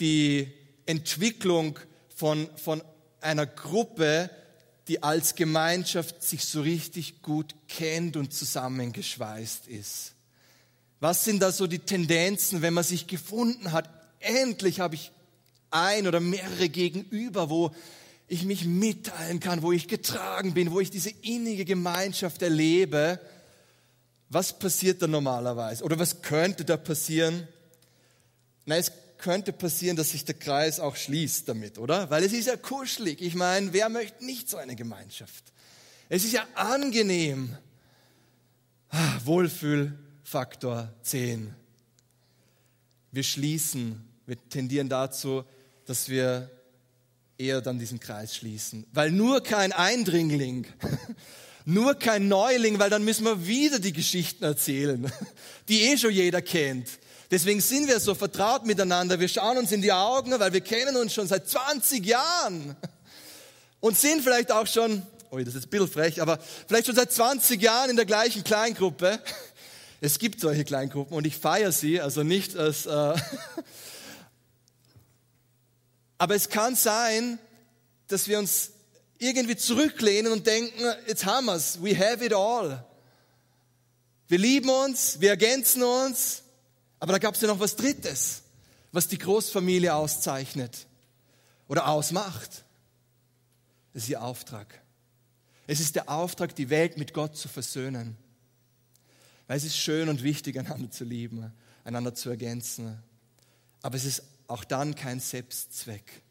die 0.00 0.52
Entwicklung 0.86 1.78
von, 2.14 2.48
von 2.56 2.82
einer 3.20 3.46
Gruppe, 3.46 4.30
die 4.88 5.02
als 5.02 5.34
Gemeinschaft 5.34 6.22
sich 6.22 6.44
so 6.44 6.62
richtig 6.62 7.22
gut 7.22 7.54
kennt 7.68 8.16
und 8.16 8.32
zusammengeschweißt 8.32 9.68
ist? 9.68 10.12
Was 11.00 11.24
sind 11.24 11.40
da 11.40 11.52
so 11.52 11.66
die 11.66 11.80
Tendenzen, 11.80 12.62
wenn 12.62 12.72
man 12.72 12.84
sich 12.84 13.06
gefunden 13.06 13.72
hat? 13.72 13.90
Endlich 14.20 14.80
habe 14.80 14.94
ich 14.94 15.12
ein 15.70 16.06
oder 16.06 16.20
mehrere 16.20 16.68
gegenüber, 16.68 17.50
wo 17.50 17.74
ich 18.28 18.44
mich 18.44 18.64
mitteilen 18.64 19.40
kann, 19.40 19.62
wo 19.62 19.72
ich 19.72 19.88
getragen 19.88 20.54
bin, 20.54 20.72
wo 20.72 20.80
ich 20.80 20.90
diese 20.90 21.10
innige 21.10 21.64
Gemeinschaft 21.64 22.42
erlebe. 22.42 23.20
Was 24.28 24.58
passiert 24.58 25.02
da 25.02 25.06
normalerweise? 25.06 25.84
Oder 25.84 25.98
was 25.98 26.22
könnte 26.22 26.64
da 26.64 26.76
passieren? 26.76 27.46
Na, 28.64 28.76
es 28.76 28.90
könnte 29.18 29.52
passieren, 29.52 29.96
dass 29.96 30.10
sich 30.10 30.24
der 30.24 30.34
Kreis 30.34 30.80
auch 30.80 30.96
schließt 30.96 31.48
damit, 31.48 31.78
oder? 31.78 32.10
Weil 32.10 32.24
es 32.24 32.32
ist 32.32 32.46
ja 32.46 32.56
kuschelig. 32.56 33.20
Ich 33.22 33.34
meine, 33.34 33.72
wer 33.72 33.88
möchte 33.88 34.24
nicht 34.24 34.50
so 34.50 34.56
eine 34.56 34.74
Gemeinschaft? 34.74 35.44
Es 36.08 36.24
ist 36.24 36.32
ja 36.32 36.46
angenehm. 36.54 37.56
Ah, 38.88 39.18
Wohlfühlfaktor 39.24 40.92
10. 41.02 41.54
Wir 43.12 43.22
schließen, 43.22 44.04
wir 44.26 44.36
tendieren 44.48 44.88
dazu, 44.88 45.44
dass 45.86 46.08
wir 46.08 46.50
eher 47.38 47.60
dann 47.60 47.78
diesen 47.78 48.00
Kreis 48.00 48.34
schließen. 48.34 48.86
Weil 48.92 49.10
nur 49.10 49.42
kein 49.42 49.72
Eindringling, 49.72 50.66
nur 51.64 51.94
kein 51.94 52.28
Neuling, 52.28 52.78
weil 52.78 52.90
dann 52.90 53.04
müssen 53.04 53.24
wir 53.24 53.46
wieder 53.46 53.78
die 53.78 53.92
Geschichten 53.92 54.44
erzählen, 54.44 55.10
die 55.68 55.82
eh 55.82 55.96
schon 55.96 56.10
jeder 56.10 56.42
kennt. 56.42 56.88
Deswegen 57.30 57.60
sind 57.60 57.88
wir 57.88 57.98
so 57.98 58.14
vertraut 58.14 58.66
miteinander. 58.66 59.18
Wir 59.18 59.28
schauen 59.28 59.58
uns 59.58 59.72
in 59.72 59.82
die 59.82 59.92
Augen, 59.92 60.38
weil 60.38 60.52
wir 60.52 60.60
kennen 60.60 60.96
uns 60.96 61.12
schon 61.12 61.26
seit 61.26 61.48
20 61.48 62.04
Jahren 62.04 62.76
und 63.80 63.98
sind 63.98 64.22
vielleicht 64.22 64.52
auch 64.52 64.66
schon, 64.66 65.02
oh, 65.30 65.38
das 65.38 65.54
ist 65.54 65.66
ein 65.66 65.70
bisschen 65.70 65.88
frech, 65.88 66.22
aber 66.22 66.38
vielleicht 66.68 66.86
schon 66.86 66.94
seit 66.94 67.12
20 67.12 67.60
Jahren 67.60 67.90
in 67.90 67.96
der 67.96 68.06
gleichen 68.06 68.44
Kleingruppe. 68.44 69.20
Es 70.00 70.18
gibt 70.18 70.40
solche 70.40 70.64
Kleingruppen 70.64 71.16
und 71.16 71.26
ich 71.26 71.36
feiere 71.36 71.72
sie, 71.72 72.00
also 72.00 72.22
nicht 72.22 72.56
als, 72.56 72.86
äh, 72.86 73.14
Aber 76.18 76.34
es 76.34 76.48
kann 76.48 76.74
sein, 76.74 77.38
dass 78.08 78.28
wir 78.28 78.38
uns 78.38 78.70
irgendwie 79.18 79.56
zurücklehnen 79.56 80.32
und 80.32 80.46
denken, 80.46 80.82
jetzt 81.06 81.24
haben 81.24 81.46
wir 81.46 81.54
es, 81.54 81.82
we 81.82 81.96
have 81.96 82.24
it 82.24 82.32
all. 82.32 82.84
Wir 84.28 84.38
lieben 84.38 84.68
uns, 84.68 85.20
wir 85.20 85.30
ergänzen 85.30 85.82
uns, 85.82 86.42
aber 86.98 87.12
da 87.12 87.18
gab 87.18 87.34
es 87.34 87.40
ja 87.40 87.48
noch 87.48 87.60
was 87.60 87.76
Drittes, 87.76 88.42
was 88.92 89.08
die 89.08 89.18
Großfamilie 89.18 89.94
auszeichnet 89.94 90.86
oder 91.68 91.88
ausmacht. 91.88 92.64
Das 93.92 94.04
ist 94.04 94.08
ihr 94.08 94.22
Auftrag. 94.22 94.82
Es 95.66 95.80
ist 95.80 95.96
der 95.96 96.08
Auftrag, 96.08 96.54
die 96.54 96.70
Welt 96.70 96.96
mit 96.96 97.12
Gott 97.12 97.36
zu 97.36 97.48
versöhnen. 97.48 98.16
Weil 99.46 99.56
es 99.56 99.64
ist 99.64 99.76
schön 99.76 100.08
und 100.08 100.22
wichtig, 100.22 100.58
einander 100.58 100.90
zu 100.90 101.04
lieben, 101.04 101.52
einander 101.84 102.14
zu 102.14 102.30
ergänzen. 102.30 103.02
Aber 103.82 103.96
es 103.96 104.04
ist 104.04 104.22
auch 104.48 104.64
dann 104.64 104.94
kein 104.94 105.20
Selbstzweck, 105.20 106.22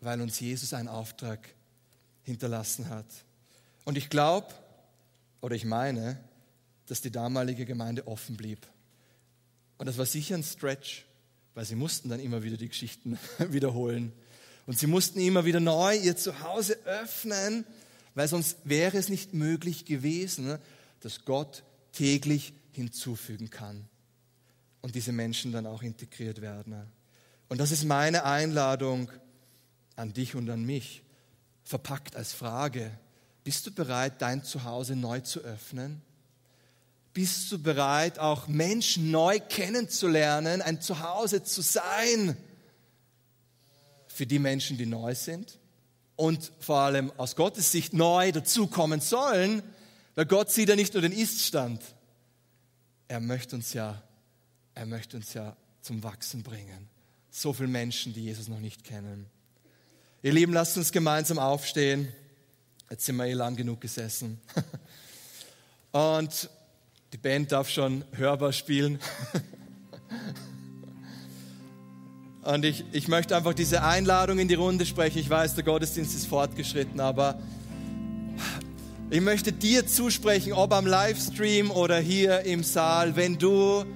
weil 0.00 0.20
uns 0.20 0.40
Jesus 0.40 0.72
einen 0.72 0.88
Auftrag 0.88 1.48
hinterlassen 2.22 2.88
hat. 2.88 3.06
Und 3.84 3.96
ich 3.96 4.10
glaube, 4.10 4.52
oder 5.40 5.54
ich 5.54 5.64
meine, 5.64 6.18
dass 6.86 7.00
die 7.00 7.10
damalige 7.10 7.64
Gemeinde 7.64 8.06
offen 8.06 8.36
blieb. 8.36 8.66
Und 9.78 9.86
das 9.86 9.98
war 9.98 10.06
sicher 10.06 10.34
ein 10.34 10.42
Stretch, 10.42 11.04
weil 11.54 11.64
sie 11.64 11.74
mussten 11.74 12.08
dann 12.08 12.20
immer 12.20 12.42
wieder 12.42 12.56
die 12.56 12.68
Geschichten 12.68 13.18
wiederholen. 13.38 14.12
Und 14.66 14.78
sie 14.78 14.86
mussten 14.86 15.20
immer 15.20 15.44
wieder 15.44 15.60
neu 15.60 15.96
ihr 15.96 16.16
Zuhause 16.16 16.76
öffnen, 16.84 17.64
weil 18.14 18.28
sonst 18.28 18.58
wäre 18.64 18.96
es 18.96 19.08
nicht 19.08 19.34
möglich 19.34 19.84
gewesen, 19.84 20.58
dass 21.00 21.24
Gott 21.24 21.62
täglich 21.92 22.52
hinzufügen 22.72 23.50
kann. 23.50 23.88
Und 24.82 24.94
diese 24.94 25.12
Menschen 25.12 25.52
dann 25.52 25.66
auch 25.66 25.82
integriert 25.82 26.40
werden. 26.40 26.90
Und 27.48 27.58
das 27.58 27.70
ist 27.70 27.84
meine 27.84 28.24
Einladung 28.24 29.10
an 29.96 30.12
dich 30.12 30.34
und 30.34 30.48
an 30.50 30.64
mich, 30.64 31.02
verpackt 31.64 32.16
als 32.16 32.32
Frage. 32.32 32.90
Bist 33.44 33.66
du 33.66 33.72
bereit, 33.72 34.20
dein 34.22 34.44
Zuhause 34.44 34.96
neu 34.96 35.20
zu 35.20 35.40
öffnen? 35.40 36.02
Bist 37.12 37.50
du 37.50 37.58
bereit, 37.58 38.18
auch 38.18 38.46
Menschen 38.46 39.10
neu 39.10 39.40
kennenzulernen, 39.40 40.60
ein 40.60 40.80
Zuhause 40.80 41.42
zu 41.42 41.62
sein 41.62 42.36
für 44.06 44.26
die 44.26 44.38
Menschen, 44.38 44.76
die 44.76 44.86
neu 44.86 45.14
sind 45.14 45.58
und 46.16 46.52
vor 46.60 46.80
allem 46.80 47.12
aus 47.16 47.36
Gottes 47.36 47.72
Sicht 47.72 47.92
neu 47.92 48.32
dazukommen 48.32 49.00
sollen, 49.00 49.62
weil 50.14 50.26
Gott 50.26 50.50
sieht 50.50 50.68
ja 50.68 50.76
nicht 50.76 50.94
nur 50.94 51.02
den 51.02 51.12
Iststand, 51.12 51.82
er 53.08 53.20
möchte 53.20 53.56
uns 53.56 53.72
ja, 53.72 54.02
er 54.76 54.86
möchte 54.86 55.16
uns 55.16 55.32
ja 55.32 55.56
zum 55.80 56.02
Wachsen 56.02 56.42
bringen. 56.42 56.88
So 57.30 57.54
viele 57.54 57.68
Menschen, 57.68 58.12
die 58.12 58.24
Jesus 58.24 58.46
noch 58.46 58.60
nicht 58.60 58.84
kennen. 58.84 59.26
Ihr 60.22 60.32
Lieben, 60.32 60.52
lasst 60.52 60.76
uns 60.76 60.92
gemeinsam 60.92 61.38
aufstehen. 61.38 62.12
Jetzt 62.90 63.06
sind 63.06 63.16
wir 63.16 63.24
eh 63.24 63.32
lang 63.32 63.56
genug 63.56 63.80
gesessen. 63.80 64.38
Und 65.92 66.50
die 67.12 67.16
Band 67.16 67.52
darf 67.52 67.70
schon 67.70 68.04
hörbar 68.12 68.52
spielen. 68.52 68.98
Und 72.42 72.66
ich, 72.66 72.84
ich 72.92 73.08
möchte 73.08 73.34
einfach 73.34 73.54
diese 73.54 73.82
Einladung 73.82 74.38
in 74.38 74.46
die 74.46 74.54
Runde 74.54 74.84
sprechen. 74.84 75.18
Ich 75.18 75.30
weiß, 75.30 75.54
der 75.54 75.64
Gottesdienst 75.64 76.14
ist 76.14 76.26
fortgeschritten, 76.26 77.00
aber 77.00 77.40
ich 79.08 79.22
möchte 79.22 79.52
dir 79.52 79.86
zusprechen, 79.86 80.52
ob 80.52 80.74
am 80.74 80.86
Livestream 80.86 81.70
oder 81.70 81.98
hier 81.98 82.42
im 82.42 82.62
Saal, 82.62 83.16
wenn 83.16 83.38
du 83.38 83.86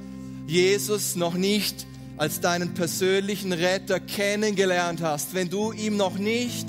Jesus 0.50 1.14
noch 1.14 1.34
nicht 1.34 1.86
als 2.16 2.40
deinen 2.40 2.74
persönlichen 2.74 3.52
Retter 3.52 4.00
kennengelernt 4.00 5.00
hast, 5.00 5.32
wenn 5.32 5.48
du 5.48 5.70
ihm 5.70 5.96
noch 5.96 6.18
nicht 6.18 6.68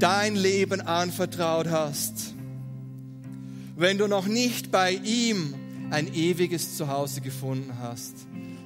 dein 0.00 0.34
Leben 0.34 0.80
anvertraut 0.80 1.68
hast, 1.68 2.34
wenn 3.76 3.96
du 3.96 4.08
noch 4.08 4.26
nicht 4.26 4.72
bei 4.72 4.92
ihm 4.92 5.54
ein 5.90 6.12
ewiges 6.12 6.76
Zuhause 6.76 7.20
gefunden 7.20 7.72
hast. 7.80 8.14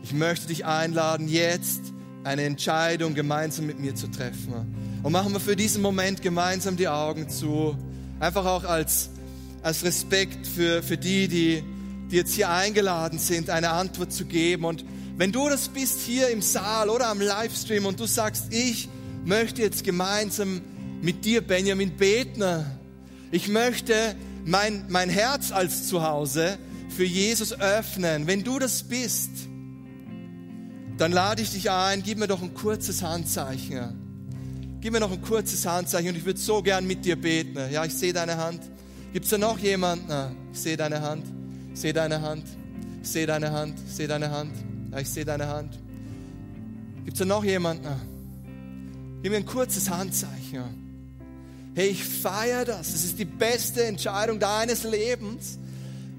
Ich 0.02 0.14
möchte 0.14 0.48
dich 0.48 0.64
einladen, 0.64 1.28
jetzt 1.28 1.80
eine 2.24 2.42
Entscheidung 2.44 3.14
gemeinsam 3.14 3.66
mit 3.66 3.78
mir 3.78 3.94
zu 3.94 4.08
treffen. 4.10 4.54
Und 5.02 5.12
machen 5.12 5.34
wir 5.34 5.40
für 5.40 5.54
diesen 5.54 5.82
Moment 5.82 6.22
gemeinsam 6.22 6.78
die 6.78 6.88
Augen 6.88 7.28
zu. 7.28 7.76
Einfach 8.18 8.46
auch 8.46 8.64
als, 8.64 9.10
als 9.62 9.84
Respekt 9.84 10.46
für, 10.46 10.82
für 10.82 10.96
die, 10.96 11.28
die, 11.28 11.62
die 12.10 12.16
jetzt 12.16 12.34
hier 12.34 12.50
eingeladen 12.50 13.18
sind, 13.18 13.50
eine 13.50 13.70
Antwort 13.70 14.12
zu 14.12 14.24
geben. 14.24 14.64
Und 14.64 14.84
wenn 15.16 15.32
du 15.32 15.48
das 15.48 15.68
bist 15.68 16.00
hier 16.00 16.28
im 16.30 16.42
Saal 16.42 16.88
oder 16.88 17.08
am 17.08 17.20
Livestream 17.20 17.86
und 17.86 18.00
du 18.00 18.06
sagst, 18.06 18.52
ich 18.52 18.88
möchte 19.24 19.62
jetzt 19.62 19.84
gemeinsam 19.84 20.60
mit 21.02 21.24
dir, 21.24 21.40
Benjamin, 21.40 21.96
beten. 21.96 22.64
Ich 23.30 23.48
möchte 23.48 24.16
mein, 24.44 24.86
mein 24.88 25.08
Herz 25.08 25.52
als 25.52 25.86
Zuhause 25.88 26.58
für 26.88 27.04
Jesus 27.04 27.52
öffnen. 27.52 28.26
Wenn 28.26 28.42
du 28.44 28.58
das 28.58 28.82
bist, 28.82 29.30
dann 30.98 31.12
lade 31.12 31.42
ich 31.42 31.50
dich 31.50 31.70
ein, 31.70 32.02
gib 32.02 32.18
mir 32.18 32.26
doch 32.26 32.42
ein 32.42 32.52
kurzes 32.52 33.02
Handzeichen. 33.02 33.96
Gib 34.80 34.92
mir 34.92 35.00
noch 35.00 35.12
ein 35.12 35.22
kurzes 35.22 35.64
Handzeichen 35.66 36.10
und 36.10 36.16
ich 36.16 36.24
würde 36.24 36.40
so 36.40 36.62
gern 36.62 36.86
mit 36.86 37.04
dir 37.04 37.16
beten. 37.16 37.58
Ja, 37.70 37.84
ich 37.84 37.94
sehe 37.94 38.12
deine 38.12 38.36
Hand. 38.36 38.62
Gibt 39.12 39.24
es 39.24 39.30
da 39.30 39.38
noch 39.38 39.58
jemanden? 39.58 40.36
Ich 40.52 40.58
sehe 40.58 40.76
deine 40.76 41.02
Hand. 41.02 41.39
Sehe 41.74 41.92
deine 41.92 42.20
Hand. 42.22 42.44
Sehe 43.02 43.26
deine 43.26 43.52
Hand. 43.52 43.78
Sehe 43.88 44.08
deine 44.08 44.30
Hand. 44.30 44.52
Ja, 44.92 44.98
ich 44.98 45.08
sehe 45.08 45.24
deine 45.24 45.48
Hand. 45.48 45.78
Gibt 47.04 47.14
es 47.14 47.18
da 47.18 47.24
noch 47.24 47.44
jemanden? 47.44 47.86
Gib 49.22 49.32
mir 49.32 49.38
ein 49.38 49.46
kurzes 49.46 49.88
Handzeichen. 49.88 50.64
Hey, 51.74 51.88
ich 51.88 52.04
feiere 52.04 52.64
das. 52.64 52.88
Es 52.88 53.04
ist 53.04 53.18
die 53.18 53.24
beste 53.24 53.84
Entscheidung 53.84 54.38
deines 54.38 54.82
Lebens, 54.82 55.58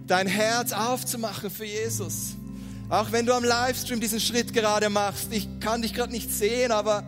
dein 0.07 0.27
Herz 0.27 0.71
aufzumachen 0.71 1.49
für 1.49 1.65
Jesus. 1.65 2.35
Auch 2.89 3.11
wenn 3.11 3.25
du 3.25 3.33
am 3.33 3.43
Livestream 3.43 3.99
diesen 3.99 4.19
Schritt 4.19 4.53
gerade 4.53 4.89
machst. 4.89 5.31
Ich 5.31 5.47
kann 5.59 5.81
dich 5.81 5.93
gerade 5.93 6.11
nicht 6.11 6.31
sehen, 6.31 6.71
aber 6.71 7.03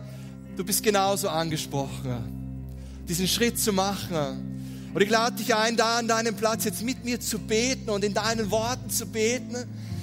Du 0.56 0.64
bist 0.64 0.84
genauso 0.84 1.28
angesprochen, 1.28 3.02
diesen 3.08 3.26
Schritt 3.26 3.58
zu 3.58 3.72
machen. 3.72 4.53
Und 4.94 5.02
ich 5.02 5.10
lade 5.10 5.34
dich 5.34 5.56
ein, 5.56 5.76
da 5.76 5.98
an 5.98 6.06
deinem 6.06 6.36
Platz 6.36 6.64
jetzt 6.64 6.84
mit 6.84 7.04
mir 7.04 7.18
zu 7.18 7.40
beten 7.40 7.90
und 7.90 8.04
in 8.04 8.14
deinen 8.14 8.52
Worten 8.52 8.90
zu 8.90 9.06
beten. 9.06 9.56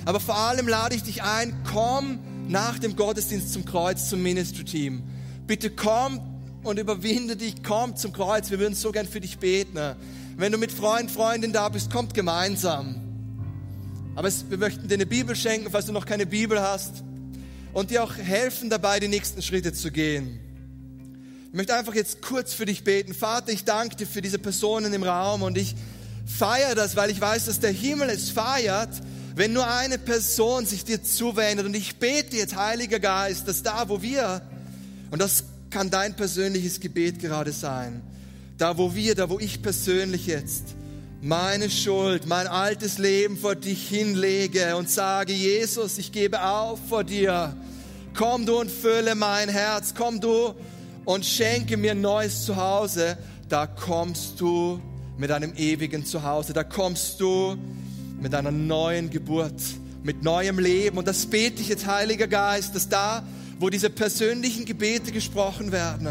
Aber 0.04 0.20
vor 0.20 0.36
allem 0.36 0.68
lade 0.68 0.96
ich 0.96 1.04
dich 1.04 1.24
ein, 1.24 1.54
komm 1.72 2.20
nach 2.50 2.78
dem 2.78 2.98
Gottesdienst 2.98 3.54
zum 3.54 3.64
Kreuz, 3.64 4.10
zum 4.10 4.22
Ministry-Team. 4.22 5.02
Bitte 5.48 5.70
komm 5.70 6.20
und 6.64 6.78
überwinde 6.78 7.38
dich, 7.38 7.64
komm 7.64 7.96
zum 7.96 8.12
Kreuz. 8.12 8.52
Wir 8.52 8.60
würden 8.60 8.76
so 8.76 8.92
gern 8.92 9.08
für 9.08 9.22
dich 9.22 9.38
beten. 9.38 9.80
Wenn 10.36 10.52
du 10.52 10.58
mit 10.58 10.74
Freund, 10.74 11.10
Freundin 11.10 11.54
da 11.54 11.70
bist, 11.70 11.90
kommt 11.90 12.14
gemeinsam. 12.14 12.96
Aber 14.16 14.28
es, 14.28 14.50
wir 14.50 14.58
möchten 14.58 14.90
dir 14.90 14.96
eine 14.96 15.06
Bibel 15.06 15.38
schenken, 15.38 15.70
falls 15.72 15.86
du 15.86 15.94
noch 15.94 16.06
keine 16.06 16.26
Bibel 16.26 16.62
hast 16.62 17.04
und 17.72 17.92
dir 17.92 18.04
auch 18.04 18.18
helfen 18.18 18.70
dabei, 18.70 19.00
die 19.00 19.08
nächsten 19.08 19.42
Schritte 19.42 19.72
zu 19.72 19.90
gehen. 19.90 20.42
Ich 21.52 21.58
möchte 21.58 21.76
einfach 21.76 21.96
jetzt 21.96 22.22
kurz 22.22 22.54
für 22.54 22.64
dich 22.64 22.86
beten. 22.86 23.14
Vater, 23.14 23.52
ich 23.52 23.66
danke 23.66 23.98
dir 23.98 24.08
für 24.08 24.22
diese 24.22 24.40
Personen 24.40 24.94
im 24.94 25.04
Raum 25.04 25.42
und 25.42 25.58
ich 25.58 25.76
feiere 26.26 26.76
das, 26.76 26.96
weil 26.96 27.10
ich 27.10 27.20
weiß, 27.20 27.48
dass 27.48 27.60
der 27.60 27.72
Himmel 27.72 28.10
es 28.10 28.30
feiert, 28.30 28.88
wenn 29.36 29.52
nur 29.52 29.68
eine 29.68 29.98
Person 29.98 30.66
sich 30.66 30.86
dir 30.86 31.04
zuwendet. 31.04 31.66
Und 31.66 31.76
ich 31.76 31.98
bete 31.98 32.38
jetzt, 32.38 32.56
Heiliger 32.56 33.02
Geist, 33.02 33.50
dass 33.50 33.64
da, 33.64 33.90
wo 33.90 34.02
wir, 34.02 34.42
und 35.10 35.22
das 35.22 35.44
kann 35.70 35.90
dein 35.90 36.16
persönliches 36.16 36.80
Gebet 36.80 37.20
gerade 37.20 37.52
sein, 37.52 38.02
da, 38.58 38.78
wo 38.78 38.96
wir, 38.96 39.14
da, 39.14 39.30
wo 39.30 39.38
ich 39.38 39.62
persönlich 39.62 40.28
jetzt 40.28 40.64
meine 41.22 41.70
Schuld, 41.70 42.28
mein 42.28 42.48
altes 42.48 42.98
Leben 42.98 43.38
vor 43.38 43.56
dich 43.56 43.90
hinlege 43.90 44.78
und 44.78 44.90
sage, 44.90 45.34
Jesus, 45.34 45.98
ich 45.98 46.14
gebe 46.14 46.42
auf 46.42 46.80
vor 46.88 47.04
dir. 47.04 47.58
Komm 48.14 48.46
du 48.46 48.58
und 48.58 48.72
fülle 48.72 49.16
mein 49.16 49.50
Herz. 49.50 49.94
Komm 49.98 50.22
du 50.22 50.56
und 51.06 51.26
schenke 51.26 51.78
mir 51.78 51.92
ein 51.92 52.02
neues 52.02 52.46
Zuhause. 52.46 53.18
Da 53.50 53.68
kommst 53.68 54.40
du 54.40 54.80
mit 55.18 55.32
einem 55.32 55.54
ewigen 55.56 56.06
Zuhause. 56.06 56.54
Da 56.54 56.64
kommst 56.64 57.20
du 57.20 57.58
mit 58.20 58.34
einer 58.36 58.52
neuen 58.52 59.10
Geburt, 59.10 59.62
mit 60.04 60.24
neuem 60.24 60.60
Leben. 60.60 60.98
Und 60.98 61.08
das 61.08 61.26
bete 61.26 61.62
ich 61.62 61.70
jetzt, 61.70 61.86
Heiliger 61.86 62.28
Geist, 62.28 62.76
dass 62.76 62.88
da, 62.88 63.24
wo 63.60 63.70
diese 63.70 63.90
persönlichen 63.90 64.66
Gebete 64.66 65.12
gesprochen 65.12 65.72
werden, 65.72 66.08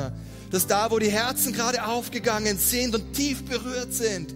dass 0.51 0.66
da, 0.66 0.91
wo 0.91 0.99
die 0.99 1.11
Herzen 1.11 1.53
gerade 1.53 1.84
aufgegangen 1.84 2.59
sind 2.59 2.95
und 2.95 3.12
tief 3.12 3.45
berührt 3.45 3.95
sind, 3.95 4.34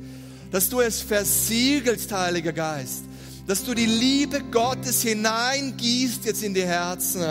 dass 0.51 0.69
du 0.69 0.81
es 0.81 1.01
versiegelst, 1.01 2.13
Heiliger 2.13 2.53
Geist, 2.53 3.05
dass 3.47 3.65
du 3.65 3.75
die 3.75 3.87
Liebe 3.87 4.41
Gottes 4.51 5.03
hineingießt 5.03 6.25
jetzt 6.25 6.43
in 6.43 6.55
die 6.55 6.65
Herzen. 6.65 7.25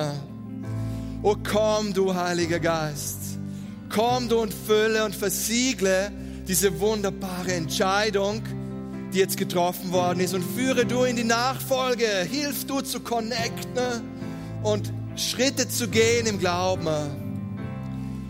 Oh, 1.26 1.38
komm, 1.42 1.94
du 1.94 2.14
Heiliger 2.14 2.60
Geist, 2.60 3.40
komm 3.90 4.28
du 4.28 4.42
und 4.42 4.54
fülle 4.54 5.06
und 5.06 5.16
versiegle 5.16 6.12
diese 6.50 6.82
wunderbare 6.82 7.54
Entscheidung, 7.54 8.44
die 9.14 9.20
jetzt 9.20 9.38
getroffen 9.38 9.94
worden 9.94 10.20
ist 10.20 10.34
und 10.34 10.44
führe 10.44 10.86
du 10.86 11.06
in 11.06 11.16
die 11.16 11.24
Nachfolge, 11.24 12.28
hilf 12.30 12.66
du 12.66 12.82
zu 12.82 13.00
connecten 13.00 14.02
und 14.64 14.92
Schritte 15.16 15.70
zu 15.70 15.88
gehen 15.88 16.26
im 16.26 16.40
Glauben. 16.40 16.88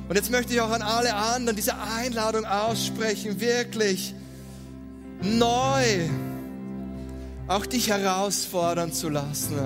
Und 0.08 0.16
jetzt 0.16 0.30
möchte 0.30 0.54
ich 0.54 0.62
auch 0.62 0.70
an 0.70 0.84
alle 0.84 1.16
anderen 1.16 1.56
diese 1.56 1.74
Einladung 1.98 2.46
aussprechen, 2.46 3.42
wirklich 3.42 4.14
neu 5.24 5.84
auch 7.48 7.66
dich 7.66 7.90
herausfordern 7.90 8.94
zu 8.94 9.10
lassen 9.10 9.58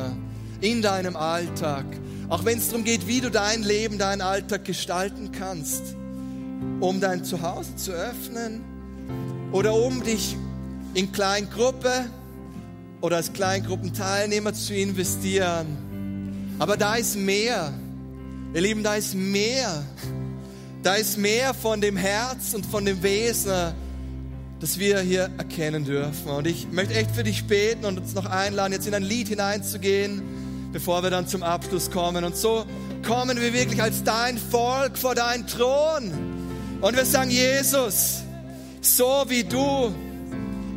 in 0.62 0.82
deinem 0.82 1.18
Alltag. 1.18 1.84
Auch 2.30 2.44
wenn 2.44 2.58
es 2.58 2.70
darum 2.70 2.84
geht, 2.84 3.08
wie 3.08 3.22
du 3.22 3.32
dein 3.32 3.64
Leben, 3.64 3.98
deinen 3.98 4.22
Alltag 4.22 4.66
gestalten 4.66 5.32
kannst, 5.32 5.96
um 6.80 7.00
dein 7.00 7.24
Zuhause 7.24 7.76
zu 7.76 7.92
öffnen 7.92 8.64
oder 9.52 9.74
um 9.74 10.04
dich 10.04 10.36
in 10.94 11.12
Kleingruppe 11.12 12.06
oder 13.02 13.18
als 13.18 13.32
Kleingruppenteilnehmer 13.32 14.54
zu 14.54 14.76
investieren. 14.76 16.56
Aber 16.60 16.76
da 16.76 16.96
ist 16.96 17.16
mehr. 17.16 17.74
Ihr 18.54 18.62
Lieben, 18.62 18.84
da 18.84 18.96
ist 18.96 19.14
mehr. 19.14 19.84
Da 20.84 20.96
ist 20.96 21.18
mehr 21.18 21.54
von 21.54 21.80
dem 21.80 21.96
Herz 21.96 22.54
und 22.54 22.66
von 22.66 22.84
dem 22.84 23.02
Wesen 23.04 23.74
das 24.60 24.80
wir 24.80 25.00
hier 25.02 25.30
erkennen 25.38 25.86
dürfen. 25.86 26.30
Und 26.30 26.48
ich 26.48 26.68
möchte 26.72 26.96
echt 26.96 27.12
für 27.12 27.24
dich 27.24 27.46
beten 27.46 27.86
und 27.86 28.00
uns 28.00 28.14
noch 28.16 28.26
einladen, 28.26 28.74
jetzt 28.74 28.88
in 28.88 28.94
ein 28.94 29.04
Lied 29.04 29.28
hineinzugehen, 29.28 30.22
bevor 30.72 31.04
wir 31.04 31.10
dann 31.10 31.28
zum 31.28 31.44
Abschluss 31.44 31.92
kommen. 31.92 32.24
Und 32.24 32.36
so 32.36 32.66
kommen 33.06 33.40
wir 33.40 33.54
wirklich 33.54 33.82
als 33.82 34.04
dein 34.04 34.38
Volk 34.38 34.98
vor 34.98 35.16
deinen 35.16 35.48
Thron. 35.48 36.12
Und 36.82 36.96
wir 36.96 37.06
sagen, 37.06 37.30
Jesus, 37.30 38.20
so 38.82 39.26
wie 39.28 39.44
du 39.44 39.94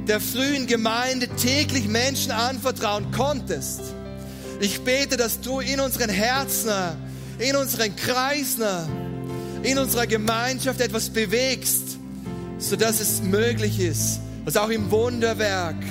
der 0.08 0.20
frühen 0.20 0.66
Gemeinde 0.66 1.28
täglich 1.28 1.86
Menschen 1.86 2.32
anvertrauen 2.32 3.10
konntest, 3.12 3.82
Ich 4.62 4.82
bete, 4.82 5.16
dass 5.16 5.40
du 5.40 5.60
in 5.60 5.80
unseren 5.80 6.10
Herzen, 6.10 6.70
in 7.38 7.56
unseren 7.56 7.96
Kreisen, 7.96 8.62
in 9.62 9.78
unserer 9.78 10.06
Gemeinschaft 10.06 10.82
etwas 10.82 11.08
bewegst, 11.08 11.96
sodass 12.58 13.00
es 13.00 13.22
möglich 13.22 13.80
ist, 13.80 14.20
dass 14.44 14.58
auch 14.58 14.68
im 14.68 14.90
Wunderwerk, 14.90 15.82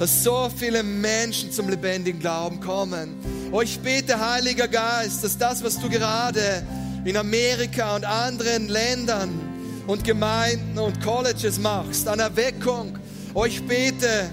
dass 0.00 0.24
so 0.24 0.50
viele 0.56 0.82
Menschen 0.82 1.52
zum 1.52 1.68
lebendigen 1.68 2.20
Glauben 2.20 2.58
kommen. 2.58 3.16
Oh, 3.52 3.60
ich 3.60 3.78
bete, 3.80 4.18
Heiliger 4.18 4.66
Geist, 4.66 5.22
dass 5.22 5.36
das, 5.36 5.62
was 5.62 5.78
du 5.78 5.90
gerade 5.90 6.66
in 7.04 7.18
Amerika 7.18 7.96
und 7.96 8.06
anderen 8.06 8.68
Ländern 8.68 9.28
und 9.86 10.02
Gemeinden 10.02 10.78
und 10.78 11.02
Colleges 11.02 11.58
machst, 11.58 12.08
an 12.08 12.18
Erweckung, 12.18 12.98
oh, 13.34 13.44
ich 13.44 13.62
bete, 13.66 14.30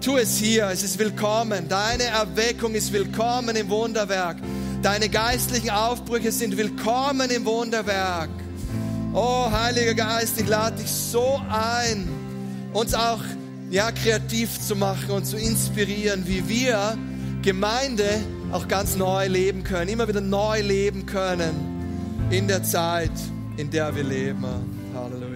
tu 0.00 0.16
es 0.16 0.36
hier, 0.36 0.66
es 0.72 0.82
ist 0.82 0.98
willkommen. 0.98 1.68
Deine 1.68 2.04
Erweckung 2.06 2.74
ist 2.74 2.92
willkommen 2.92 3.54
im 3.54 3.70
Wunderwerk. 3.70 4.38
Deine 4.82 5.08
geistlichen 5.08 5.70
Aufbrüche 5.70 6.32
sind 6.32 6.56
willkommen 6.56 7.30
im 7.30 7.44
Wunderwerk. 7.44 8.30
Oh, 9.12 9.48
Heiliger 9.48 9.94
Geist, 9.94 10.40
ich 10.40 10.48
lade 10.48 10.78
dich 10.78 10.90
so 10.90 11.40
ein, 11.48 12.08
uns 12.72 12.94
auch 12.94 13.20
ja, 13.70 13.90
kreativ 13.92 14.60
zu 14.60 14.76
machen 14.76 15.10
und 15.10 15.24
zu 15.24 15.36
inspirieren, 15.36 16.26
wie 16.26 16.48
wir 16.48 16.96
Gemeinde 17.42 18.08
auch 18.52 18.68
ganz 18.68 18.96
neu 18.96 19.26
leben 19.26 19.64
können, 19.64 19.88
immer 19.88 20.08
wieder 20.08 20.20
neu 20.20 20.60
leben 20.60 21.06
können 21.06 22.28
in 22.30 22.48
der 22.48 22.62
Zeit, 22.62 23.10
in 23.56 23.70
der 23.70 23.94
wir 23.94 24.04
leben. 24.04 24.44
Halleluja. 24.94 25.33